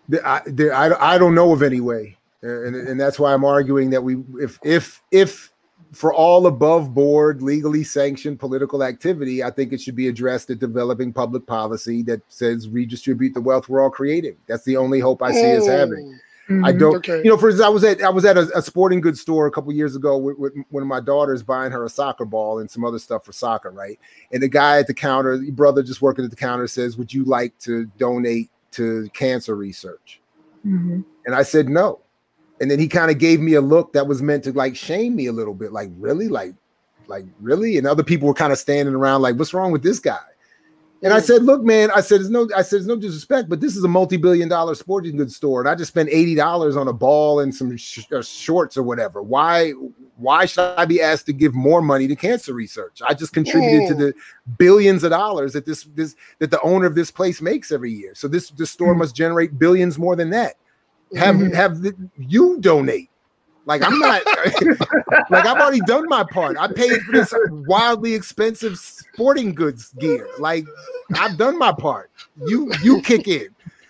[0.10, 3.44] The- I, the- I, I don't know of any way, and, and that's why I'm
[3.46, 5.52] arguing that we, if if if
[5.96, 10.60] for all above board legally sanctioned political activity, I think it should be addressed at
[10.60, 14.36] developing public policy that says redistribute the wealth we're all creating.
[14.48, 16.20] That's the only hope I see us having.
[16.48, 16.80] I Mhm.
[16.80, 17.24] don't, Okay.
[17.24, 19.48] you know, for instance, I was at I was at a, a sporting goods store
[19.48, 22.60] a couple years ago with, with one of my daughters buying her a soccer ball
[22.60, 23.98] and some other stuff for soccer, right?
[24.32, 27.12] And the guy at the counter, the brother just working at the counter, says, "Would
[27.12, 30.22] you like to donate to cancer research?"
[30.68, 31.04] Mhm.
[31.26, 32.00] And I said no.
[32.62, 35.16] And then he kind of gave me a look that was meant to like shame
[35.16, 36.56] me a little bit, like really, like,
[37.08, 37.78] like really.
[37.78, 40.18] And other people were kind of standing around, like, "What's wrong with this guy?"
[41.04, 43.60] And I said, "Look, man," I said, "It's no," I said, "It's no disrespect, but
[43.60, 46.94] this is a multi-billion-dollar sporting goods store, and I just spent eighty dollars on a
[46.94, 49.22] ball and some sh- uh, shorts or whatever.
[49.22, 49.74] Why,
[50.18, 53.02] Why should I be asked to give more money to cancer research?
[53.06, 53.98] I just contributed to Mm.
[53.98, 54.14] the
[54.58, 58.14] billions of dollars that this this that the owner of this place makes every year.
[58.16, 59.00] So this this store Mm.
[59.00, 60.56] must generate billions more than that.
[61.16, 61.54] Have Mhm.
[61.54, 63.10] have the, you donate?
[63.66, 64.22] Like I'm not
[65.30, 66.56] like I've already done my part.
[66.58, 70.28] I paid for this wildly expensive sporting goods gear.
[70.38, 70.66] Like
[71.16, 72.12] I've done my part.
[72.46, 73.48] You you kick in.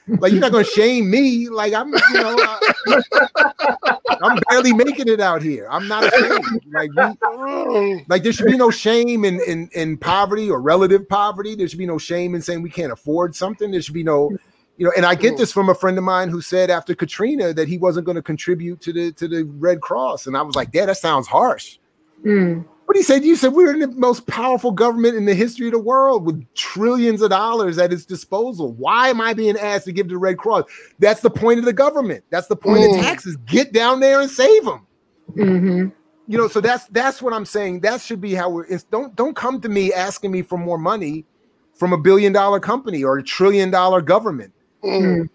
[0.07, 1.49] Like you're not gonna shame me.
[1.49, 5.67] Like I'm, you know, I, am barely making it out here.
[5.69, 6.63] I'm not ashamed.
[6.71, 11.55] Like we, like there should be no shame in, in in poverty or relative poverty.
[11.55, 13.71] There should be no shame in saying we can't afford something.
[13.71, 14.31] There should be no,
[14.77, 14.91] you know.
[14.95, 17.77] And I get this from a friend of mine who said after Katrina that he
[17.77, 20.87] wasn't going to contribute to the to the Red Cross, and I was like, "Dad,
[20.89, 21.77] that sounds harsh."
[22.25, 22.65] Mm.
[22.87, 25.73] But he said, "You said we're in the most powerful government in the history of
[25.73, 28.73] the world with trillions of dollars at its disposal.
[28.73, 30.65] Why am I being asked to give to the Red Cross?
[30.99, 32.23] That's the point of the government.
[32.29, 32.99] That's the point Mm.
[32.99, 33.37] of taxes.
[33.45, 34.87] Get down there and save them."
[35.33, 35.87] hmm
[36.27, 39.15] you know so that's that's what i'm saying that should be how we're it's, don't
[39.15, 41.25] don't come to me asking me for more money
[41.73, 44.51] from a billion dollar company or a trillion dollar government
[44.85, 45.29] Mm.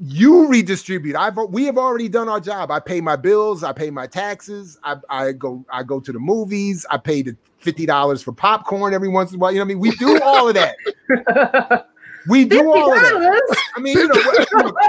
[0.00, 1.16] you redistribute.
[1.16, 2.70] I've we have already done our job.
[2.70, 6.18] I pay my bills i pay my taxes i, I go i go to the
[6.18, 9.50] movies i pay the $50 for popcorn every once in a while.
[9.52, 9.80] You know what i mean?
[9.80, 10.76] We do all of that.
[12.28, 13.56] We do all of that.
[13.76, 14.14] i mean you know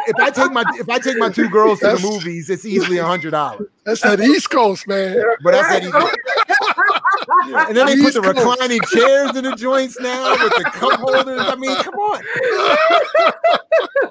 [0.08, 2.98] if i take my if i take my two girls to the movies it's easily
[2.98, 3.68] a hundred dollars.
[3.86, 5.24] That's that East Coast, man.
[5.44, 5.92] but that's that easy.
[7.68, 11.41] And then they put the reclining chairs in the joints now with the cup holders.
[11.47, 12.22] I mean, come on.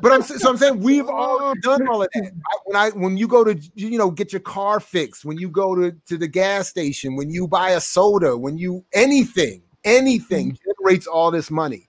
[0.00, 2.32] But I'm so I'm saying we've all done all of that.
[2.64, 5.74] When I when you go to you know get your car fixed, when you go
[5.74, 11.06] to, to the gas station, when you buy a soda, when you anything, anything generates
[11.06, 11.88] all this money.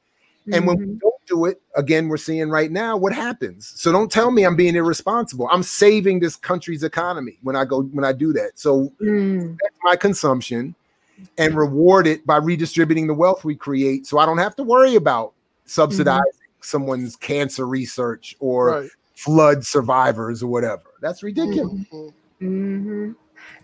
[0.52, 1.00] And when we Mhm.
[1.00, 3.72] don't do it, again, we're seeing right now what happens.
[3.76, 5.48] So don't tell me I'm being irresponsible.
[5.52, 8.52] I'm saving this country's economy when I go when I do that.
[8.56, 9.56] So Mm.
[9.58, 10.76] protect my consumption
[11.38, 14.96] and reward it by redistributing the wealth we create so I don't have to worry
[14.96, 15.34] about
[15.66, 16.24] subsidizing
[16.62, 18.90] someone's cancer research or Right.
[19.16, 20.84] flood survivors or whatever.
[21.02, 21.72] That's ridiculous.
[21.92, 22.14] Mhm.
[22.40, 23.12] hmm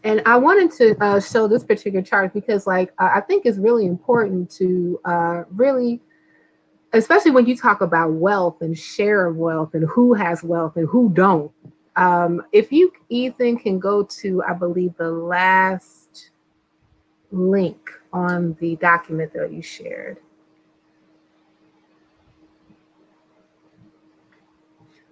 [0.04, 3.58] And I wanted to uh, show this particular chart because, like, uh, I think it's
[3.58, 6.02] really important to uh, really,
[6.98, 10.88] especially when you talk about wealth and share of wealth and who has wealth and
[10.88, 11.52] who don't.
[11.96, 16.32] Um, if you, Ethan, can go to, I believe, the last
[17.32, 20.18] link on the document that you shared.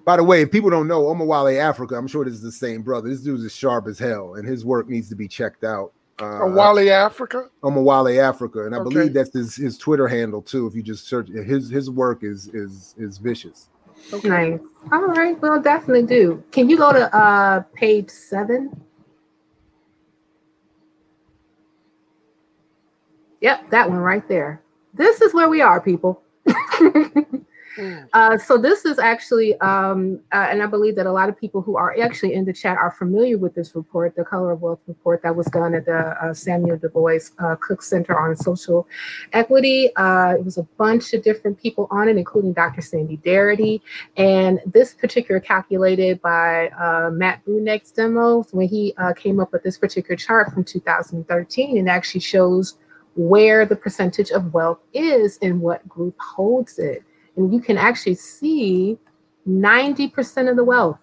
[0.06, 2.82] By the way, if people don't know, Omawale Africa, I'm sure this is the same
[2.82, 3.08] brother.
[3.08, 5.94] This dude is sharp as hell, and his work needs to be checked out.
[6.20, 7.50] Uh, Or Wally Africa.
[7.64, 8.84] I'm a Wally Africa, and I Okay.
[8.90, 10.68] believe that's his, his Twitter handle too.
[10.68, 13.70] If you just search his his work is is is vicious.
[14.12, 14.28] Okay.
[14.30, 14.60] Nice.
[14.92, 15.42] All right.
[15.42, 16.44] Well, definitely do.
[16.52, 18.80] Can you go to uh, page seven?
[23.42, 24.62] Yep, that one right there.
[24.94, 26.22] This is where we are, people.
[28.14, 31.62] Uh, so this is actually, um, uh, and I believe that a lot of people
[31.62, 34.80] who are actually in the chat are familiar with this report, the Color of Wealth
[34.88, 38.88] report that was done at the uh, Samuel Du Bois uh, Cook Center on Social
[39.34, 39.96] Equity.
[39.96, 42.82] Uh, it was a bunch of different people on it, including Dr.
[42.82, 43.82] Sandy Darity.
[44.18, 46.70] And this particular calculated by
[47.12, 52.22] Matt Bruenig's demos when he came up with this particular chart from 2013 and actually
[52.22, 52.78] shows
[53.16, 57.04] where the percentage of wealth is and what group holds it
[57.38, 58.98] and you can actually see
[59.48, 61.00] 90% of the wealth.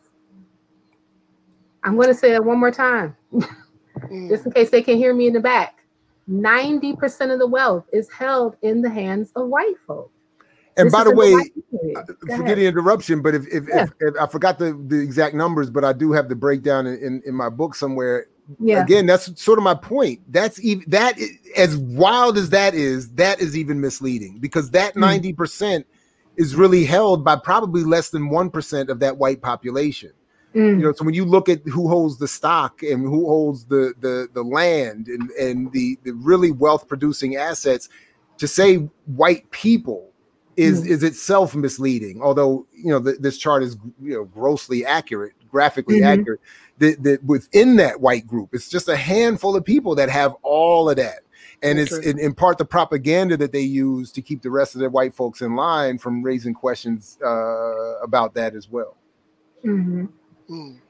[1.82, 4.28] I'm going to say that one more time, Mm.
[4.28, 5.84] just in case they can hear me in the back.
[6.28, 10.10] 90% of the wealth is held in the hands of white folk.
[10.76, 11.52] And This by the way, white
[12.26, 12.58] forget ahead.
[12.58, 13.82] the interruption, but if if, Yeah.
[13.84, 16.94] if, if I forgot the, the exact numbers, but I do have the breakdown in,
[17.02, 18.26] in, in my book somewhere.
[18.58, 18.82] Yeah.
[18.82, 20.20] Again, that's sort of my point.
[20.32, 21.18] That's even that
[21.56, 25.00] as wild as that is, that is even misleading because that Hmm.
[25.00, 25.86] ninety percent
[26.40, 30.10] is really held by probably less than one percent of that white population.
[30.54, 33.64] Mm, You know, so when you look at who holds the stock and who holds
[33.66, 37.88] the the the land and and the the really wealth producing assets,
[38.38, 38.76] to say
[39.06, 40.02] white people
[40.56, 40.86] is Mm.
[40.94, 42.20] is itself misleading.
[42.22, 46.06] Although you know th- this chart is you know grossly accurate, graphically Mhm.
[46.12, 46.40] accurate.
[46.78, 50.96] That within that white group, it's just a handful of people that have all of
[50.96, 51.20] that.
[51.62, 54.80] And it's in, in part the propaganda that they use to keep the rest of
[54.80, 58.96] their white folks in line from raising questions uh, about that as well.
[59.64, 60.08] mhm.
[60.48, 60.80] Mm.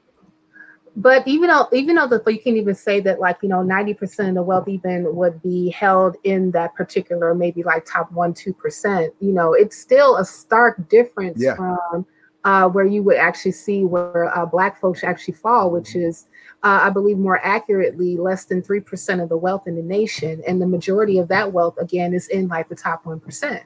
[0.95, 3.93] But even though, even though the, you can even say that, like you know, ninety
[3.93, 8.33] percent of the wealth even would be held in that particular, maybe like top one,
[8.33, 9.13] two percent.
[9.21, 11.55] You know, it's still a stark difference Yeah.
[11.55, 12.05] from
[12.43, 16.27] uh, where you would actually see where uh, Black folks actually fall, which is,
[16.63, 20.43] uh, I believe, more accurately, less than 3% of the wealth in the nation.
[20.47, 23.61] And the majority of that wealth, again, is in like the top 1%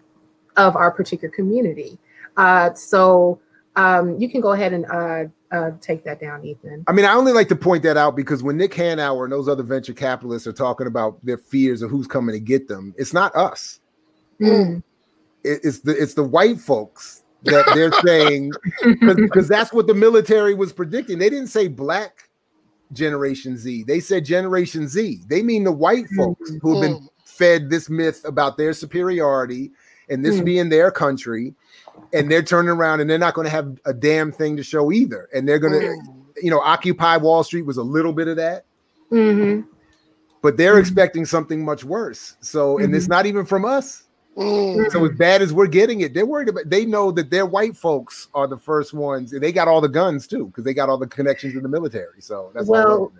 [0.56, 1.98] of our particular community.
[2.38, 3.40] Uh, so
[3.76, 6.86] um, you can go ahead and uh, uh, take that down, Ethan.
[6.88, 9.50] I mean, I only like to point that out because when Nick Hanauer and those
[9.50, 13.14] other venture capitalists are talking about their fears of who's coming to get them, it's
[13.14, 13.80] not us.
[14.40, 14.78] Mm.
[15.44, 18.52] It- it's the it's the white folks that they're saying
[19.16, 21.20] because that's what the military was predicting.
[21.20, 22.25] They didn't say black
[22.94, 23.84] generation Z.
[23.84, 25.22] They said generation Z.
[25.28, 29.72] They mean the white folks who have been fed this myth about their superiority
[30.10, 30.46] and this Mm.
[30.46, 31.54] being their country,
[32.14, 34.92] and they're turning around and they're not going to have a damn thing to show
[34.92, 35.28] either.
[35.34, 36.24] And they're going to, Mm.
[36.42, 38.66] you know, Occupy Wall Street was a little bit of that,
[39.10, 39.62] hmm
[40.42, 40.82] but they're Mhm.
[40.82, 42.36] expecting something much worse.
[42.40, 44.04] So, and it's not even from us.
[44.38, 44.92] Mm.
[44.92, 46.70] So as bad as we're getting it, they're worried about.
[46.70, 49.88] They know that their white folks are the first ones, and they got all the
[49.88, 52.20] guns too because they got all the connections in the military.
[52.22, 53.14] So that's Well,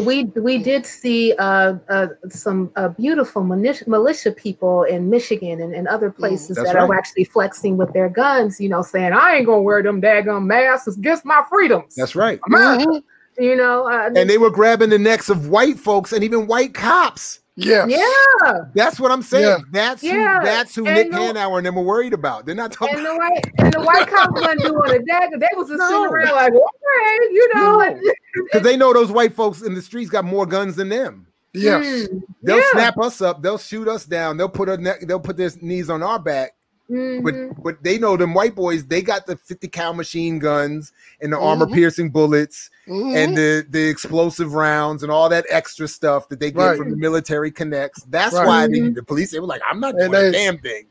[0.00, 5.72] we we did see uh, uh, some uh, beautiful militia, militia people in Michigan and,
[5.74, 8.60] and other places That's that are actually flexing with their guns.
[8.60, 11.94] You know, saying I ain't gonna wear them daggum masks it's against my freedoms.
[11.94, 12.40] that's right.
[12.48, 13.02] Mhm.
[13.38, 16.74] you know, uh, And they were grabbing the necks of white folks and even white
[16.74, 17.40] cops.
[17.58, 17.88] Yes.
[17.90, 19.44] yeah, That's what I'm saying.
[19.44, 19.58] Yeah.
[19.72, 20.44] That's Yeah, who.
[20.44, 22.44] That's who and Nick the- Hanauer and them were worried about.
[22.44, 22.96] They're not talking.
[22.96, 25.38] and the white and the white cops wasn't doing a dagger.
[25.38, 25.88] They was just No.
[25.88, 28.00] sitting around like, okay, you know, No.
[28.44, 31.26] because they know those white folks in the streets got more guns than them.
[31.54, 32.08] Yes.
[32.08, 32.62] Mm, They'll yeah.
[32.72, 33.40] snap us up.
[33.42, 34.36] They'll shoot us down.
[34.36, 35.00] They'll put neck.
[35.06, 36.52] They'll put their knees on our back.
[36.90, 37.22] Mhm.
[37.22, 38.84] But but they know them white boys.
[38.86, 41.74] They got the 50 cal machine guns and the armor Mhm.
[41.74, 43.16] piercing bullets Mhm.
[43.16, 46.78] and the the explosive rounds and all that extra stuff that they get Right.
[46.78, 48.02] from the military connects.
[48.04, 48.46] That's Right.
[48.46, 48.82] why they Mhm.
[48.84, 49.30] need the police.
[49.32, 50.86] They were like, I'm not And doing a damn thing.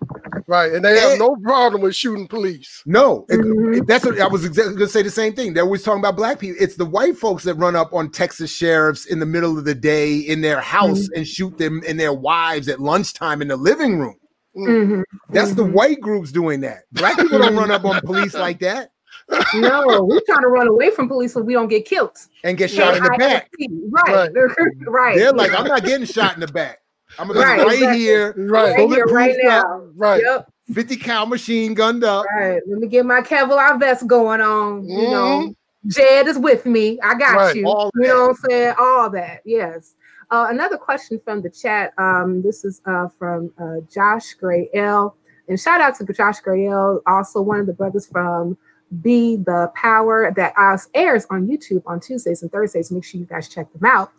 [0.47, 0.71] right.
[0.71, 1.09] And they Eh.
[1.09, 2.81] have no problem with shooting police.
[2.85, 3.87] No, it- Mhm.
[3.87, 5.01] that's what I was exactly going to say.
[5.01, 5.53] The same thing.
[5.53, 6.57] They're always talking about black people.
[6.61, 9.75] It's the white folks that run up on Texas sheriffs in the middle of the
[9.75, 13.97] day in their house and shoot them and their wives at lunchtime in the living
[13.99, 14.15] room.
[14.55, 15.03] Mhm.
[15.31, 15.73] That's the Mhm.
[15.73, 16.83] white groups doing that.
[16.93, 18.91] Black people don't run up on police like that
[19.55, 22.15] no, we're trying to run away from police so we don't get killed.
[22.43, 23.49] and get shot in the back.
[23.89, 24.29] Right.
[24.87, 25.15] Right.
[25.17, 26.79] They're like, I'm not getting shot in the back.
[27.17, 27.97] I'm gonna Right, right exactly.
[27.99, 28.75] here, Right.
[28.77, 29.81] right here, right bulletproof up, now.
[29.95, 30.21] Right.
[30.23, 30.49] Yep.
[30.73, 32.25] 50 cal machine gunned up.
[32.35, 32.61] Right.
[32.67, 34.87] Let me get my Kevlar vest going on.
[34.87, 35.55] You know,
[35.87, 36.99] Jed is with me.
[37.01, 37.65] I got Right, you.
[37.67, 38.73] all You know what I'm saying?
[38.77, 39.41] All that.
[39.45, 39.93] Yes.
[40.31, 41.93] Uh, another question from the chat.
[41.97, 45.15] Um, this is uh, from uh, Josh Gray L.
[45.47, 48.57] And shout out to Josh Gray L, also one of the brothers from
[49.01, 50.53] Be the Power that
[50.95, 52.91] airs on YouTube on Tuesdays and Thursdays.
[52.91, 54.11] Make sure you guys check them out.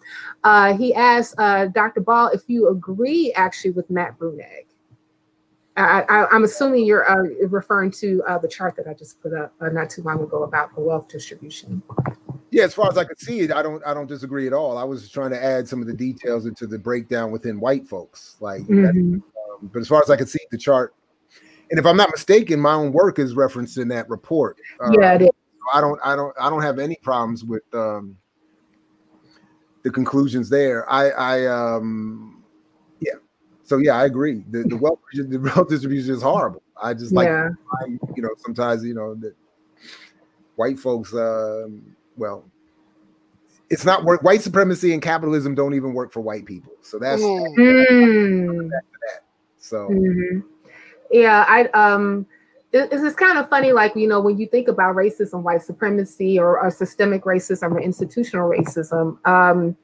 [0.44, 2.00] Uh, he asked uh, Dr.
[2.00, 4.66] Ball if you agree actually with Matt Bruenig.
[5.78, 9.90] I, I'm assuming you're uh, referring to the chart that I just put up not
[9.90, 11.82] too long ago about the wealth distribution.
[12.50, 14.78] Yeah, as far as I could see it, I don't I don't disagree at all.
[14.78, 18.36] I was trying to add some of the details into the breakdown within white folks.
[18.40, 19.14] Like that Mhm.
[19.14, 20.94] Um, but as far as I can see the chart,
[21.70, 24.58] and if I'm not mistaken, my own work is referenced in that report.
[24.80, 25.30] Uh, yeah, it is.
[25.72, 28.16] I don't, I don't, I don't have any problems with um,
[29.82, 30.88] the conclusions there.
[30.88, 32.44] I, I, um,
[33.00, 33.14] yeah.
[33.64, 34.44] So yeah, I agree.
[34.50, 36.62] The, the wealth, the wealth distribution is horrible.
[36.80, 37.48] I just like, yeah.
[37.80, 39.34] I, you know, sometimes you know that
[40.54, 42.44] white folks, um, well,
[43.70, 44.22] it's not work.
[44.22, 46.72] White supremacy and capitalism don't even work for white people.
[46.82, 47.56] So that's Mm.
[47.56, 48.70] Mm.
[49.58, 49.88] so.
[49.88, 50.44] Mhm.
[51.10, 52.26] Yeah, I um
[52.72, 55.62] it- it's just kind of funny, like you know, when you think about racism, white
[55.62, 59.76] supremacy, or, or systemic racism or institutional racism, um,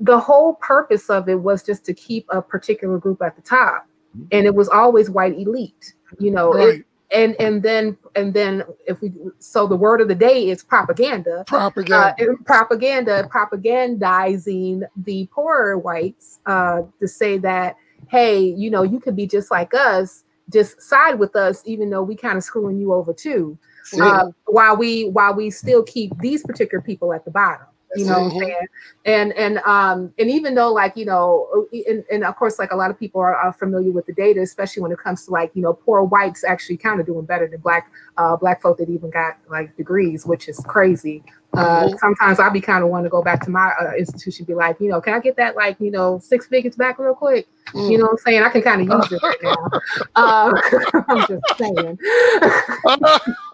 [0.00, 3.86] the whole purpose of it was just to keep a particular group at the top,
[4.32, 5.94] and it was always white elite.
[6.18, 6.84] You know, it- Right.
[7.12, 11.40] And and then and then if we so the word of the day is propaganda.
[11.40, 12.14] uh, Propaganda.
[12.18, 17.76] and propaganda propagandizing the poorer whites uh, to say that
[18.08, 22.02] hey you know you could be just like us just side with us even though
[22.02, 23.56] we kind of screwing you over too
[24.00, 28.20] uh, while we while we still keep these particular people at the bottom you know
[28.20, 28.66] what I'm saying?
[29.04, 32.76] And and um and even though like you know and, and of course like a
[32.76, 35.50] lot of people are, are familiar with the data, especially when it comes to like
[35.54, 38.88] you know poor whites actually kind of doing better than black uh black folk that
[38.88, 41.22] even got like degrees, which is crazy.
[41.56, 41.98] Uh, Mhm.
[41.98, 44.80] sometimes I'll be kind of want to go back to my uh, institution, be like,
[44.80, 47.46] you know, can I get that like you know six figures back real quick?
[47.72, 47.90] Mm.
[47.90, 48.42] You know what I'm saying?
[48.42, 49.70] I can kind of use it right now.
[50.16, 50.52] Uh,
[51.08, 51.98] I'm just saying.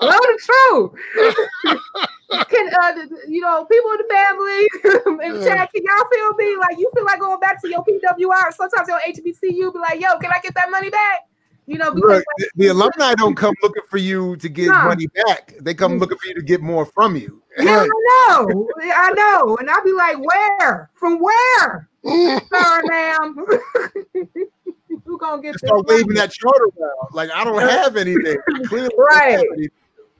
[0.03, 0.91] Well, the truth.
[2.49, 2.93] can uh,
[3.29, 5.55] you know people in the family in the Yeah.
[5.57, 5.73] chat?
[5.73, 6.57] Can y'all feel me?
[6.57, 8.53] Like you feel like going back to your PWI?
[8.55, 11.27] Sometimes your HBCU be like, "Yo, can I get that money back?"
[11.67, 14.89] You know, because Look, the, the alumni don't come looking for you to get Nah.
[14.89, 15.55] money back.
[15.61, 17.43] They come looking for you to get more from you.
[17.59, 17.87] yeah, I
[18.49, 20.91] know, I know, and I'll be like, where?
[20.95, 21.89] From where?
[22.05, 23.37] Sir, ma'am.
[25.05, 25.61] Who gonna get this?
[25.69, 27.15] Start waving that chart around.
[27.15, 28.37] Like I don't have anything.
[28.55, 29.33] I clearly Right.
[29.33, 29.71] have anything.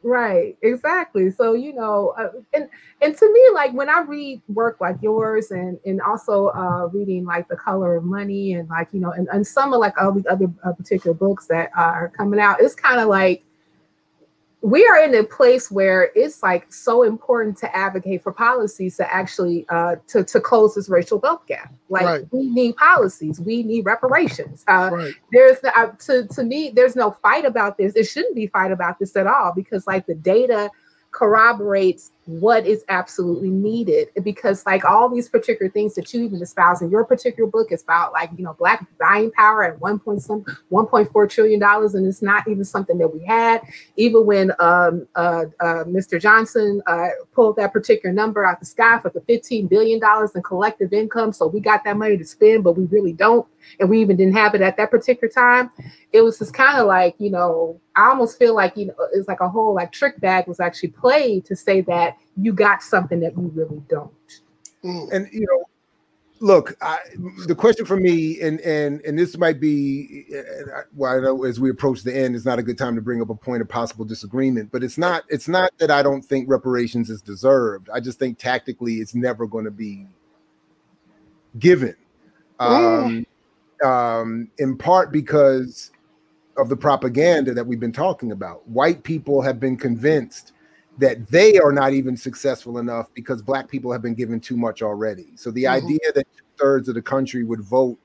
[0.03, 1.31] Right, exactly.
[1.31, 2.71] So you know, uh, and
[3.03, 7.27] and to me, like when I read work like yours, and and also uh, reading
[7.27, 10.13] like The Color of Money, and like you know, and, and some of like all
[10.13, 13.45] the other uh, particular books that are coming out, it's kind of like
[14.63, 19.13] we are in a place where it's like so important to advocate for policies to
[19.13, 21.73] actually uh, to to close this racial wealth gap.
[21.89, 22.25] Like Right.
[22.31, 24.65] we need policies, we need reparations.
[24.69, 25.15] Uh, Right.
[25.33, 28.99] there's uh, to to me there's no fight about this it shouldn't be fight about
[28.99, 30.71] this at all because like the data
[31.11, 34.09] corroborates what is absolutely needed.
[34.23, 37.83] Because like all these particular things that you even espouse in your particular book is
[37.83, 42.07] about like you know black buying power at one point some 1.4 trillion dollars and
[42.07, 43.63] it's not even something that we had.
[43.97, 48.99] Even when um, uh, uh, mr johnson uh, pulled that particular number out the sky
[49.01, 52.65] for the 15 billion dollars in collective income so we got that money to spend
[52.65, 53.47] but we really don't
[53.79, 55.71] and we even didn't have it at that particular time
[56.13, 59.29] it was just kind of like you know i almost feel like you know it's
[59.29, 63.21] like a whole like trick bag was actually played to say that you got something
[63.21, 64.13] that you really don't
[64.85, 65.13] Mm.
[65.13, 65.65] And you know,
[66.41, 66.99] look, I,
[67.47, 70.27] the question for me, and and and this might be,
[70.95, 73.21] well, I know as we approach the end, it's not a good time to bring
[73.21, 74.71] up a point of possible disagreement.
[74.73, 75.25] But it's not.
[75.29, 77.89] It's not that I don't think reparations is deserved.
[77.93, 80.07] I just think tactically, it's never going to be
[81.59, 81.97] given.
[82.59, 83.27] Um,
[83.83, 85.91] um, in part because
[86.59, 88.69] of the propaganda that we've been talking about.
[88.69, 90.53] White people have been convinced
[91.01, 94.83] that they are not even successful enough because black people have been given too much
[94.83, 95.29] already.
[95.35, 95.71] So the Mhm.
[95.71, 97.99] idea that two thirds of the country would vote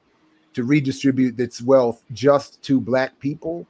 [0.53, 3.67] to redistribute its wealth just to black people,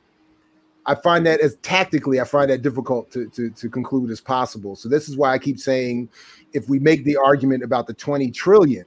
[0.86, 4.76] I find that as tactically, I find that difficult to, to, to conclude as possible.
[4.76, 6.10] So this is why I keep saying
[6.54, 8.86] if we make the argument about the 20 trillion,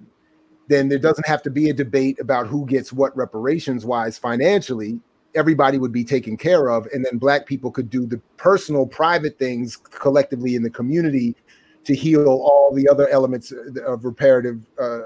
[0.68, 5.00] then there doesn't have to be a debate about who gets what reparations wise financially.
[5.34, 9.38] Everybody would be taken care of, and then black people could do the personal, private
[9.38, 11.36] things collectively in the community
[11.84, 13.52] to heal all the other elements
[13.86, 15.00] of reparative uh,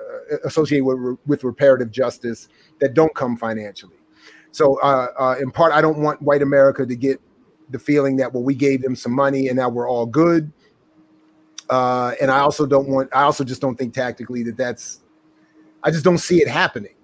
[0.44, 2.48] associated with, with reparative justice
[2.80, 3.96] that don't come financially.
[4.50, 7.20] So, uh, uh, in part, I don't want white America to get
[7.70, 10.52] the feeling that well, we gave them some money and now we're all good.
[11.70, 13.08] Uh, and I also don't want.
[13.14, 15.00] I also just don't think tactically that that's.
[15.82, 16.94] I just don't see it happening.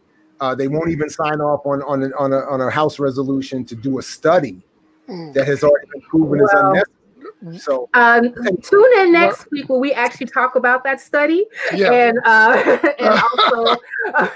[0.40, 3.64] Uh, they won't even sign off on on a, on, a, on a House resolution
[3.64, 4.62] to do a study
[5.08, 5.32] Mm.
[5.32, 7.58] that has already been proven is Well, unnecessary.
[7.58, 11.92] So um, tune in next week when we actually talk about that study Yeah.
[11.92, 13.08] and uh and
[13.48, 13.80] also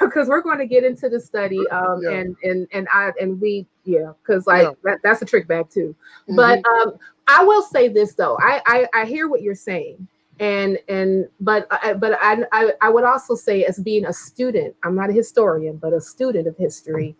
[0.00, 2.10] because we're going to get into the study um Yeah.
[2.12, 4.70] and and and i and we yeah because like Yeah.
[4.84, 5.94] that, that's a trick bag too
[6.26, 6.36] Mhm.
[6.36, 6.94] but um
[7.28, 10.08] i will say this though i i, I hear what you're saying
[10.40, 14.74] and and but I, but I, I i would also say as being a student
[14.82, 17.16] i'm not a historian but a student of history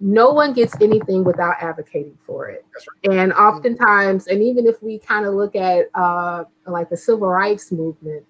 [0.00, 2.64] no one gets anything without advocating for it.
[3.10, 7.70] And oftentimes and even if we kind of look at uh like the civil rights
[7.72, 8.26] movement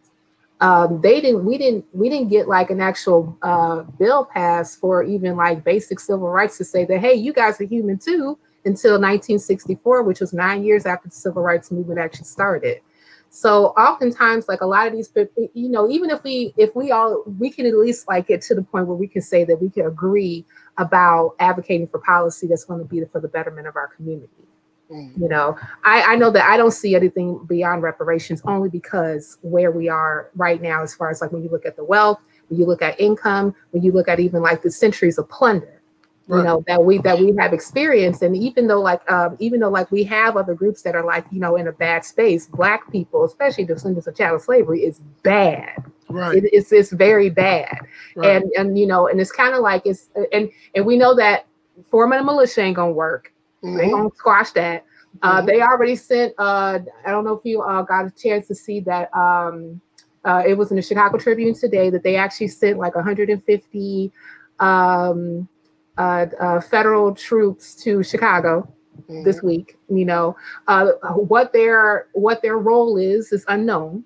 [0.61, 5.03] um, they didn't we didn't we didn't get like an actual uh, bill passed for
[5.03, 8.93] even like basic civil rights to say that hey you guys are human too until
[8.93, 12.81] 1964 which was nine years after the civil rights movement actually started
[13.35, 16.93] so oftentimes like a lot of these people you know even if we if we
[16.93, 19.61] all we can at least like get to the point where we can say that
[19.61, 20.45] we can agree
[20.79, 24.31] about advocating for policy that's going to be for the betterment of our community
[24.91, 25.19] Mm.
[25.19, 29.71] you know I, I know that i don't see anything beyond reparations only because where
[29.71, 32.61] we are right now as far as like when you look at the wealth when
[32.61, 35.81] you look at income when you look at even like the centuries of plunder
[36.27, 36.45] you Right.
[36.45, 39.91] know that we that we have experienced and even though like um even though like
[39.91, 43.25] we have other groups that are like you know in a bad space black people
[43.25, 46.37] especially the descendants of chattel slavery is bad Right.
[46.43, 47.79] it, it's it's very bad
[48.17, 48.37] right.
[48.43, 51.47] and and you know and it's kind of like it's and and we know that
[51.91, 53.33] forming a militia ain't gonna work
[53.65, 53.91] they Mhm.
[53.93, 54.85] gonna squash that.
[55.23, 55.47] Uh, Mhm.
[55.47, 56.35] They already sent.
[56.39, 59.15] Uh, I don't know if you uh, got a chance to see that.
[59.17, 59.81] Um,
[60.25, 64.13] uh, it was in the Chicago Tribune today that they actually sent like 150
[64.61, 65.49] um,
[65.99, 68.69] uh, uh, federal troops to Chicago
[69.09, 69.25] Mhm.
[69.25, 69.77] this week.
[69.89, 70.37] You know
[70.69, 74.05] uh, what their what their role is is unknown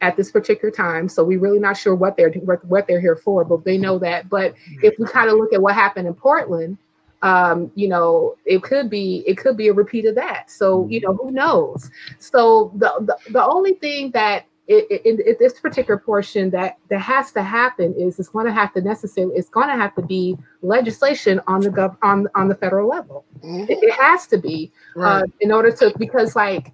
[0.00, 1.08] at this particular time.
[1.08, 3.98] So we're really not sure what they're what, what they're here for, but they know
[3.98, 4.28] that.
[4.28, 6.78] But if we kind of look at what happened in Portland,
[7.22, 10.50] um, you know, it could be it could be a repeat of that.
[10.50, 11.90] So you know, who knows?
[12.20, 17.32] So the the, the only thing that in, in this particular portion that that has
[17.32, 20.36] to happen is it's going to have to necessarily it's going to have to be
[20.62, 23.24] legislation on the gov on on the federal level.
[23.42, 23.68] Mhm.
[23.70, 25.22] It, it has to be Right.
[25.22, 26.72] uh, in order to because like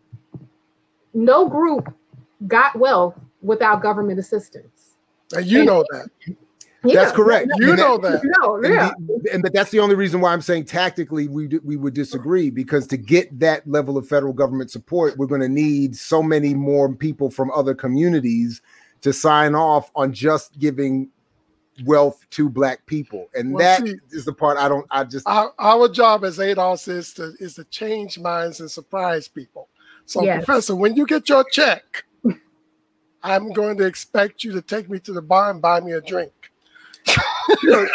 [1.13, 1.93] no group
[2.49, 4.97] got wealth without government assistance.
[5.37, 6.09] and you know that.
[6.93, 7.49] That's correct.
[7.57, 8.35] You And know that- that.
[8.41, 11.61] No, and, the- and but that's the only reason why I'm saying tactically we d-
[11.65, 15.49] we would disagree because to get that level of federal government support, we're going to
[15.49, 18.61] need so many more people from other communities
[19.01, 21.09] to sign off on just giving
[21.85, 24.87] wealth to black people, and Well, that is see- the part I don't.
[24.91, 29.27] I just Our, our job as ADOS is to is to change minds and surprise
[29.27, 29.69] people.
[30.07, 30.45] So, Yes.
[30.45, 32.05] Professor, when you get your check,
[33.23, 36.01] I'm going to expect you to take me to the bar and buy me a
[36.01, 36.33] drink.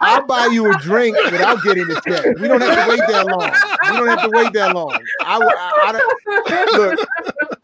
[0.00, 2.24] I'll buy you a drink without getting the check.
[2.38, 3.50] We don't have to wait that long.
[3.92, 4.98] We don't have to wait that long.
[5.22, 6.00] I, I-
[6.46, 7.08] I look.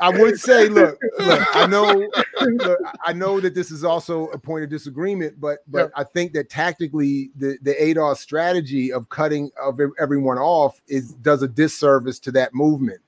[0.01, 1.57] I would say, look, look.
[1.57, 2.09] I know,
[2.41, 6.33] look, I know that this is also a point of disagreement, but but I think
[6.35, 12.21] that tactically, the the ADOS strategy of cutting of everyone off is does a disservice
[12.21, 13.01] to that movement.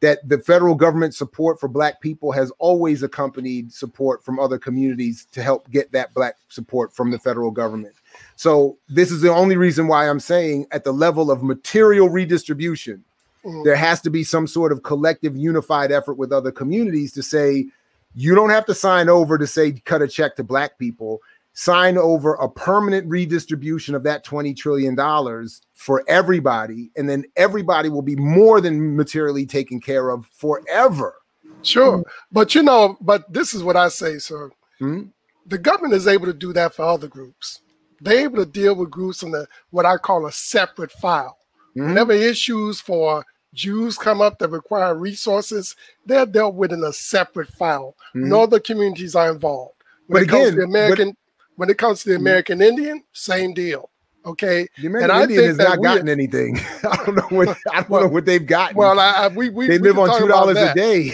[0.00, 5.26] That the federal government support for Black people has always accompanied support from other communities
[5.32, 7.94] to help get that Black support from the federal government.
[8.36, 13.04] So this is the only reason why I'm saying at the level of material redistribution,
[13.44, 13.64] Mhm.
[13.64, 17.66] there has to be some sort of collective unified effort with other communities to say
[18.14, 21.20] you don't have to sign over to say cut a check to black people
[21.58, 27.88] sign over a permanent redistribution of that 20 trillion dollars for everybody and then everybody
[27.88, 31.14] will be more than materially taken care of forever
[31.62, 32.04] Sure.
[32.30, 34.50] But you know, but this is what I say, sir.
[34.78, 35.04] Hmm?
[35.46, 37.62] The government is able to do that for other groups.
[38.00, 41.38] They're able to deal with groups in the what I call a separate file.
[41.76, 41.86] Mhm.
[41.88, 43.24] Whenever issues for
[43.54, 45.74] Jews come up that require resources,
[46.04, 47.96] they're dealt with in a separate file.
[48.14, 48.26] Mhm.
[48.28, 49.74] No other communities are involved.
[50.06, 51.16] When But it comes to again, the but- American,
[51.56, 52.16] when it comes to the.
[52.16, 53.90] American Indian, same deal.
[54.24, 54.66] Okay.
[54.78, 58.08] the American I Indian has not gotten anything i don't know what i don't know
[58.08, 61.12] what they've gotten Well, I, we we they we live on two dollars a day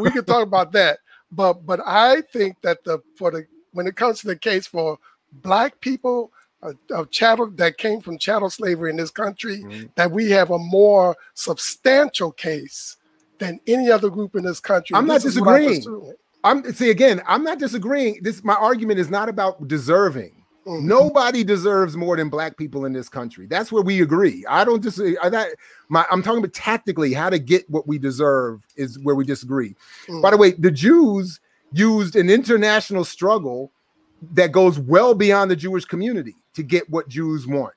[0.00, 0.98] we can talk about that.
[1.30, 4.98] But but I think that the for the when it comes to the case for
[5.30, 6.32] black people
[6.62, 9.90] uh, of chattel that came from chattel slavery in this country, Mhm.
[9.94, 12.96] that we have a more substantial case
[13.38, 14.96] than any other group in this country.
[14.96, 16.14] I'm not This is what disagreeing.
[16.44, 17.20] I'm see again.
[17.26, 18.20] I'm not disagreeing.
[18.22, 20.32] This my argument is not about deserving.
[20.66, 20.82] Mhm.
[20.82, 23.46] Nobody deserves more than black people in this country.
[23.46, 24.44] That's where we agree.
[24.48, 25.16] I don't disagree.
[25.22, 25.48] I, that,
[25.88, 29.74] my, I'm talking about tactically how to get what we deserve is where we disagree.
[30.08, 30.20] Mm.
[30.22, 31.40] By the way, the Jews
[31.72, 33.72] used an international struggle
[34.34, 37.72] that goes well beyond the Jewish community to get what Jews want.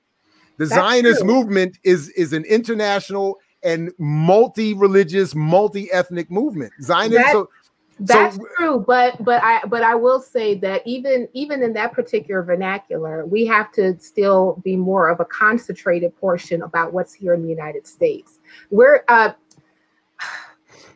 [0.58, 1.28] The That's Zionist true.
[1.28, 6.72] movement is is an international and multi-religious, multi-ethnic movement.
[6.82, 7.22] Zionist.
[7.22, 7.48] That- so,
[8.06, 11.92] That's So- true, but but I but I will say that even even in that
[11.92, 17.32] particular vernacular, we have to still be more of a concentrated portion about what's here
[17.34, 18.40] in the United States.
[18.70, 19.32] We're uh,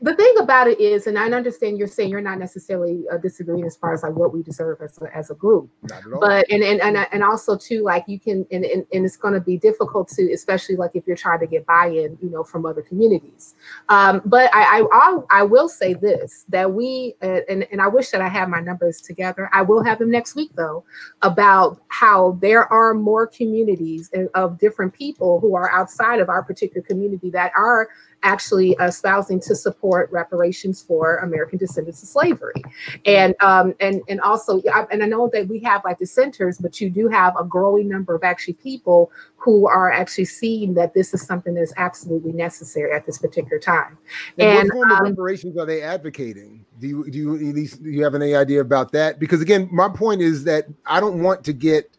[0.06, 3.64] the thing about it is, and I understand you're saying you're not necessarily uh, disagreeing
[3.64, 6.20] as far as like what we deserve as a, as a group, not at all.
[6.20, 9.34] but and and and, and also too like you can and, and, and it's going
[9.34, 12.64] to be difficult to especially like if you're trying to get buy-in you know from
[12.66, 13.54] other communities.
[13.88, 17.88] Um but i i I'll, i will say this that we uh, and and i
[17.88, 19.50] wish that i had my numbers together.
[19.52, 20.84] I will have them next week though
[21.22, 26.86] about how there are more communities of different people who are outside of our particular
[26.86, 27.88] community that are
[28.22, 32.62] actually espousing to support reparations for American descendants of slavery,
[33.04, 36.90] and um, and and also, and I know that we have like dissenters, but you
[36.90, 41.24] do have a growing number of actually people who are actually seeing that this is
[41.24, 43.96] something that is absolutely necessary at this particular time.
[44.38, 46.64] And, And, what form of um, reparations are they advocating?
[46.80, 49.18] Do you do you at least do you have any idea about that?
[49.18, 51.95] Because again, my point is that I don't want to get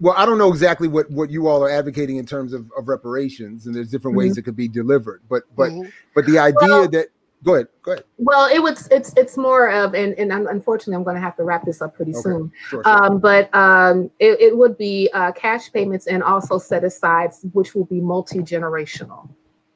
[0.00, 2.88] well, I don't know exactly what what you all are advocating in terms of, of
[2.88, 5.22] reparations, and there's different ways it could be delivered.
[5.28, 5.90] But but Mhm.
[6.14, 7.06] but the idea Well- that
[7.44, 8.04] go ahead, go ahead.
[8.18, 11.36] Well, it was it's it's more of and and un- unfortunately, I'm going to have
[11.36, 12.20] to wrap this up pretty Okay.
[12.22, 12.52] soon.
[12.68, 13.04] Sure, sure.
[13.04, 17.74] Um, but um, it, it would be uh, cash payments and also set asides, which
[17.74, 19.28] will be multi generational.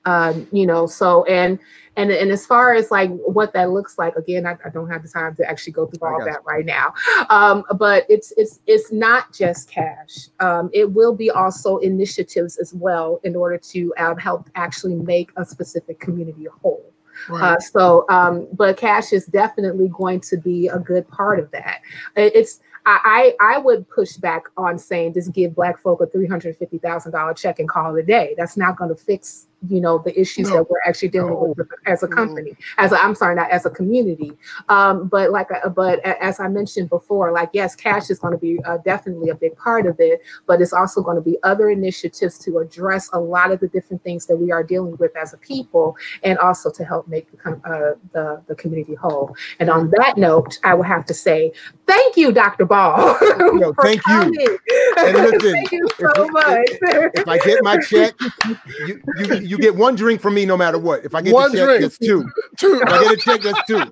[0.04, 1.58] Um, you know, so and
[1.96, 5.02] and and as far as like what that looks like, again, I, I don't have
[5.02, 6.94] the time to actually go through all that right now.
[7.28, 10.28] Um, but it's it's it's not just cash.
[10.40, 15.30] Um, it will be also initiatives as well in order to um, help actually make
[15.36, 16.84] a specific community whole.
[17.28, 17.56] Right.
[17.56, 21.80] Uh, so, um, but cash is definitely going to be a good part of that.
[22.16, 26.26] It's I, I I would push back on saying just give black folk a three
[26.26, 28.34] hundred fifty thousand dollar check and call it a day.
[28.38, 30.56] That's not going to fix you know the issues No.
[30.56, 31.54] that we're actually dealing No.
[31.56, 34.32] with as a company as a, i'm sorry not as a community
[34.70, 38.38] um but like uh, but as i mentioned before like yes cash is going to
[38.38, 41.68] be uh, definitely a big part of it but it's also going to be other
[41.68, 45.34] initiatives to address a lot of the different things that we are dealing with as
[45.34, 49.90] a people and also to help make the uh, the, the community whole and on
[49.90, 51.52] that note i will have to say
[51.86, 54.58] thank you dr ball for thank you.
[54.96, 56.68] And listen, thank you so you- much
[57.14, 58.14] If I get my check,
[58.86, 61.04] you, you you get one drink from me no matter what.
[61.04, 61.82] If I get One the check, drink.
[61.82, 62.24] that's two.
[62.58, 62.80] Two.
[62.86, 63.82] If I get a check, that's two.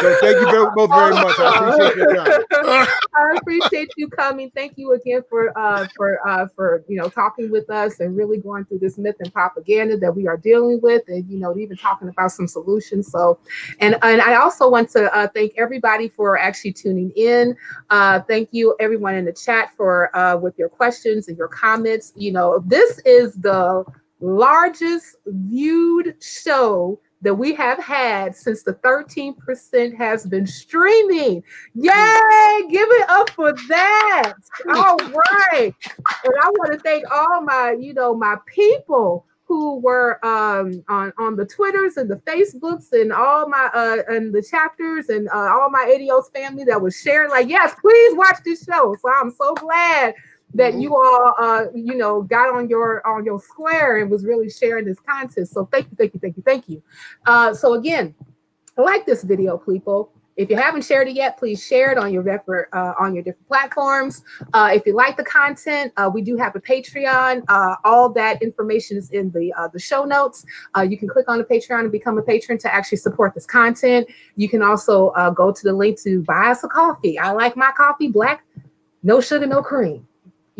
[0.00, 1.38] So thank you very- both very much.
[1.38, 2.86] I appreciate your time.
[3.14, 4.50] I appreciate you coming.
[4.54, 8.38] Thank you again for uh for uh for you know talking with us and really
[8.38, 11.76] going through this myth and propaganda that we are dealing with and you know even
[11.76, 13.10] talking about some solutions.
[13.10, 13.38] So
[13.80, 17.56] and and I also want to uh, thank everybody for actually tuning in.
[17.90, 22.12] Uh thank you everyone in the chat for uh with your questions and your comments.
[22.16, 23.84] You know, this is the
[24.20, 31.42] largest viewed show that we have had since the 13% has been streaming.
[31.74, 32.60] Yay!
[32.70, 34.32] Give it up for that.
[34.74, 35.74] All right.
[36.24, 41.12] And I want to thank all my, you know, my people who were um, on
[41.18, 45.50] on the Twitters and the Facebooks and all my uh and the chapters and uh,
[45.52, 49.32] all my ADOS family that was sharing like yes please watch this show so I'm
[49.32, 50.14] so glad
[50.54, 54.50] that you all uh you know got on your on your square and was really
[54.50, 55.48] sharing this content.
[55.48, 56.82] So thank you thank you thank you thank you.
[57.26, 58.14] Uh so again
[58.76, 60.12] like this video people.
[60.36, 63.22] If you haven't shared it yet please share it on your different uh, on your
[63.22, 64.22] different platforms.
[64.54, 67.42] Uh, if you like the content uh, we do have a patreon.
[67.48, 70.46] Uh, all that information is in the uh, the show notes.
[70.74, 73.44] Uh, you can click on the patreon and become a patron to actually support this
[73.44, 74.08] content.
[74.36, 77.18] You can also uh, go to the link to buy us a coffee.
[77.18, 78.44] I like my coffee black
[79.02, 80.06] no sugar no cream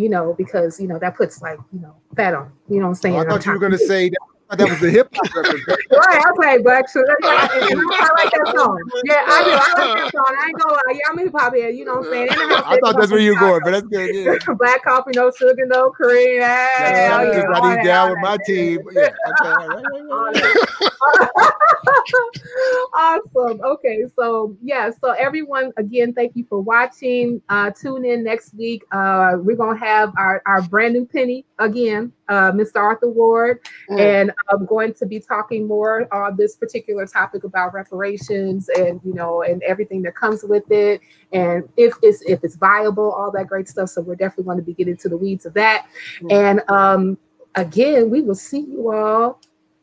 [0.00, 2.88] you know because you know that puts like you know fat on you know what
[2.88, 4.18] i'm saying Oh, I thought you were going to say that,
[4.58, 5.64] that was the hip hop reference.
[5.90, 8.78] Right, so, yeah, and- and I like that song.
[9.04, 9.50] Yeah, I do.
[9.50, 9.66] I like
[10.02, 10.36] that song.
[10.40, 10.80] I ain't gonna lie.
[10.92, 11.74] Yeah, I'm hip hop head.
[11.76, 12.28] You know what I'm saying?
[12.32, 14.14] In the house, I thought that's where you were going, but that's good.
[14.14, 14.36] Yeah.
[14.54, 16.40] Black coffee, no sugar, no cream.
[16.40, 18.80] Hey, Yeah, I'm just not down with my team.
[18.92, 19.10] Yeah,
[22.94, 23.60] awesome.
[23.62, 27.40] Okay, so yeah, so everyone, again, thank you for watching.
[27.48, 28.84] Uh, tune in next week.
[28.92, 32.76] Uh, we're gonna have our, our brand new penny again, uh, Mr.
[32.76, 33.58] Arthur Ward,
[33.90, 39.12] and I'm going to be talking more on this particular topic about reparations and you
[39.12, 41.00] know and everything that comes with it,
[41.32, 43.90] and if it's if it's viable, all that great stuff.
[43.90, 45.86] So we're definitely going to be getting to the weeds of that,
[46.30, 47.18] and um,
[47.56, 49.40] again, we will see you all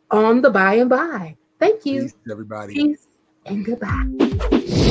[0.09, 1.35] on the by and by.
[1.59, 2.03] Thank you.
[2.03, 2.73] Peace, everybody.
[2.73, 3.07] Peace
[3.45, 4.83] and goodbye.